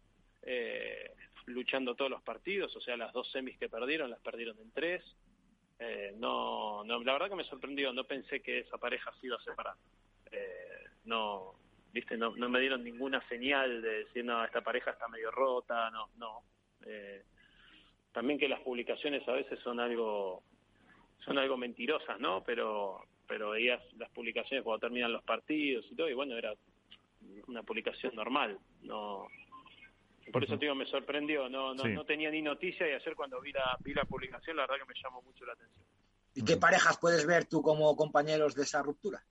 [0.42, 1.14] eh,
[1.46, 2.76] luchando todos los partidos.
[2.76, 5.02] O sea, las dos semis que perdieron las perdieron en tres.
[5.80, 7.92] Eh, no, no, la verdad que me sorprendió.
[7.92, 9.74] No pensé que esa pareja se iba a separar.
[10.30, 11.54] Eh, no,
[11.92, 15.90] viste, no, no me dieron ninguna señal de decir, no, esta pareja está medio rota,
[15.90, 16.42] no, no.
[16.86, 17.24] Eh,
[18.12, 20.42] también que las publicaciones a veces son algo
[21.24, 22.42] son algo mentirosas, ¿no?
[22.44, 26.52] Pero pero veías las publicaciones cuando terminan los partidos y todo y bueno, era
[27.46, 29.28] una publicación normal, no
[30.32, 33.52] por eso digo me sorprendió, no no, no tenía ni noticia y ayer cuando vi
[33.52, 35.84] la vi la publicación la verdad que me llamó mucho la atención.
[36.34, 39.22] ¿Y qué parejas puedes ver tú como compañeros de esa ruptura?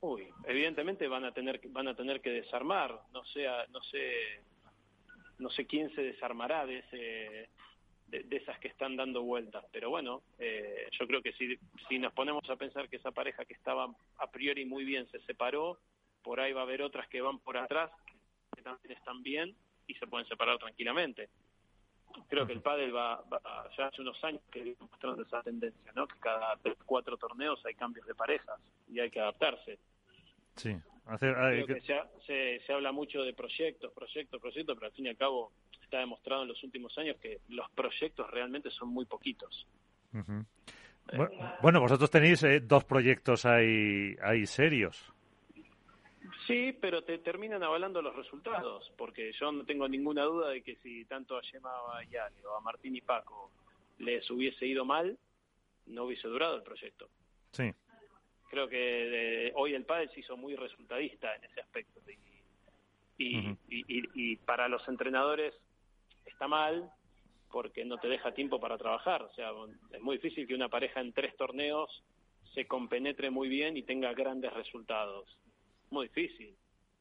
[0.00, 4.42] Uy, evidentemente van a tener van a tener que desarmar, no sé, no sé
[5.38, 7.48] no sé quién se desarmará de ese
[8.08, 11.56] de, esas que están dando vueltas, pero bueno, eh, yo creo que si,
[11.88, 13.88] si nos ponemos a pensar que esa pareja que estaba
[14.18, 15.78] a priori muy bien se separó,
[16.22, 17.90] por ahí va a haber otras que van por atrás
[18.54, 19.54] que también están bien
[19.86, 21.28] y se pueden separar tranquilamente.
[22.28, 23.24] Creo que el pádel va,
[23.76, 26.06] ya hace unos años que viene mostrando esa tendencia, ¿no?
[26.06, 29.78] Que cada tres, cuatro torneos hay cambios de parejas y hay que adaptarse.
[30.56, 30.76] Sí.
[32.26, 35.52] se, se, habla mucho de proyectos, proyectos, proyectos, pero al fin y al cabo
[35.82, 39.66] está demostrado en los últimos años que los proyectos realmente son muy poquitos.
[40.14, 41.28] Eh,
[41.60, 45.11] bueno, vosotros tenéis eh, dos proyectos ahí, ahí serios.
[46.46, 50.76] Sí, pero te terminan avalando los resultados, porque yo no tengo ninguna duda de que
[50.76, 51.70] si tanto a Yema
[52.10, 53.50] Yale o a Martín y Paco
[53.98, 55.18] les hubiese ido mal,
[55.86, 57.08] no hubiese durado el proyecto.
[57.52, 57.72] Sí.
[58.50, 62.00] Creo que hoy el pádel se hizo muy resultadista en ese aspecto
[63.18, 65.54] y, y, para los entrenadores
[66.26, 66.90] está mal
[67.50, 69.22] porque no te deja tiempo para trabajar.
[69.22, 69.50] O sea
[69.92, 72.02] es muy difícil que una pareja en tres torneos
[72.54, 75.28] se compenetre muy bien y tenga grandes resultados
[75.92, 76.54] muy difícil.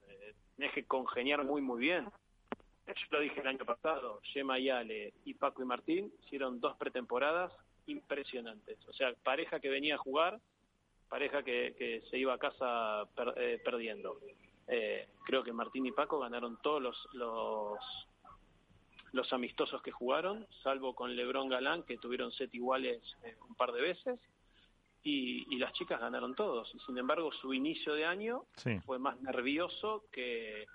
[0.07, 2.05] Eh, tienes que congeniar muy muy bien.
[2.87, 7.51] Yo lo dije el año pasado Gemma Yale y Paco y Martín hicieron dos pretemporadas
[7.85, 8.77] impresionantes.
[8.87, 10.39] O sea pareja que venía a jugar
[11.11, 13.03] pareja que, se iba a casa
[13.35, 14.17] eh, perdiendo.
[14.65, 17.75] Eh, creo que Martín y Paco ganaron todos los,
[19.11, 23.73] los, amistosos que jugaron, salvo con Lebrón Galán, que tuvieron set iguales eh, un par
[23.73, 24.21] de veces,
[25.03, 26.73] y, las chicas ganaron todos.
[26.73, 28.45] Y sin embargo, su inicio de año
[28.85, 30.65] fue más nervioso que,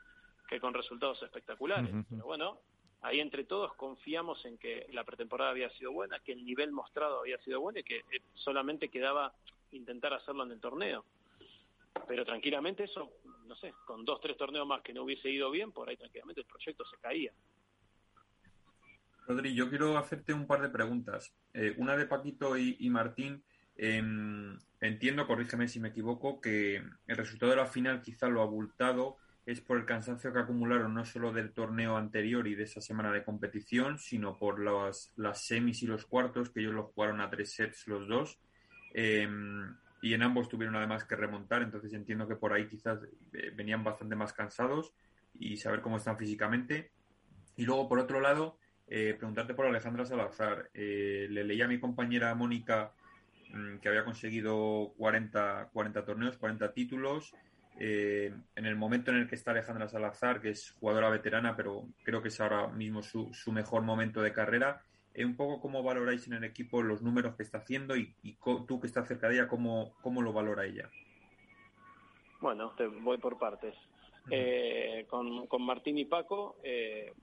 [0.60, 1.90] con resultados espectaculares.
[2.08, 2.58] Pero bueno,
[3.02, 7.20] ahí entre todos confiamos en que la pretemporada había sido buena, que el nivel mostrado
[7.20, 8.02] había sido bueno y que
[8.34, 9.32] solamente quedaba
[9.72, 11.04] intentar hacerlo en el torneo.
[12.06, 13.10] Pero tranquilamente eso,
[13.46, 16.42] no sé, con dos, tres torneos más que no hubiese ido bien, por ahí tranquilamente
[16.42, 17.32] el proyecto se caía.
[19.26, 21.32] Rodri, yo quiero hacerte un par de preguntas.
[21.52, 23.42] Eh, una de Paquito y, Martín.
[23.76, 29.16] Em, entiendo, corrígeme si me equivoco, que el resultado de la final quizá lo abultado
[29.44, 33.12] es por el cansancio que acumularon no solo del torneo anterior y de esa semana
[33.12, 37.30] de competición, sino por las, las semis y los cuartos, que ellos lo jugaron a
[37.30, 38.40] tres sets los dos.
[38.92, 43.00] Em, y en ambos tuvieron además que remontar, entonces entiendo que por ahí quizás
[43.32, 44.92] eh, venían bastante más cansados
[45.34, 46.90] y saber cómo están físicamente.
[47.56, 48.58] Y luego, por otro lado,
[48.88, 50.70] eh, preguntarte por Alejandra Salazar.
[50.74, 52.92] Eh, le leía a mi compañera Mónica
[53.80, 57.34] que había conseguido 40, 40 torneos, 40 títulos.
[57.78, 62.22] en el momento en el que está Alejandra Salazar, que es jugadora veterana, pero creo
[62.22, 64.82] que es ahora mismo su, su mejor momento de carrera,
[65.16, 68.14] eh, un poco cómo valoráis en el equipo los números que está haciendo y,
[68.66, 70.90] tú que estás cerca de ella, cómo, cómo lo valora ella.
[72.38, 73.74] Bueno, te voy por partes.
[74.30, 77.14] Eh, con, con, Martín y Paco, eh,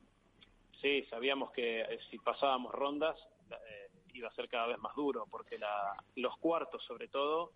[0.82, 3.16] sí, sabíamos que si pasábamos rondas
[4.14, 7.52] iba a ser cada vez más duro, porque la, los cuartos sobre todo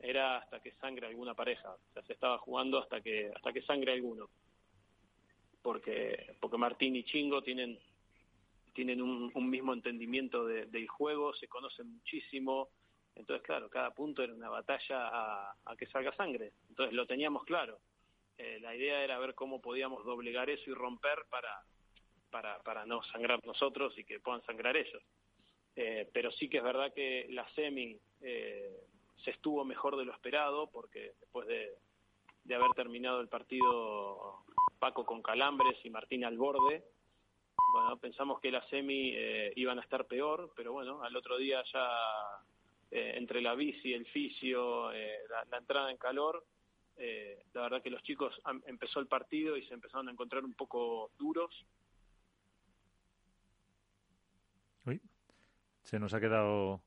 [0.00, 3.62] era hasta que sangre alguna pareja, o sea, se estaba jugando hasta que hasta que
[3.62, 4.28] sangre alguno.
[5.62, 7.78] Porque porque Martín y Chingo tienen
[8.74, 12.70] tienen un, mismo entendimiento del juego, se conocen muchísimo,
[13.14, 17.78] entonces claro, cada punto era una batalla a, que salga sangre, entonces lo teníamos claro.
[18.36, 21.62] Eh, la idea era ver cómo podíamos doblegar eso y romper para,
[22.30, 25.00] para, para no sangrar nosotros y que puedan sangrar ellos.
[25.76, 28.80] Eh, pero sí que es verdad que la semi eh,
[29.24, 31.74] se estuvo mejor de lo esperado, porque después de,
[32.54, 34.44] haber terminado el partido
[34.78, 36.84] Paco con calambres y Martín al borde,
[37.72, 41.62] bueno, pensamos que la semi eh, iban a estar peor, pero bueno, al otro día
[41.72, 41.88] ya
[42.90, 46.44] entre la bici, el fisio, la, entrada en calor,
[46.96, 51.10] la verdad que los chicos empezó el partido y se empezaron a encontrar un poco
[51.18, 51.50] duros
[55.84, 56.82] se nos ha quedado,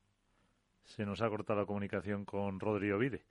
[0.83, 3.23] se nos ha cortado la comunicación con Rodrigo Vide.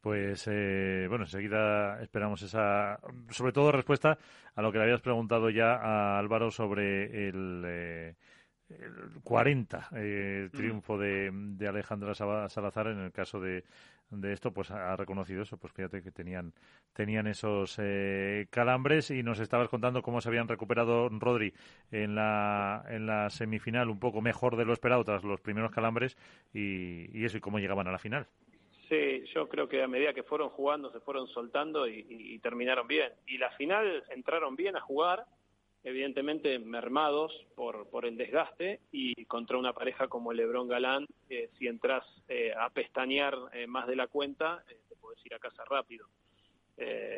[0.00, 2.98] Pues eh, bueno, enseguida esperamos esa,
[3.28, 4.16] sobre todo respuesta
[4.54, 8.14] a lo que le habías preguntado ya a Álvaro sobre el, eh,
[8.70, 13.64] el 40 eh, triunfo de, de, Alejandra Salazar en el caso de,
[14.10, 16.52] de esto pues ha reconocido eso pues fíjate que tenían
[16.92, 21.54] tenían esos eh, calambres y nos estabas contando cómo se habían recuperado Rodri
[21.90, 26.16] en la en la semifinal un poco mejor de lo esperado tras los primeros calambres
[26.52, 28.26] y, y eso y cómo llegaban a la final
[28.88, 32.88] Sí, yo creo que a medida que fueron jugando se fueron soltando y, y terminaron
[32.88, 33.12] bien.
[33.24, 35.26] Y la final entraron bien a jugar,
[35.82, 41.66] evidentemente mermados por, por el desgaste y contra una pareja como Lebrón Galán, eh, si
[41.66, 46.06] entras eh, a pestañear eh, más de la cuenta, te puedes ir a casa rápido.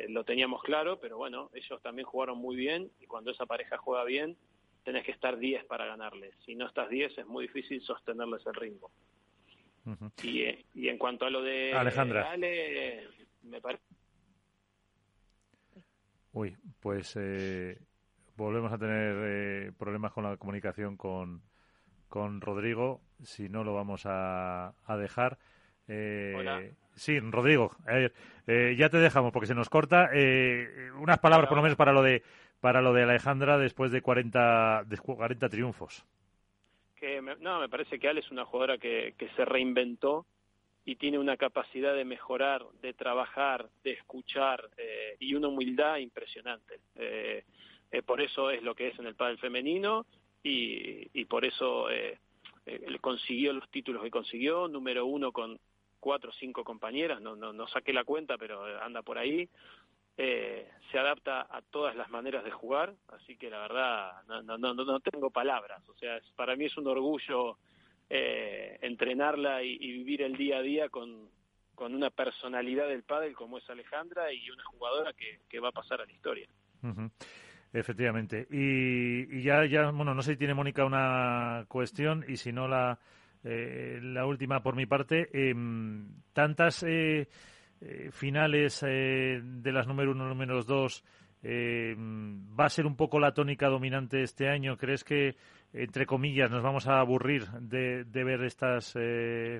[0.09, 4.05] lo teníamos claro, pero bueno, ellos también jugaron muy bien y cuando esa pareja juega
[4.05, 4.37] bien,
[4.85, 6.35] tenés que estar 10 para ganarles.
[6.45, 8.91] Si no estás 10 es muy difícil sostenerles el ritmo.
[10.23, 10.43] y,
[10.75, 12.31] y, en cuanto a lo de Alejandra.
[12.31, 13.09] Ale,
[13.43, 13.83] me parece...
[16.33, 17.17] Uy, pues
[18.37, 21.43] volvemos a tener eh, problemas con la comunicación con,
[22.09, 23.01] con Rodrigo.
[23.23, 25.39] Si no, lo vamos a, a dejar.
[25.89, 27.73] Eh, sí, Rodrigo,
[28.47, 30.11] eh, ya te dejamos porque se nos corta.
[30.13, 32.23] Eh, unas palabras, por lo menos, para lo de
[32.61, 36.07] para lo de Alejandra después de 40, de 40 triunfos.
[36.95, 40.27] Que no, me parece que Ale es una jugadora que, que se reinventó
[40.85, 44.71] y tiene una capacidad de mejorar, de trabajar, de escuchar
[45.19, 46.79] y una humildad impresionante.
[46.95, 47.43] Eh,
[47.93, 50.07] eh, por eso es lo que es en el pádel femenino
[50.43, 52.19] y, y por eso eh,
[52.67, 55.59] eh, consiguió los títulos que consiguió, número uno con
[55.99, 59.49] cuatro o cinco compañeras, no, no, saqué la cuenta, pero anda por ahí.
[60.17, 64.59] Eh, se adapta a todas las maneras de jugar, así que la verdad no, no,
[64.59, 65.83] no, no tengo palabras.
[65.89, 67.57] O sea, para mí es un orgullo
[68.11, 71.31] eh, entrenarla y, vivir el día a día con,
[71.75, 75.73] con una personalidad del pádel como es Alejandra y una jugadora que, que va a
[75.73, 76.49] pasar a la historia.
[77.73, 78.47] Efectivamente.
[78.51, 82.99] Y, ya, ya, bueno, no sé si tiene Mónica una cuestión y si no la,
[83.45, 85.29] eh, la última por mi parte.
[85.33, 87.29] Em, tantas eh,
[87.81, 91.03] eh, finales de las número uno, número dos,
[91.43, 94.77] em, ¿va a ser un poco la tónica dominante este año?
[94.77, 95.37] ¿Crees que,
[95.73, 98.95] entre comillas, nos vamos a aburrir de, de ver estas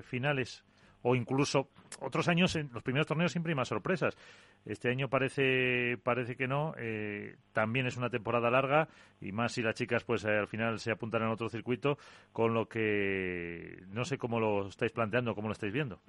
[0.03, 0.63] finales?
[1.03, 1.69] O incluso
[2.01, 4.17] otros años en los primeros torneos siempre hay más sorpresas.
[4.65, 6.73] Este año parece parece que no.
[6.77, 8.87] Eh, también es una temporada larga
[9.21, 11.97] y más si las chicas pues al final se apuntan en otro circuito,
[12.31, 15.99] con lo que no sé cómo lo estáis planteando, cómo lo estáis viendo.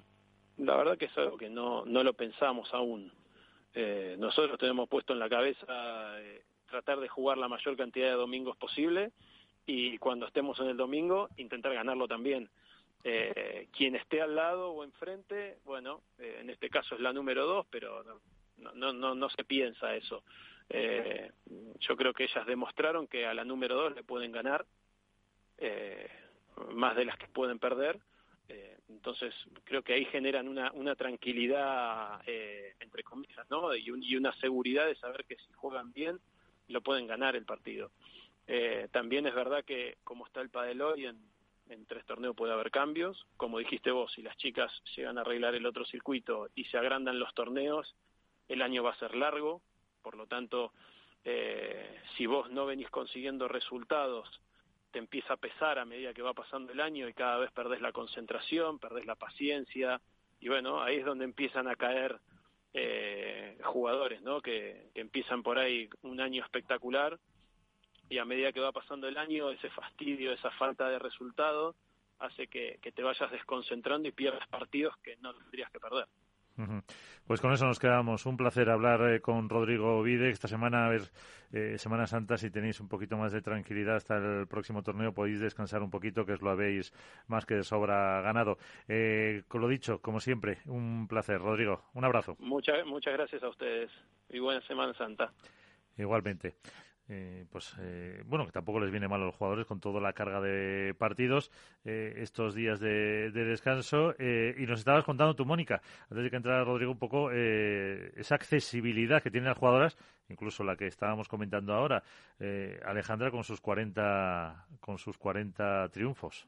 [0.57, 3.11] La verdad que es algo que no no lo pensamos aún.
[3.73, 8.13] Eh, nosotros tenemos puesto en la cabeza eh, tratar de jugar la mayor cantidad de
[8.13, 9.11] domingos posible
[9.65, 12.49] y cuando estemos en el domingo intentar ganarlo también
[13.07, 17.45] eh, quien esté al lado o enfrente, bueno, eh, en este caso es la número
[17.45, 18.03] dos, pero
[18.57, 20.23] no, no, no, no se piensa eso.
[20.69, 21.31] Eh,
[21.81, 24.65] yo creo que ellas demostraron que a la número dos le pueden ganar
[25.59, 26.09] eh,
[26.71, 27.99] más de las que pueden perder.
[28.49, 29.35] Eh, entonces
[29.65, 33.75] creo que ahí generan una, una tranquilidad, entre comillas, ¿no?
[33.75, 36.19] Y, y, una seguridad de saber que si juegan bien,
[36.69, 37.91] lo pueden ganar el partido.
[38.47, 41.19] Eh, también es verdad que como está el padel hoy en,
[41.69, 43.25] en tres torneos puede haber cambios.
[43.37, 47.19] Como dijiste vos, si las chicas llegan a arreglar el otro circuito y se agrandan
[47.19, 47.95] los torneos,
[48.47, 49.61] el año va a ser largo.
[50.01, 50.73] Por lo tanto,
[51.23, 54.29] eh, si vos no venís consiguiendo resultados,
[54.91, 57.81] te empieza a pesar a medida que va pasando el año y cada vez perdés
[57.81, 59.99] la concentración, perdés la paciencia.
[60.39, 62.19] Y bueno, ahí es donde empiezan a caer
[62.73, 64.41] eh, jugadores, ¿no?
[64.41, 67.19] Que, que empiezan por ahí un año espectacular
[68.09, 71.75] y a medida que va pasando el año, ese fastidio, esa falta de resultado,
[72.19, 76.07] hace que, te vayas desconcentrando y pierdas partidos que no tendrías que perder.
[77.27, 78.25] Pues con eso nos quedamos.
[78.25, 80.29] Un placer hablar eh, con Rodrigo Vide.
[80.29, 81.01] Esta semana, a ver,
[81.51, 85.41] eh, Semana Santa, si tenéis un poquito más de tranquilidad hasta el próximo torneo, podéis
[85.41, 86.93] descansar un poquito, que os lo habéis
[87.27, 88.57] más que de sobra ganado.
[88.87, 91.41] Eh, con lo dicho, como siempre, un placer.
[91.41, 92.37] Rodrigo, un abrazo.
[92.39, 93.91] Muchas, muchas gracias a ustedes
[94.29, 95.33] y buena Semana Santa.
[95.97, 96.55] Igualmente.
[97.07, 100.13] Eh, pues eh, bueno, que tampoco les viene mal a los jugadores con toda la
[100.13, 101.51] carga de partidos
[101.83, 104.15] eh, estos días de, descanso.
[104.19, 109.21] y nos estabas contando tú, Mónica, antes de que entrara Rodrigo, un poco esa accesibilidad
[109.21, 109.97] que tienen las jugadoras,
[110.29, 112.03] incluso la que estábamos comentando ahora,
[112.85, 116.47] Alejandra con sus 40, con sus 40 triunfos.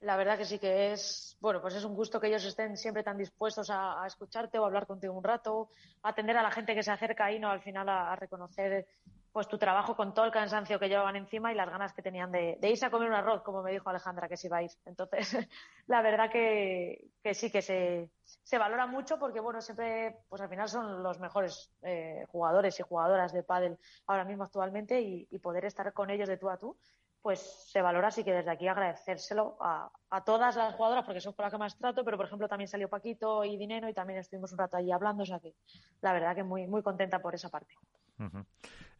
[0.00, 3.02] La verdad que sí que es, bueno, pues es un gusto que ellos estén siempre
[3.02, 5.68] tan dispuestos a, escucharte o a hablar contigo un rato,
[6.02, 7.50] a atender a la gente que se acerca ahí, ¿no?
[7.50, 8.86] Al final a, reconocer
[9.30, 12.32] pues tu trabajo con todo el cansancio que llevaban encima y las ganas que tenían
[12.32, 14.70] de, irse a comer un arroz, como me dijo Alejandra que se iba a ir.
[14.86, 15.36] Entonces,
[15.86, 20.68] la verdad que, sí que se, se, valora mucho porque, bueno, siempre, pues al final
[20.68, 25.66] son los mejores eh, jugadores y jugadoras de pádel ahora mismo actualmente y, y poder
[25.66, 26.76] estar con ellos de tú a tú
[27.22, 27.40] pues
[27.70, 29.90] se valora, así que desde aquí agradecérselo a,
[30.24, 32.88] todas las jugadoras, porque son con las que más trato, pero por ejemplo también salió
[32.88, 35.54] Paquito y Dinero y también estuvimos un rato allí hablando, o sea que
[36.00, 37.74] la verdad que muy, muy contenta por esa parte.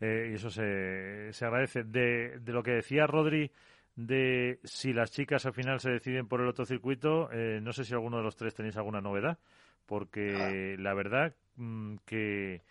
[0.01, 1.85] Eh, y eso se, se agradece.
[1.85, 3.51] De, de, lo que decía Rodri,
[3.97, 7.85] de si las chicas al final se deciden por el otro circuito, eh, no sé
[7.85, 9.39] si alguno de los tres tenéis alguna novedad,
[9.87, 12.63] porque la verdad mm, que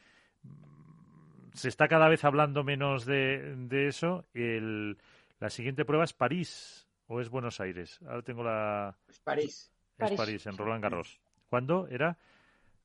[0.44, 4.26] mm, se está cada vez hablando menos de, de eso.
[4.34, 4.98] El,
[5.40, 8.00] la siguiente prueba es París o es Buenos Aires.
[8.04, 8.98] Ahora tengo la.
[9.08, 9.72] Es París.
[9.98, 11.20] Es París, en Roland Garros.
[11.50, 12.18] ¿Cuándo era?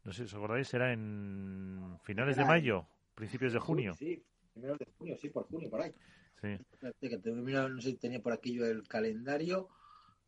[0.05, 3.95] No sé si os acordáis, era en finales de mayo, principios de junio.
[3.95, 5.93] Sí, primeros de junio, sí, por junio, por ahí.
[6.41, 6.59] Sí.
[6.83, 9.69] no sé si tenía por aquí yo el calendario,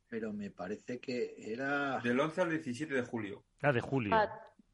[0.08, 1.98] pero me parece que era.
[2.00, 3.44] Del 11 al 17 de julio.
[3.60, 4.14] Ah, de julio.
[4.14, 4.30] Ah,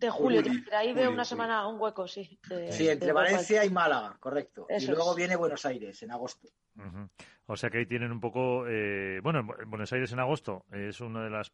[0.06, 0.42] de julio,
[0.72, 2.38] ahí veo una semana, un hueco, sí.
[2.70, 4.66] sí, entre Valencia y Málaga, correcto.
[4.68, 6.48] y luego viene Buenos Aires en agosto.
[7.46, 8.66] O sea que ahí tienen un poco.
[8.68, 11.52] Eh, bueno, Buenos Aires en agosto es uno de los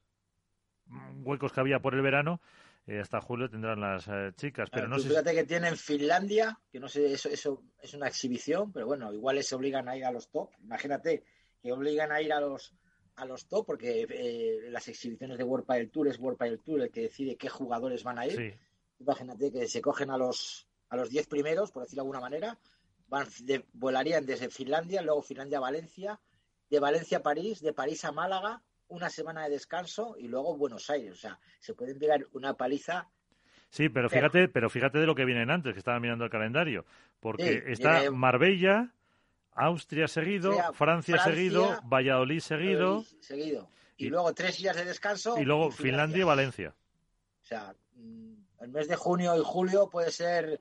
[1.24, 2.40] huecos que había por el verano.
[2.86, 5.08] Eh, hasta julio tendrán las eh, chicas, pero no sé.
[5.08, 9.36] Fíjate que tienen Finlandia, que no sé, eso, eso es una exhibición, pero bueno, igual
[9.36, 10.50] les obligan a ir a los top.
[10.62, 11.22] Imagínate
[11.60, 12.74] que obligan a ir a los
[13.18, 16.82] a los top, porque eh, las exhibiciones de World del Tour es World del Tour
[16.82, 18.58] el que decide qué jugadores van a ir.
[18.98, 22.58] Imagínate que se cogen a los a los 10 primeros, por decirlo de alguna manera,
[23.08, 23.26] van
[23.72, 26.20] volarían desde Finlandia, luego Finlandia a Valencia,
[26.70, 30.88] de Valencia a París, de París a Málaga, una semana de descanso y luego Buenos
[30.90, 31.12] Aires.
[31.12, 33.08] O sea, se pueden pegar una paliza.
[33.70, 36.86] Sí, pero fíjate, pero fíjate de lo que vienen antes, que estaba mirando el calendario,
[37.20, 38.94] porque está Marbella,
[39.58, 43.04] Austria seguido, Francia, seguido, Valladolid seguido.
[43.20, 43.68] seguido.
[43.96, 45.36] Y, luego tres días de descanso.
[45.38, 46.20] Y luego Finlandia.
[46.20, 46.76] y Valencia.
[47.42, 50.60] O sea, mm, el mes de junio y julio puede ser,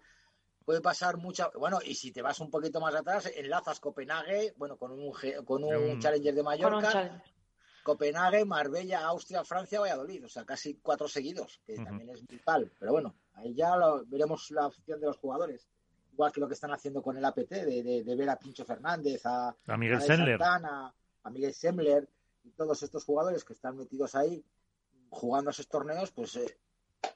[0.65, 1.49] puede pasar mucha.
[1.49, 5.13] Bueno, y si te vas un poquito más atrás, enlazas Copenhague, bueno, con un,
[5.45, 7.23] con un, Challenger de Mallorca.
[7.83, 10.25] Copenhague, Marbella, Austria, Francia, Valladolid.
[10.25, 12.71] O sea, casi cuatro seguidos, que también es vital.
[12.79, 13.75] Pero bueno, ahí ya
[14.07, 15.69] veremos la opción de los jugadores
[16.17, 19.55] igual que lo que están haciendo con el APT, de, ver a Pincho Fernández, a,
[19.77, 22.09] Miguel Sendler, a Miguel Sembler
[22.43, 24.43] y todos estos jugadores que están metidos ahí
[25.09, 26.57] jugando esos torneos, pues eh,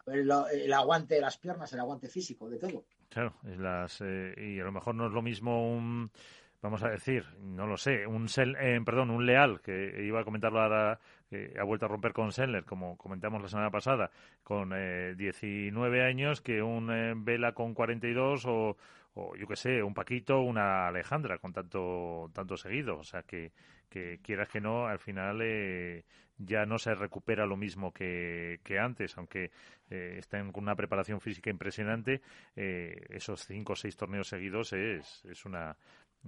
[0.05, 2.85] el, aguante de las piernas, el aguante físico, de todo.
[3.09, 6.11] Claro, eh, y a lo mejor no es lo mismo un
[6.61, 10.61] vamos a decir, no lo sé, un eh, perdón, un Leal, que iba a comentarlo
[10.61, 10.99] ahora,
[11.59, 14.11] ha vuelto a romper con Sendler, como comentamos la semana pasada,
[14.43, 18.77] con eh, 19 años, que un eh, Vela con 42 o,
[19.13, 22.97] o yo qué sé, un Paquito, una Alejandra con tanto, tanto seguido.
[22.97, 23.51] O sea, que,
[23.89, 26.05] que quieras que no, al final eh,
[26.37, 29.51] ya no se recupera lo mismo que, que antes, aunque
[29.89, 32.21] eh, estén con una preparación física impresionante,
[32.55, 35.75] eh, esos cinco o seis torneos seguidos es, es, una,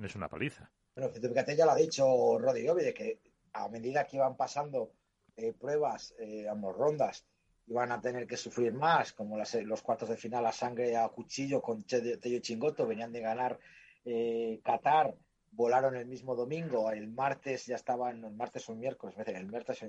[0.02, 0.70] es una paliza.
[0.96, 3.20] Bueno, fíjate, ya lo ha dicho Rodrigo, de que
[3.54, 4.92] a medida que iban pasando
[5.36, 7.26] eh, pruebas, eh, ambos rondas,
[7.68, 11.62] iban a tener que sufrir más, como los cuartos de final a sangre a cuchillo
[11.62, 13.60] con Tello Chingoto, venían de ganar
[14.06, 15.16] eh, Qatar,
[15.52, 19.86] volaron el mismo domingo, el martes ya estaban, el martes o el miércoles, el martes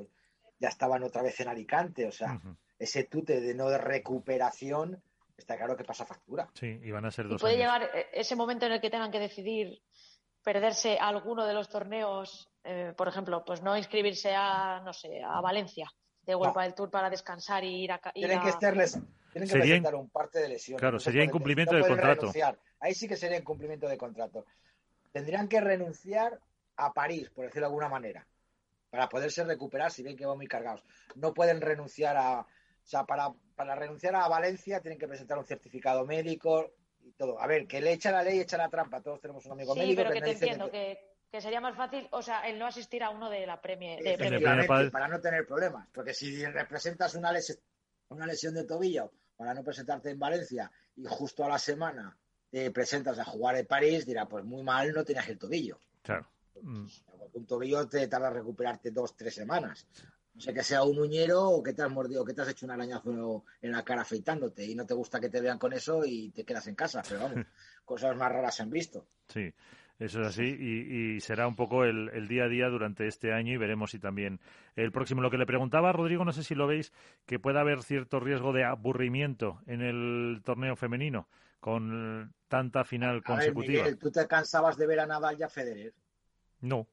[0.61, 2.40] ya estaban otra vez en Alicante, o sea,
[2.78, 5.02] ese tute de no de recuperación,
[5.37, 6.49] está claro que pasa factura.
[6.55, 7.41] Sí, y van a ser dos.
[7.41, 9.80] Y puede llegar eh, ese momento en el que tengan que decidir
[10.43, 15.41] perderse alguno de los torneos, eh, por ejemplo, pues no inscribirse a, no sé, a
[15.41, 15.91] Valencia
[16.22, 17.99] de World del Tour para descansar y ir a.
[18.12, 18.99] tienen que estarles,
[19.32, 20.78] tienen que presentar un parte de lesión.
[20.78, 22.30] Claro, sería incumplimiento de contrato.
[22.80, 24.45] Ahí sí que sería incumplimiento de contrato.
[25.12, 26.39] Tendrían que renunciar
[26.76, 28.26] a París, por decirlo de alguna manera,
[28.91, 30.82] para poderse recuperar si ven que van muy cargados.
[31.14, 32.47] No pueden renunciar a,
[32.85, 37.41] O sea, para, para renunciar a Valencia tienen que presentar un certificado médico y todo.
[37.41, 39.01] A ver, que le echa la ley, echa la trampa.
[39.01, 40.99] Todos tenemos un amigo sí, médico pero que que te entiendo, que,
[41.30, 43.97] que sería más fácil, o sea, el no asistir a uno de la premie.
[44.03, 44.91] De Padel.
[44.91, 45.89] para no tener problemas.
[45.93, 47.59] Porque si representas una, les-
[48.09, 52.16] una lesión de tobillo para no presentarte en Valencia y justo a la semana
[52.51, 55.78] te presentas a jugar en París, dirá, pues muy mal no tenías el tobillo.
[56.03, 56.28] Claro.
[56.62, 56.87] Mm.
[57.18, 59.89] Porque un tobillo te tarda en recuperarte dos, tres semanas.
[60.35, 62.49] No sé que sea un uñero o que te has mordido, o que te has
[62.49, 65.72] hecho un arañazo en la cara afeitándote y no te gusta que te vean con
[65.72, 67.03] eso y te quedas en casa.
[67.09, 67.47] Pero vamos,
[67.85, 69.07] cosas más raras se han visto.
[69.28, 69.53] Sí,
[70.01, 73.32] eso es así y, y será un poco el, el día a día durante este
[73.32, 74.41] año y veremos si también
[74.74, 75.22] el próximo.
[75.22, 76.93] Lo que le preguntaba Rodrigo, no sé si lo veis,
[77.26, 81.28] que pueda haber cierto riesgo de aburrimiento en el torneo femenino
[81.61, 83.85] con tanta final A ver, consecutiva.
[83.85, 85.95] Miguel, tú te cansabas de ver a Nadal y a Federer.
[86.61, 86.87] No,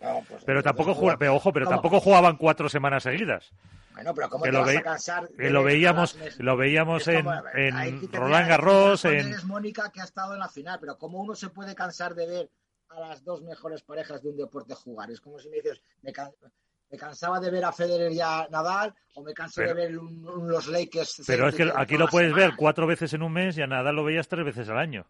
[0.00, 1.76] No, pues, pero entonces, tampoco ¿cómo- jugaba, pero ojo, pero cómo?
[1.76, 3.50] tampoco jugaban cuatro semanas seguidas.
[3.94, 5.28] Bueno, pero ¿cómo que te lo vas ve- a cansar?
[5.38, 10.40] Que lo veíamos, lo en, como- Roland Garros, en Es Mónica que ha estado en
[10.40, 12.50] la final, pero como uno se puede cansar de ver
[12.90, 15.10] a las dos mejores parejas de un deporte jugar?
[15.10, 16.30] Es como si me dices, me, can-
[16.90, 19.98] me cansaba de ver a Federer y a Nadal, o me cansé Pero- de ver
[19.98, 21.22] un- un- los Lakers.
[21.26, 23.92] pero es que aquí lo puedes ver cuatro veces en un mes y a nada
[23.92, 25.06] lo veías tres veces al año.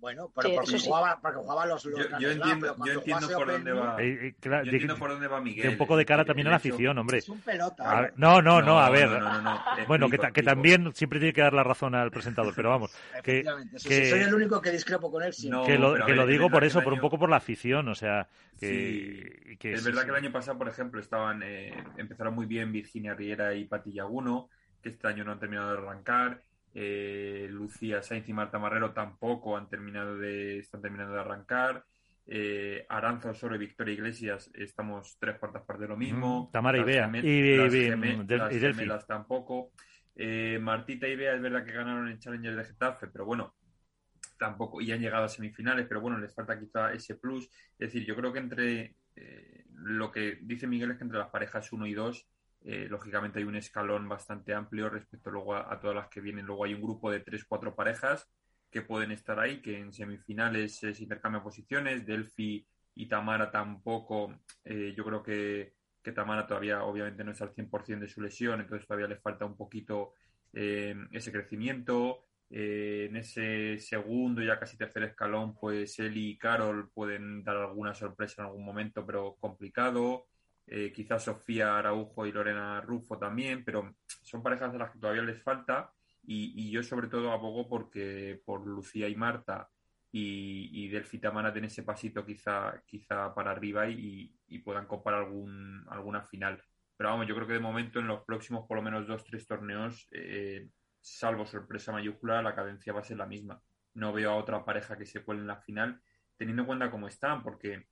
[0.00, 0.86] Bueno, pero Sí, porque, eso sí.
[0.86, 4.02] jugaba, porque jugaba los, los Yo, entiendo, pero yo entiendo por Open dónde va.
[4.02, 5.62] Eh, eh, claro, Yo de- entiendo por dónde va Miguel.
[5.64, 7.18] de un poco de cara también a la afición, hombre.
[7.18, 7.90] Es un pelota.
[7.98, 8.40] A ¿no?
[8.40, 9.10] no, no, no, a ver.
[9.10, 9.60] No, no, no, no.
[9.86, 12.90] Bueno, que, Explico, que también siempre tiene que dar la razón al presentador, pero vamos,
[13.22, 15.34] que, Efectivamente, sí, que- sí, soy el único que discrepo con él.
[15.50, 17.36] No, que lo, que ver, lo digo por que eso, por un poco por la
[17.36, 18.26] afición, o sea,
[18.58, 19.56] que, Sí.
[19.58, 20.06] que es sí, verdad sí.
[20.06, 23.92] que el año pasado, por ejemplo, estaban eh, empezaron muy bien Virginia Riera y Pati
[23.92, 24.48] Yaguno,
[24.82, 26.42] que este año no han terminado de arrancar.
[26.74, 31.84] Eh, Lucía Sainz y Marta Marrero tampoco han terminado de están terminando de arrancar.
[32.26, 36.44] Eh, Aranza Osoro y Victoria Iglesias estamos tres cuartas partes de lo mismo.
[36.48, 36.86] Mm, Tamara y Las
[37.24, 37.88] Y- las y-
[38.38, 39.72] las gemelas tampoco.
[40.14, 43.54] Eh, Martita y Bea es verdad que ganaron el Challenger de Getafe, pero bueno,
[44.38, 47.46] tampoco, y han llegado a semifinales, pero bueno, les falta quizá ese plus.
[47.78, 51.30] Es decir, yo creo que entre eh, lo que dice Miguel es que entre las
[51.30, 52.26] parejas 1 y 2,
[52.62, 56.46] eh, lógicamente hay un escalón bastante amplio respecto luego a, todas las que vienen.
[56.46, 58.28] Luego hay un grupo de 3-4 parejas
[58.70, 62.06] que pueden estar ahí, que en semifinales se intercambian posiciones.
[62.06, 67.52] Delphi y Tamara tampoco, eh, yo creo que, que Tamara todavía obviamente no es al
[67.52, 70.12] 100% de su lesión, entonces todavía le falta un poquito
[70.52, 72.26] eh, ese crecimiento.
[72.52, 78.42] En ese segundo, ya casi tercer escalón, pues Eli y Carol pueden dar alguna sorpresa
[78.42, 80.26] en algún momento, pero complicado.
[80.72, 85.22] Eh, quizás Sofía Araujo y Lorena Rufo también, pero son parejas a las que todavía
[85.22, 85.92] les falta.
[86.22, 89.68] Y, yo, sobre todo, abogo porque por Lucía y Marta
[90.12, 95.14] y, y Delphi Tamara den ese pasito quizá, quizá para arriba y, y puedan copar
[95.14, 96.62] algún, alguna final.
[96.96, 99.46] Pero vamos, yo creo que de momento en los próximos por lo menos dos, tres
[99.46, 100.68] torneos, eh,
[101.00, 103.60] salvo sorpresa mayúscula, la cadencia va a ser la misma.
[103.94, 106.00] No veo a otra pareja que se cuele en la final,
[106.36, 107.86] teniendo en cuenta cómo están, porque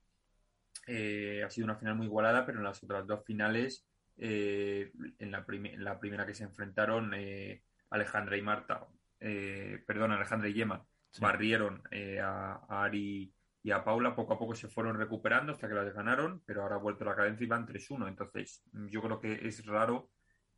[0.86, 5.30] eh, ha sido una final muy igualada, pero en las otras dos finales, eh, en,
[5.30, 8.86] la prim- en la primera que se enfrentaron, eh, Alejandra y Marta,
[9.20, 11.22] eh, perdón, Alejandra y Yema, Sí.
[11.22, 15.66] barrieron eh, a, a Ari y a Paula, poco a poco se fueron recuperando hasta
[15.68, 18.06] que las ganaron, pero ahora ha vuelto la cadencia y van 3-1.
[18.08, 20.10] Entonces, yo creo que es raro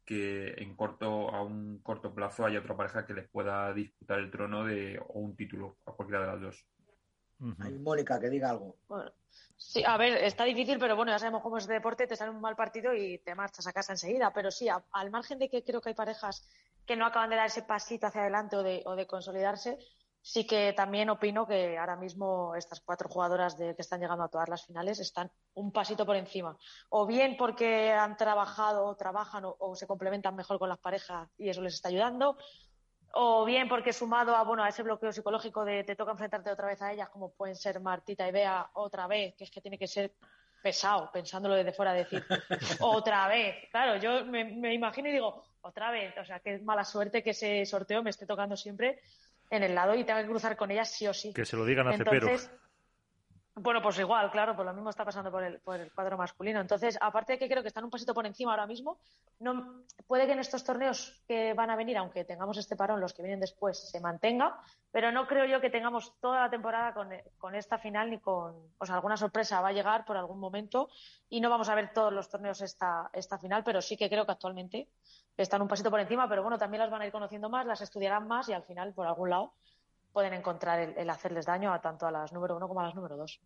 [0.05, 4.31] que en corto, a un corto plazo haya otra pareja que les pueda disputar el
[4.31, 6.67] trono de, o un título a cualquiera de las dos.
[7.61, 8.77] Hay Mónica que diga algo.
[8.89, 9.11] Bueno,
[9.57, 12.31] sí, a ver, está difícil, pero bueno, ya sabemos cómo es el deporte, te sale
[12.31, 14.33] un mal partido y te marchas a casa enseguida.
[14.33, 16.47] Pero sí, a- al margen de que creo que hay parejas
[16.87, 19.79] que no acaban de dar ese pasito hacia adelante o de, o de consolidarse,
[20.23, 24.29] sí que también opino que ahora mismo estas cuatro jugadoras de, que están llegando a
[24.29, 26.59] todas las finales están un pasito por encima.
[26.91, 31.29] O bien porque han trabajado o trabajan o, o se complementan mejor con las parejas
[31.39, 32.37] y eso les está ayudando,
[33.13, 36.67] o bien porque sumado a bueno a ese bloqueo psicológico de te toca enfrentarte otra
[36.67, 39.79] vez a ellas, como pueden ser Martita y Bea otra vez, que es que tiene
[39.79, 40.13] que ser
[40.63, 42.25] pesado, pensándolo desde fuera, decir
[42.81, 43.69] otra vez.
[43.71, 47.31] Claro, yo me, me imagino y digo, otra vez, o sea, qué mala suerte que
[47.31, 49.01] ese sorteo me esté tocando siempre
[49.51, 51.33] en el lado y tenga que cruzar con ellas sí o sí.
[51.33, 52.29] Que se lo digan a Cepero.
[53.63, 56.61] Bueno, pues igual, claro, pues lo mismo está pasando por el, por el cuadro masculino.
[56.61, 58.99] Entonces, aparte de que creo que están un pasito por encima ahora mismo,
[59.39, 63.13] no, puede que en estos torneos que van a venir, aunque tengamos este parón, los
[63.13, 64.59] que vienen después, se mantenga,
[64.91, 68.55] pero no creo yo que tengamos toda la temporada con, con esta final ni con,
[68.79, 70.89] o sea, alguna sorpresa va a llegar por algún momento
[71.29, 74.25] y no vamos a ver todos los torneos esta, esta final, pero sí que creo
[74.25, 74.89] que actualmente
[75.37, 77.83] están un pasito por encima, pero bueno, también las van a ir conociendo más, las
[77.83, 79.53] estudiarán más y al final, por algún lado,
[80.13, 82.95] pueden encontrar el, el hacerles daño a tanto a las número uno como a las
[82.95, 83.41] número dos.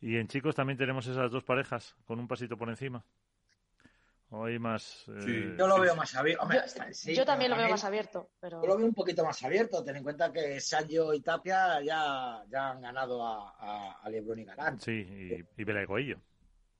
[0.00, 3.04] Y en chicos también tenemos esas dos parejas con un pasito por encima.
[4.30, 5.04] Hoy más.
[5.08, 6.48] Eh, yo lo veo más abierto.
[7.04, 8.30] yo, también lo veo más abierto.
[8.40, 8.62] Pero...
[8.62, 9.84] Yo lo veo un poquito más abierto.
[9.84, 14.44] Ten en cuenta que Sancho y Tapia ya, ya han ganado a, a, Lebron y
[14.44, 14.80] Galán.
[14.80, 16.18] Sí, y, y Vela y Coello.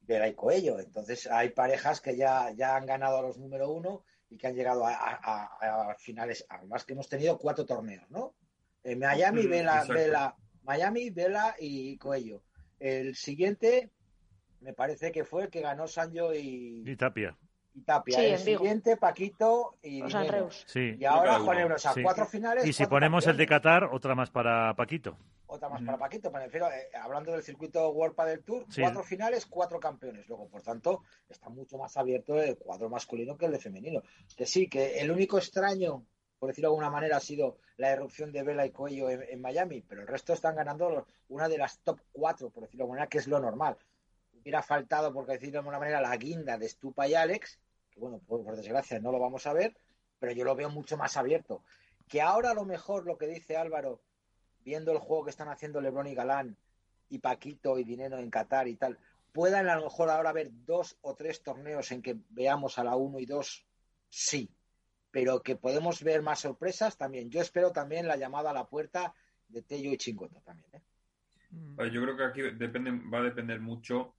[0.01, 0.81] Vela y Coello.
[0.81, 4.55] Entonces hay parejas que ya, ya han ganado a los número uno y que han
[4.55, 6.47] llegado a, a finales.
[6.49, 8.35] Además que hemos tenido cuatro torneos, ¿no?
[8.85, 12.43] En Miami, Vela, Vela, Miami, Vela y Coello.
[12.79, 13.91] El siguiente
[14.63, 17.37] me parece que fue el que ganó Sancho y, y Tapia.
[17.75, 18.23] Y Tapia.
[18.23, 20.03] el siguiente, Paquito y
[20.67, 20.97] Sí.
[20.99, 22.67] Y ahora Juan o sea, cuatro finales.
[22.67, 25.17] Y si ponemos el de Qatar, otra más para Paquito.
[25.47, 29.47] Otra más para Paquito, me refiero, eh, hablando del circuito World del Tour, cuatro finales,
[29.47, 30.27] cuatro campeones.
[30.29, 34.03] Luego, por tanto, está mucho más abierto el cuadro masculino que el de femenino.
[34.37, 36.05] Que sí, que el único extraño,
[36.43, 39.81] por decirlo de alguna manera, ha sido la erupción de Vela y Cuello en, Miami,
[39.81, 43.09] pero el resto están ganando una de las top cuatro, por decirlo de alguna manera,
[43.09, 43.79] que es lo normal
[44.41, 47.61] hubiera faltado, por decirlo de alguna manera, la guinda de Stupa y Alex,
[47.93, 49.77] que bueno, por, desgracia no lo vamos a ver,
[50.19, 51.63] pero yo lo veo mucho más abierto.
[52.09, 54.01] Que ahora a lo mejor lo que dice Álvaro,
[54.65, 56.57] viendo el juego que están haciendo Lebron y Galán,
[57.09, 58.99] y Paquito y Dinero en Qatar y tal,
[59.31, 62.97] puedan a lo mejor ahora haber dos o tres torneos en que veamos a la
[62.97, 63.65] 1 y 2,
[64.09, 64.51] sí,
[65.13, 67.31] pero que podemos ver más sorpresas también.
[67.31, 69.15] Yo espero también la llamada a la puerta
[69.47, 70.71] de Tello y Chingota también.
[70.73, 71.91] ¿eh?
[71.93, 74.15] Yo creo que aquí depende, va a depender mucho,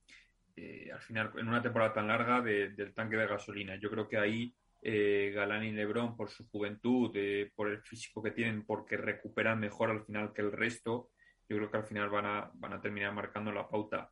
[0.56, 3.76] eh, al final, en una temporada tan larga, del tanque de gasolina.
[3.76, 4.54] Yo creo que ahí
[4.84, 9.60] eh, Galán y Lebron, por su juventud, eh, por el físico que tienen, porque recuperan
[9.60, 11.10] mejor al final que el resto,
[11.50, 14.12] yo creo que al final van a, van a terminar marcando la pauta.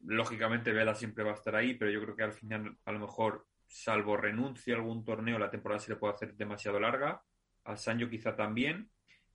[0.00, 3.00] lógicamente, Vela siempre va a estar ahí, pero yo creo que al final, a lo
[3.00, 7.22] mejor, salvo renuncie a algún torneo, la temporada se le puede hacer demasiado larga.
[7.64, 8.90] A Sancho quizá también.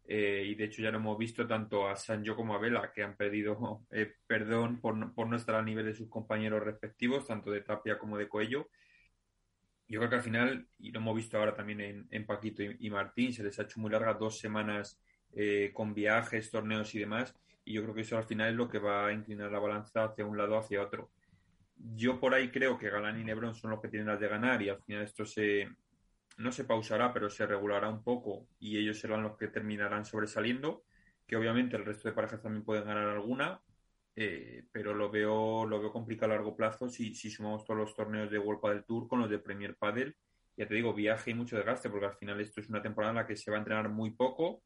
[0.05, 3.03] Eh, y de hecho ya lo hemos visto tanto a Sancho como a Vela que
[3.03, 7.25] han pedido eh, perdón por no, por no estar al nivel de sus compañeros respectivos,
[7.25, 8.69] tanto de Tapia como de Coello.
[9.87, 13.31] Yo creo que al final, y lo hemos visto ahora también en, Paquito y, Martín,
[13.31, 14.99] se les ha hecho muy larga dos semanas
[15.33, 17.35] eh, con viajes, torneos y demás,
[17.65, 20.05] y yo creo que eso al final es lo que va a inclinar la balanza
[20.05, 21.11] hacia un lado hacia otro.
[21.75, 24.61] Yo por ahí creo que Galán y Lebron son los que tienen las de ganar
[24.61, 25.67] y al final esto se,
[26.37, 30.83] no se pausará, pero se regulará un poco y ellos serán los que terminarán sobresaliendo,
[31.27, 33.61] que obviamente el resto de parejas también pueden ganar alguna,
[34.15, 37.95] eh, pero lo veo, lo veo complicado a largo plazo si, si sumamos todos los
[37.95, 40.15] torneos de World Padel Tour con los de Premier Padel.
[40.55, 43.17] Ya te digo, viaje y mucho desgaste, porque al final esto es una temporada en
[43.17, 44.63] la que se va a entrenar muy poco,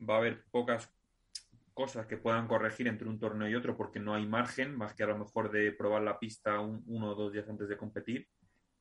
[0.00, 0.92] va a haber pocas
[1.78, 5.04] cosas que puedan corregir entre un torneo y otro porque no hay margen, más que
[5.04, 8.26] a lo mejor de probar la pista uno o dos días antes de competir.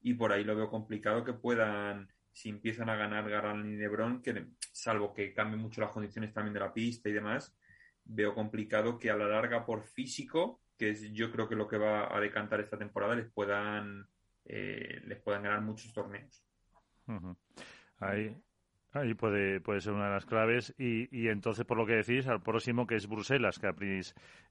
[0.02, 4.24] Y por ahí lo veo complicado que puedan si empiezan a ganar Garland y Lebron,
[4.24, 7.56] que salvo que cambien mucho las condiciones también de la pista y demás,
[8.04, 11.78] veo complicado que a la larga por físico, que es yo creo que lo que
[11.78, 14.08] va a decantar esta temporada, les puedan,
[14.46, 16.44] eh, les puedan ganar muchos torneos.
[18.00, 18.36] Ahí,
[18.94, 20.74] ahí puede, puede ser una de las claves.
[20.78, 24.00] Y, y entonces, por lo que decís, al próximo que es Bruselas, que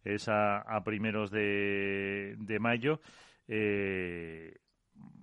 [0.04, 3.00] es a, primeros de, de mayo,
[3.48, 4.54] eh,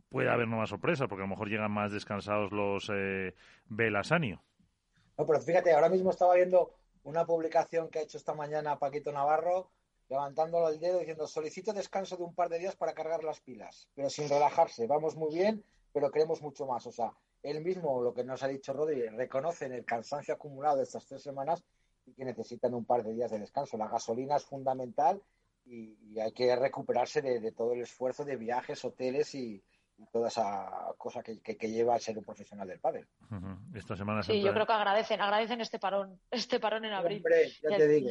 [0.09, 3.33] puede haber nuevas sorpresas, porque a lo mejor llegan más descansados los eh,
[3.65, 4.43] Belasanio.
[5.17, 9.11] No, pero fíjate, ahora mismo estaba viendo una publicación que ha hecho esta mañana Paquito
[9.11, 9.71] Navarro,
[10.09, 13.89] levantándolo el dedo diciendo solicito descanso de un par de días para cargar las pilas,
[13.95, 14.87] pero sin relajarse.
[14.87, 16.85] Vamos muy bien, pero queremos mucho más.
[16.87, 17.11] O sea,
[17.43, 21.21] él mismo, lo que nos ha dicho Rodri, reconoce el cansancio acumulado de estas tres
[21.21, 21.63] semanas
[22.05, 23.77] y que necesitan un par de días de descanso.
[23.77, 25.21] La gasolina es fundamental
[25.65, 29.61] y, hay que recuperarse de, todo el esfuerzo de viajes, hoteles y,
[30.11, 33.07] toda esa cosa que, que, lleva a ser un profesional del pádel.
[33.73, 37.19] Esta semana sí, yo creo que agradecen, agradecen este parón, este parón en abril.
[37.19, 38.09] Hombre, ya te digo.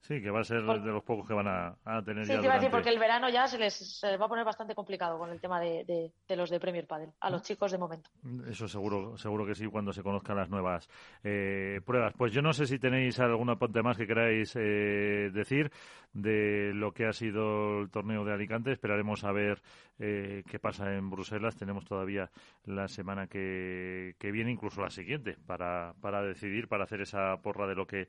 [0.00, 2.40] Sí, que va a ser de los pocos que van a, tener sí, ya.
[2.40, 5.30] Sí, a decir, porque el verano ya se les, va a poner bastante complicado con
[5.30, 8.08] el tema de, los de Premier Padel, a los chicos de momento.
[8.48, 10.88] Eso seguro, seguro que sí, cuando se conozcan las nuevas
[11.24, 12.14] eh, pruebas.
[12.16, 15.70] Pues yo no sé si tenéis alguna apunte más que queráis eh, decir
[16.12, 18.72] de lo que ha sido el torneo de Alicante.
[18.72, 19.60] Esperaremos a ver
[19.98, 21.56] eh, qué pasa en Bruselas.
[21.56, 22.30] Tenemos todavía
[22.64, 27.66] la semana que, que viene, incluso la siguiente, para, para decidir, para hacer esa porra
[27.66, 28.08] de lo que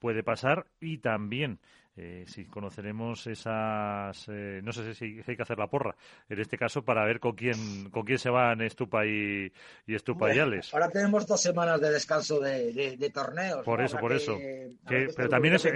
[0.00, 1.58] puede pasar y también
[1.94, 5.94] eh, si conoceremos esas eh, no sé si hay que hacer la porra
[6.26, 9.52] en este caso para ver con quién con quién se van Estupa y,
[9.86, 10.72] y Estupa y Alex.
[10.72, 13.62] Ahora tenemos dos semanas de descanso de, torneos.
[13.62, 14.38] Por eso, por eso.
[14.86, 15.66] pero también es,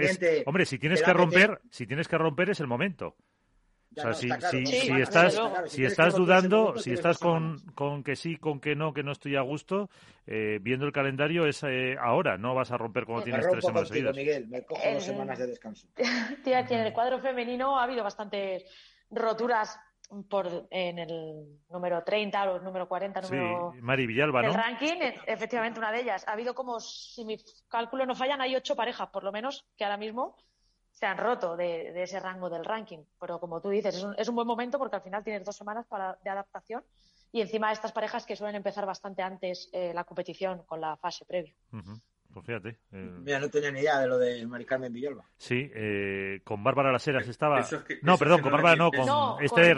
[0.47, 3.15] hombre, si tienes que romper, si tienes que romper es el momento
[4.13, 4.29] si,
[5.01, 9.11] estás, si estás dudando, si estás con, con, que sí, con que no, que no
[9.11, 9.89] estoy a gusto,
[10.25, 13.89] eh, viendo el calendario es eh, ahora, no vas a romper cuando tienes tres semanas
[13.89, 14.15] seguidas.
[14.15, 15.87] Miguel, me cojo dos semanas de descanso.
[16.43, 18.65] Tía, en el cuadro femenino ha habido bastantes
[19.09, 19.79] roturas
[20.29, 24.49] por en el número 30 o el número 40, número sí, Mari Villalba, ¿no?
[24.49, 26.25] El ranking, e, efectivamente, una de ellas.
[26.27, 27.37] Ha habido como, si mi
[27.67, 30.35] cálculo no fallan, hay ocho parejas, por lo menos, que ahora mismo
[30.97, 33.03] se han roto de, ese rango del ranking.
[33.19, 36.17] Pero como tú dices, es un, buen momento porque al final tienes dos semanas para,
[36.23, 36.83] de adaptación
[37.31, 41.23] y encima estas parejas que suelen empezar bastante antes eh, la competición con la fase
[41.25, 41.53] previa.
[42.33, 42.79] Pues fíjate.
[42.91, 45.23] Eh, Mira, no tenía ni idea de lo de Mari Carmen Villalba.
[45.37, 47.63] Sí, eh, con Bárbara Las Heras estaba.
[48.01, 49.75] no, perdón, con Bárbara no, con Esther.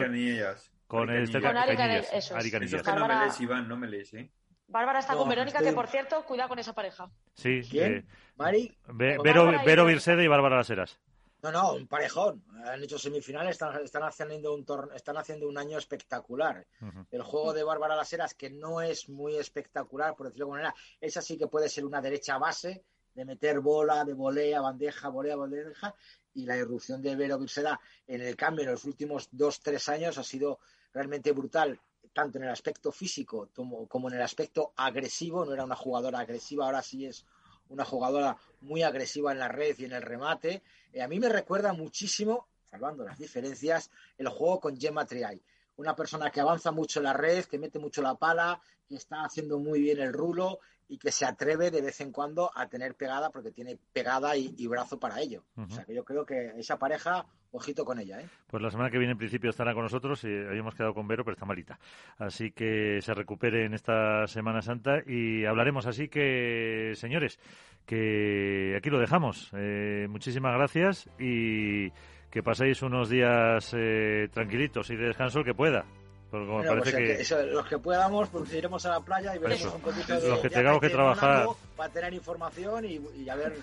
[0.88, 2.14] Con, Esther con Canillas.
[2.14, 4.32] Eso, es que no me lees, Iván, no me lees, ¿eh?
[4.70, 7.10] Bárbara está con Verónica, que por cierto, cuidado con esa pareja.
[7.34, 7.62] Sí.
[7.70, 7.94] ¿Quién?
[7.94, 8.06] Eh,
[8.36, 8.78] ¿Mari?
[8.94, 11.00] Vero, Vero y Bárbara Las Heras.
[11.42, 12.44] No, no, un parejón.
[12.66, 16.68] Han hecho semifinales, están, están haciendo un están haciendo un año espectacular.
[17.12, 20.70] El juego de Bárbara Las Heras, que no es muy espectacular, por decirlo de alguna
[20.70, 22.84] manera, esa sí que puede ser una derecha base
[23.14, 25.96] de meter bola, de volea, bandeja, volea, bandeja,
[26.34, 30.18] y la irrupción de Vero Virseda en el cambio en los últimos dos, tres años
[30.18, 30.60] ha sido
[30.94, 31.80] realmente brutal,
[32.14, 35.46] tanto en el aspecto físico como, en el aspecto agresivo.
[35.46, 37.26] No era una jugadora agresiva, ahora sí es
[37.70, 40.62] una jugadora muy agresiva en la red y en el remate.
[40.94, 45.42] Eh, a mí me recuerda muchísimo, salvando las diferencias, el juego con Gemma Triay.
[45.80, 49.24] Una persona que avanza mucho en la red, que mete mucho la pala, que está
[49.24, 52.96] haciendo muy bien el rulo y que se atreve de vez en cuando a tener
[52.96, 55.46] pegada porque tiene pegada y, brazo para ello.
[55.56, 58.20] O sea que yo creo que esa pareja, ojito con ella.
[58.20, 58.28] ¿eh?
[58.48, 61.24] Pues la semana que viene en principio estará con nosotros y habíamos quedado con Vero,
[61.24, 61.80] pero está malita.
[62.18, 65.86] Así que se recupere en esta Semana Santa y hablaremos.
[65.86, 67.40] Así que, señores,
[67.86, 69.50] que aquí lo dejamos.
[69.54, 71.90] Eh, muchísimas gracias y
[72.32, 75.86] que paséis unos días eh, tranquilitos y de descanso el que pueda.
[76.30, 77.26] Pues que...
[77.52, 80.30] los que podamos, pues iremos a la playa y veremos un poquito de.
[80.30, 81.48] Los que tengamos que trabajar.
[81.76, 83.58] Para tener información y, a ver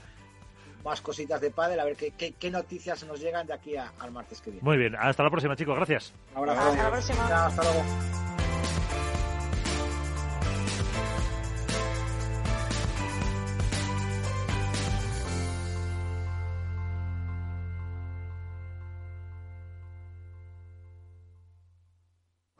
[0.84, 4.40] más cositas de pádel, a ver qué, qué, noticias nos llegan de aquí al martes
[4.40, 4.64] que viene.
[4.64, 6.12] Muy bien, hasta la próxima, chicos, gracias.
[6.34, 7.47] Hasta la próxima.
[7.47, 8.36] hasta luego.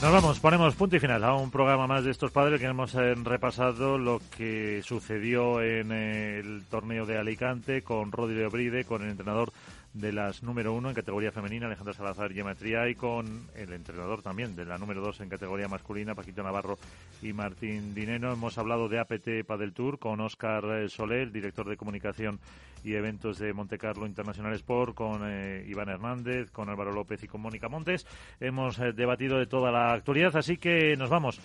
[0.00, 2.94] Nos vamos, ponemos punto y final a un programa más de estos padres que hemos
[2.94, 9.10] eh, repasado lo que sucedió en el torneo de Alicante con Rodrigo Bride, con el
[9.10, 9.52] entrenador
[9.94, 14.54] de las número uno en categoría femenina, Alejandra Salazar Geometría, y con el entrenador también
[14.54, 16.78] de la número dos en categoría masculina, Paquito Navarro
[17.22, 18.32] y Martín Dineno.
[18.32, 22.38] Hemos hablado de APT Padel Tour con Óscar eh, Soler, director de comunicación
[22.84, 27.26] y eventos de Monte Carlo International Sport, con eh, Iván Hernández, con Álvaro López y
[27.26, 28.06] con Mónica Montes.
[28.40, 31.40] Hemos eh, debatido de toda la actualidad, así que nos vamos.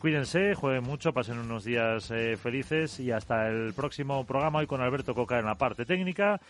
[0.00, 5.14] cuídense, jueguen mucho, pasen unos días felices y hasta el próximo programa hoy con Alberto
[5.14, 6.40] Coca en la parte técnica.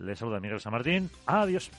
[0.00, 1.10] Les saluda Miguel San Martín.
[1.26, 1.70] Adiós.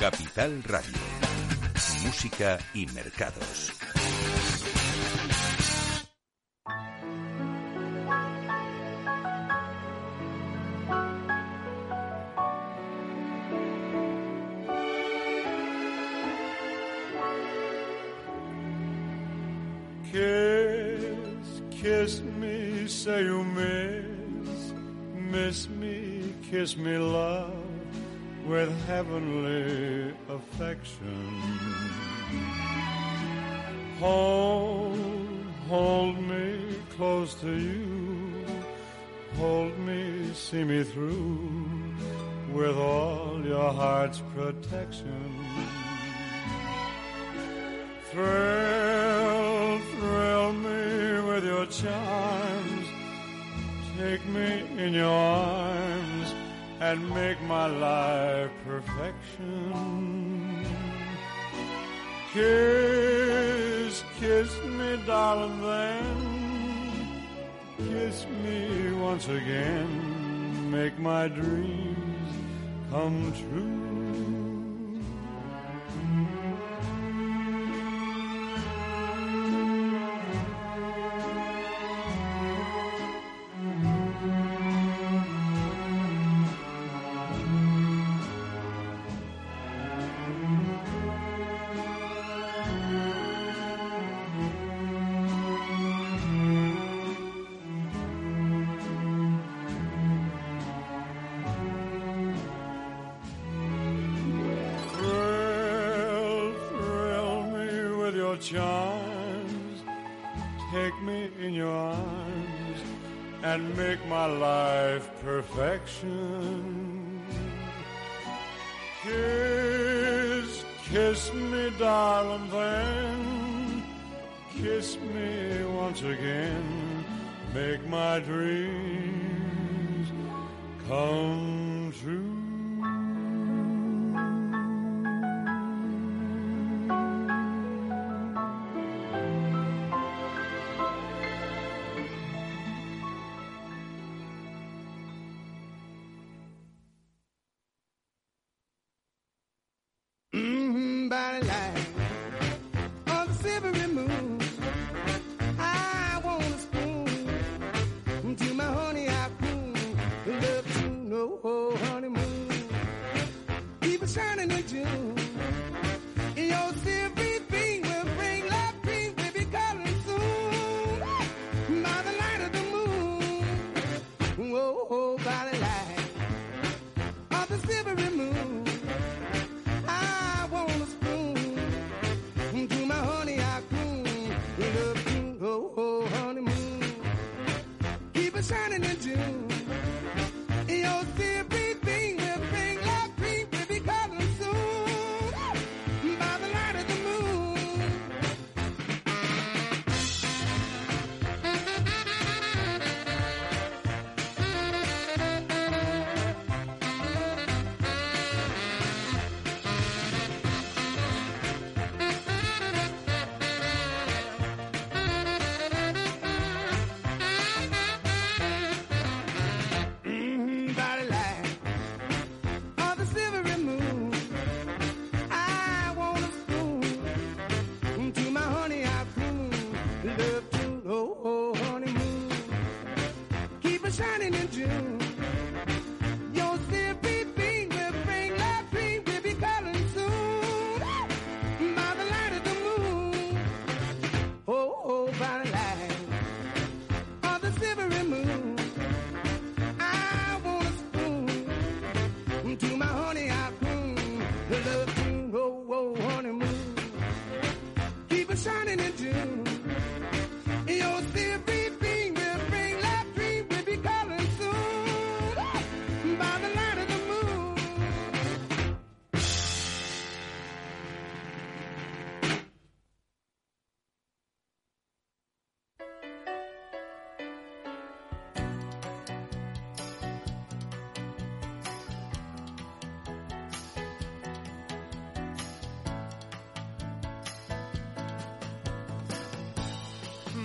[0.00, 0.92] Capital Radio.
[2.04, 3.72] Música y mercados.
[23.06, 24.72] Say you miss,
[25.14, 27.54] miss me, kiss me, love,
[28.44, 31.24] with heavenly affection.
[34.00, 34.98] Hold,
[35.68, 36.58] hold me
[36.96, 38.44] close to you,
[39.36, 41.68] hold me, see me through,
[42.52, 45.30] with all your heart's protection.
[48.10, 48.45] Thrill,
[51.82, 52.86] charms.
[53.98, 56.34] Take me in your arms
[56.80, 60.64] and make my life perfection.
[62.32, 66.46] Kiss, kiss me, darling, then
[67.78, 70.70] kiss me once again.
[70.70, 72.32] Make my dreams
[72.90, 73.85] come true.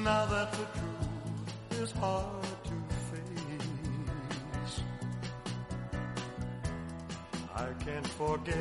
[0.04, 2.76] Now that the truth is hard to
[3.12, 4.82] face,
[7.56, 8.56] I can't forget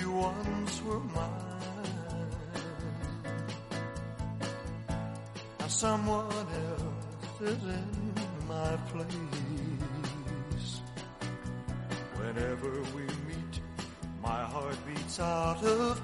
[0.00, 2.30] you once were mine.
[5.58, 8.14] Now someone else is in
[8.46, 10.80] my place.
[12.18, 13.60] Whenever we meet,
[14.22, 15.97] my heart beats out of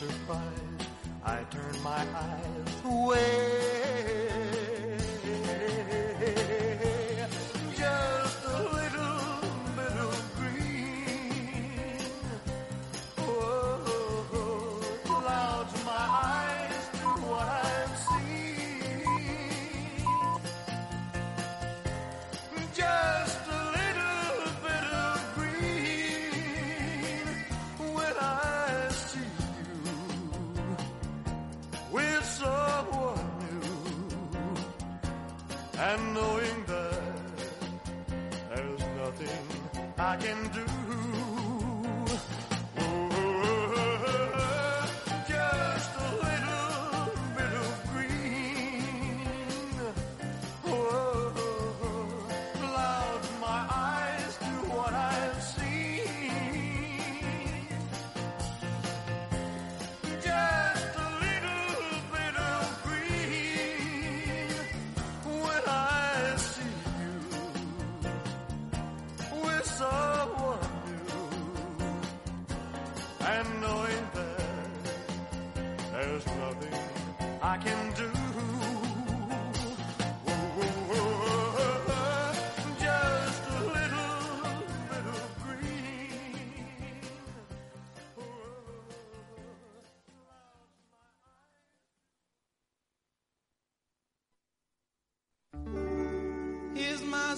[0.00, 0.69] surprise.
[40.20, 40.69] can do.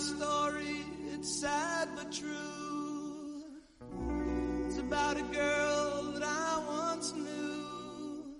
[0.02, 0.84] story.
[1.14, 3.44] It's sad but true.
[4.66, 8.34] It's about a girl that I once knew.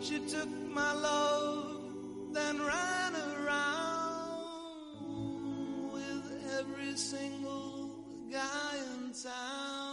[0.00, 1.82] She took my love,
[2.32, 4.32] then ran around
[5.92, 6.24] with
[6.58, 7.90] every single
[8.30, 9.83] guy in town.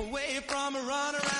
[0.00, 1.39] away from a runaround.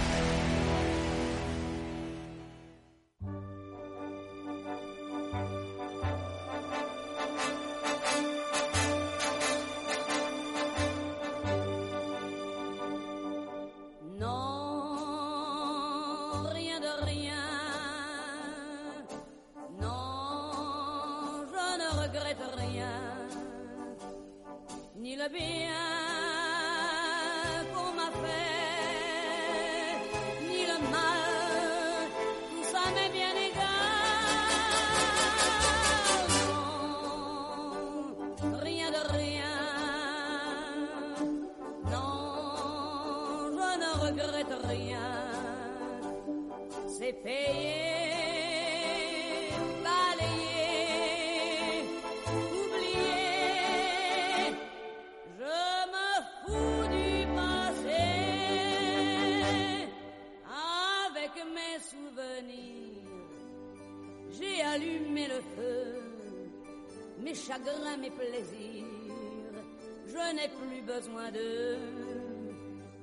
[71.01, 71.77] besoin de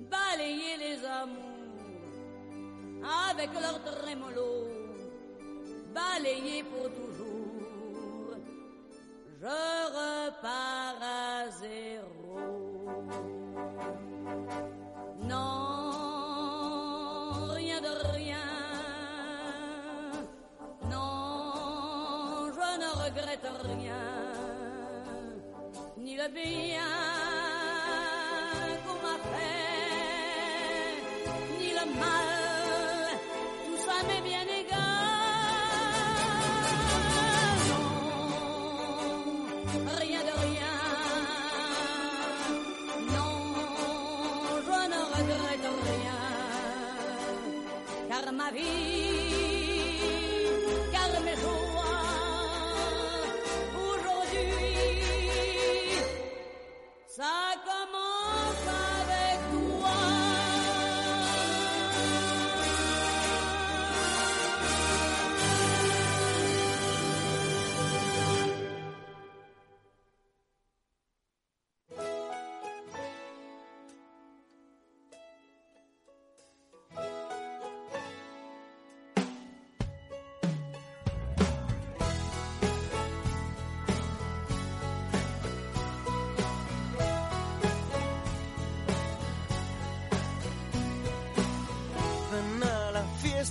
[0.09, 1.49] balayer les amours
[3.29, 4.28] avec leur trémolo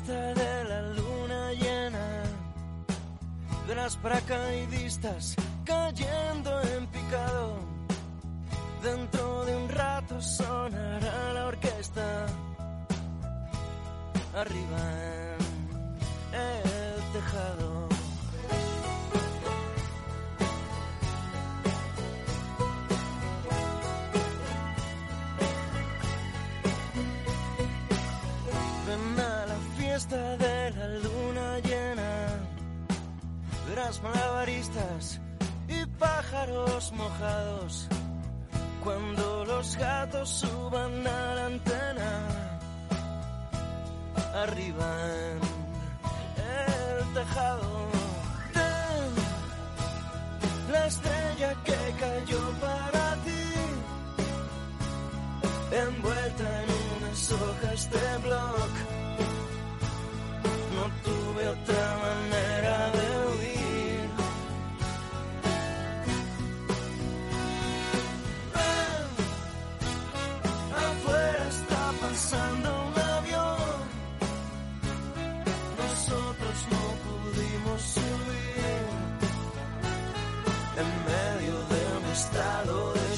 [0.07, 2.23] de la luna llena
[3.67, 5.35] de las paracaidistas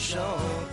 [0.10, 0.70] shock.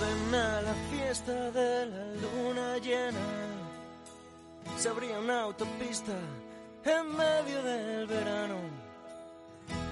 [0.00, 3.18] Ven a la fiesta de la luna llena.
[4.76, 6.12] Se abría una autopista
[6.84, 8.56] en medio del verano.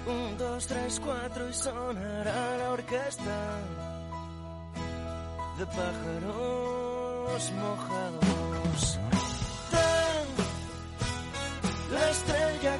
[0.04, 3.91] Un, dos, tres, cuatro y sonará la orquesta
[5.62, 8.98] de pájaros mojados.
[9.70, 10.26] Ten
[11.94, 12.74] la estrella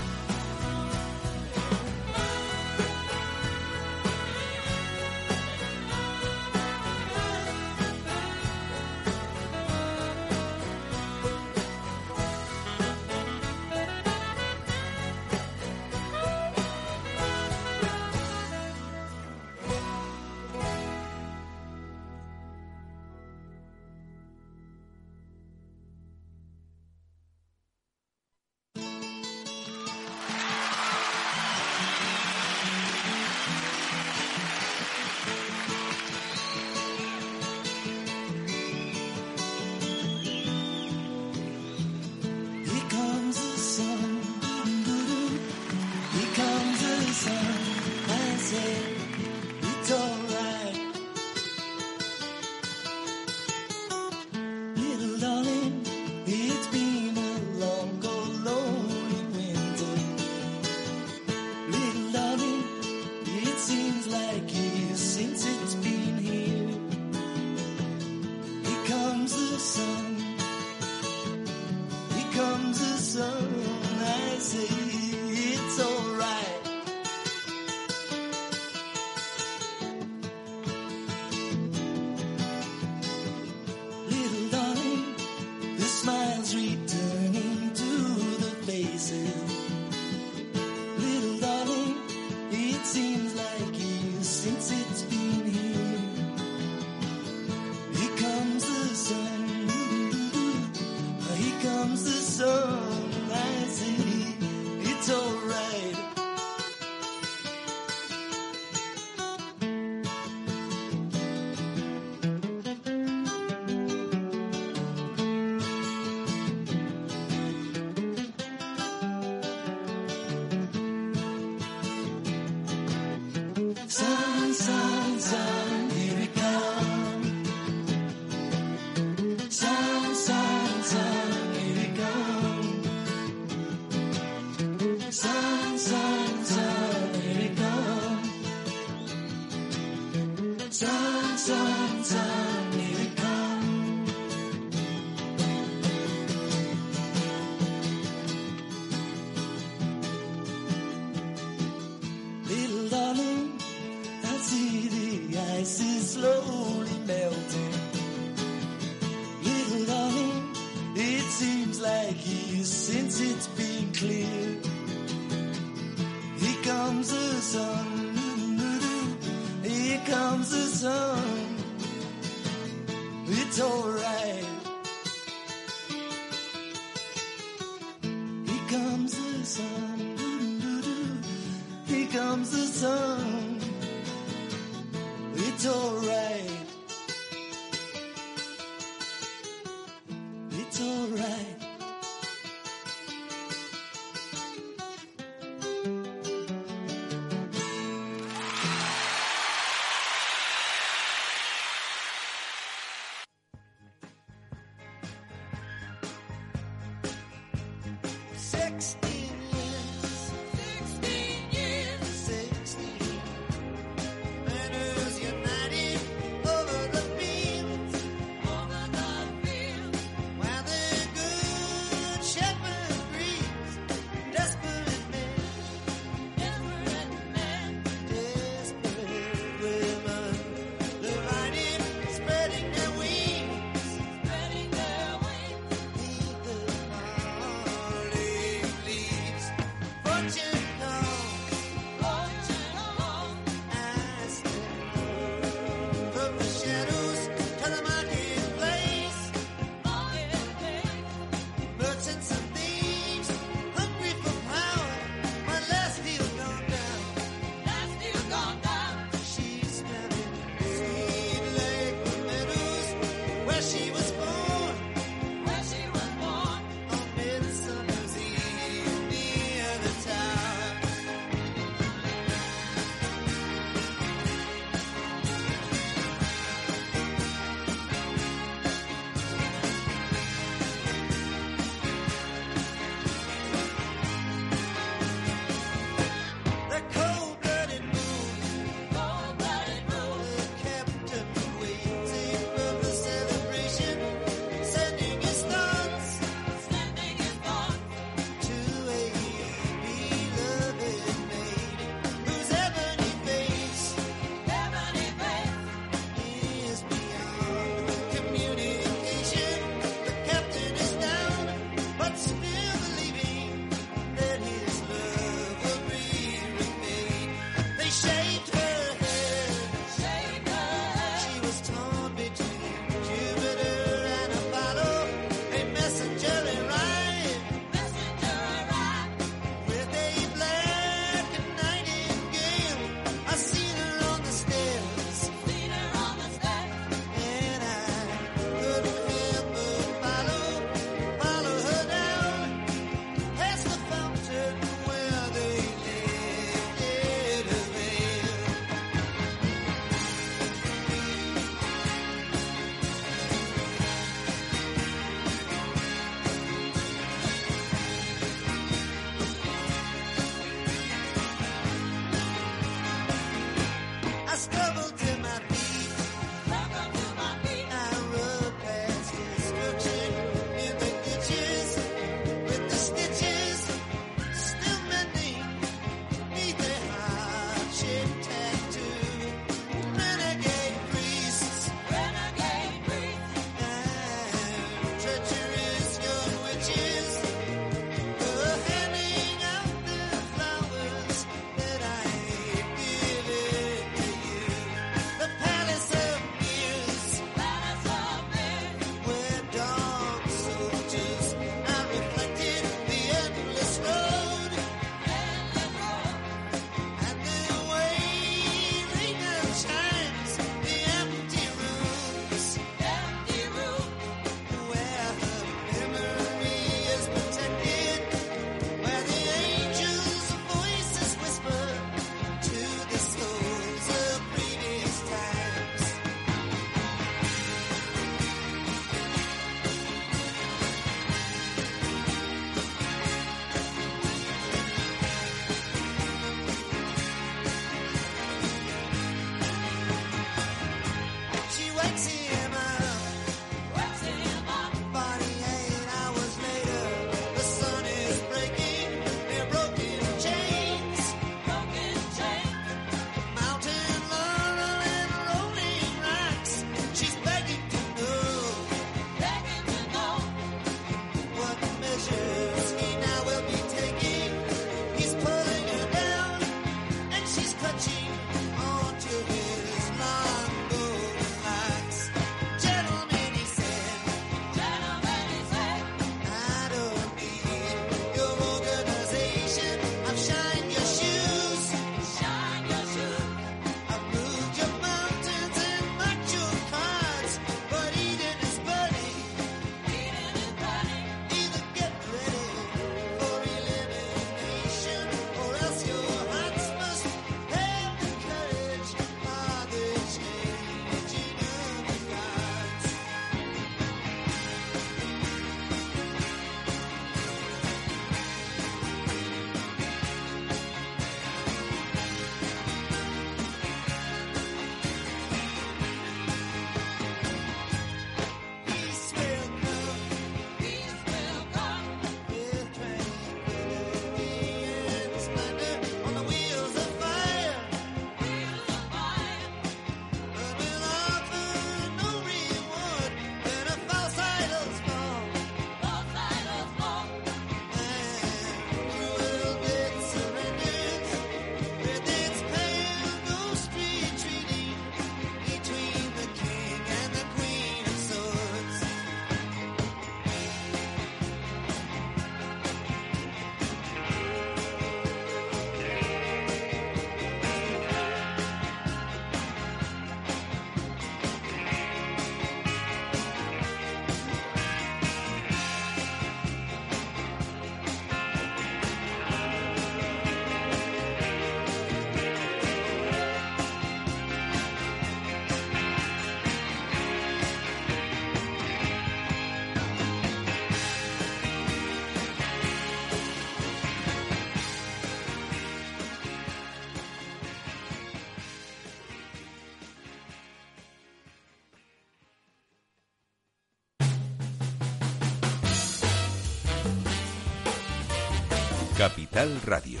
[599.66, 600.00] Radio,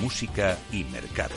[0.00, 1.34] Música y Mercado.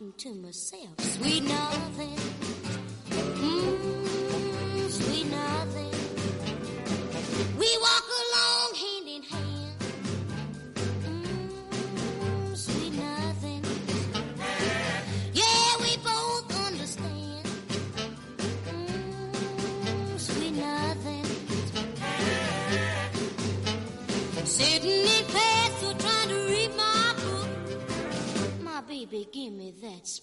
[0.00, 0.99] to myself.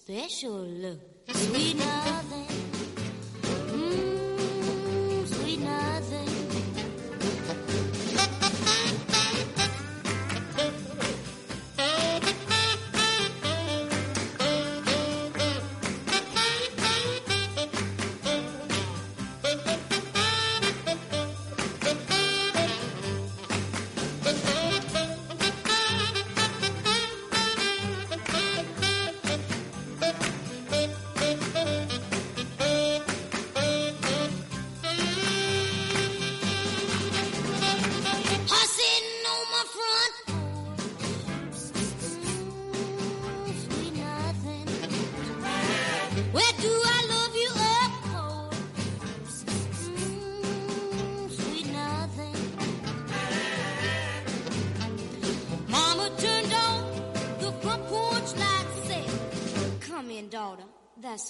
[0.08, 1.17] special look.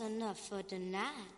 [0.01, 1.38] enough for the night.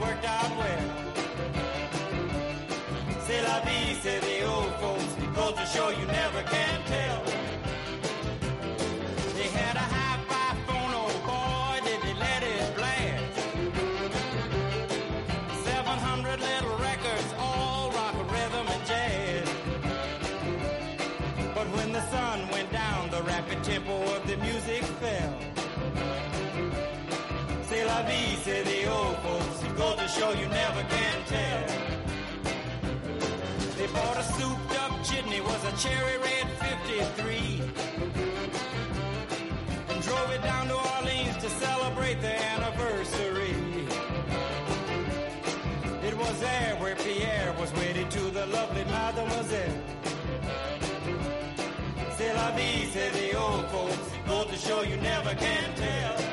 [0.00, 0.84] worked out well.
[3.26, 5.14] C'est la vie, say the old folks.
[5.48, 7.22] To show you never can tell.
[9.34, 13.38] They had a hi-fi phone, oh boy, did they let it blast.
[15.64, 19.48] 700 little records, all rock, rhythm, and jazz.
[21.54, 25.34] But when the sun went down, the rapid tempo of the music fell.
[27.68, 29.47] C'est la vie, say the old folks.
[29.78, 31.66] Goes to show you never can tell.
[33.76, 37.62] They bought a souped up jitney, was a cherry red 53.
[39.88, 43.54] And drove it down to Orleans to celebrate the anniversary.
[46.08, 49.80] It was there where Pierre was wedded to the lovely mademoiselle.
[52.16, 54.10] C'est la vie, say the old folks.
[54.26, 56.27] Goes to show you never can tell.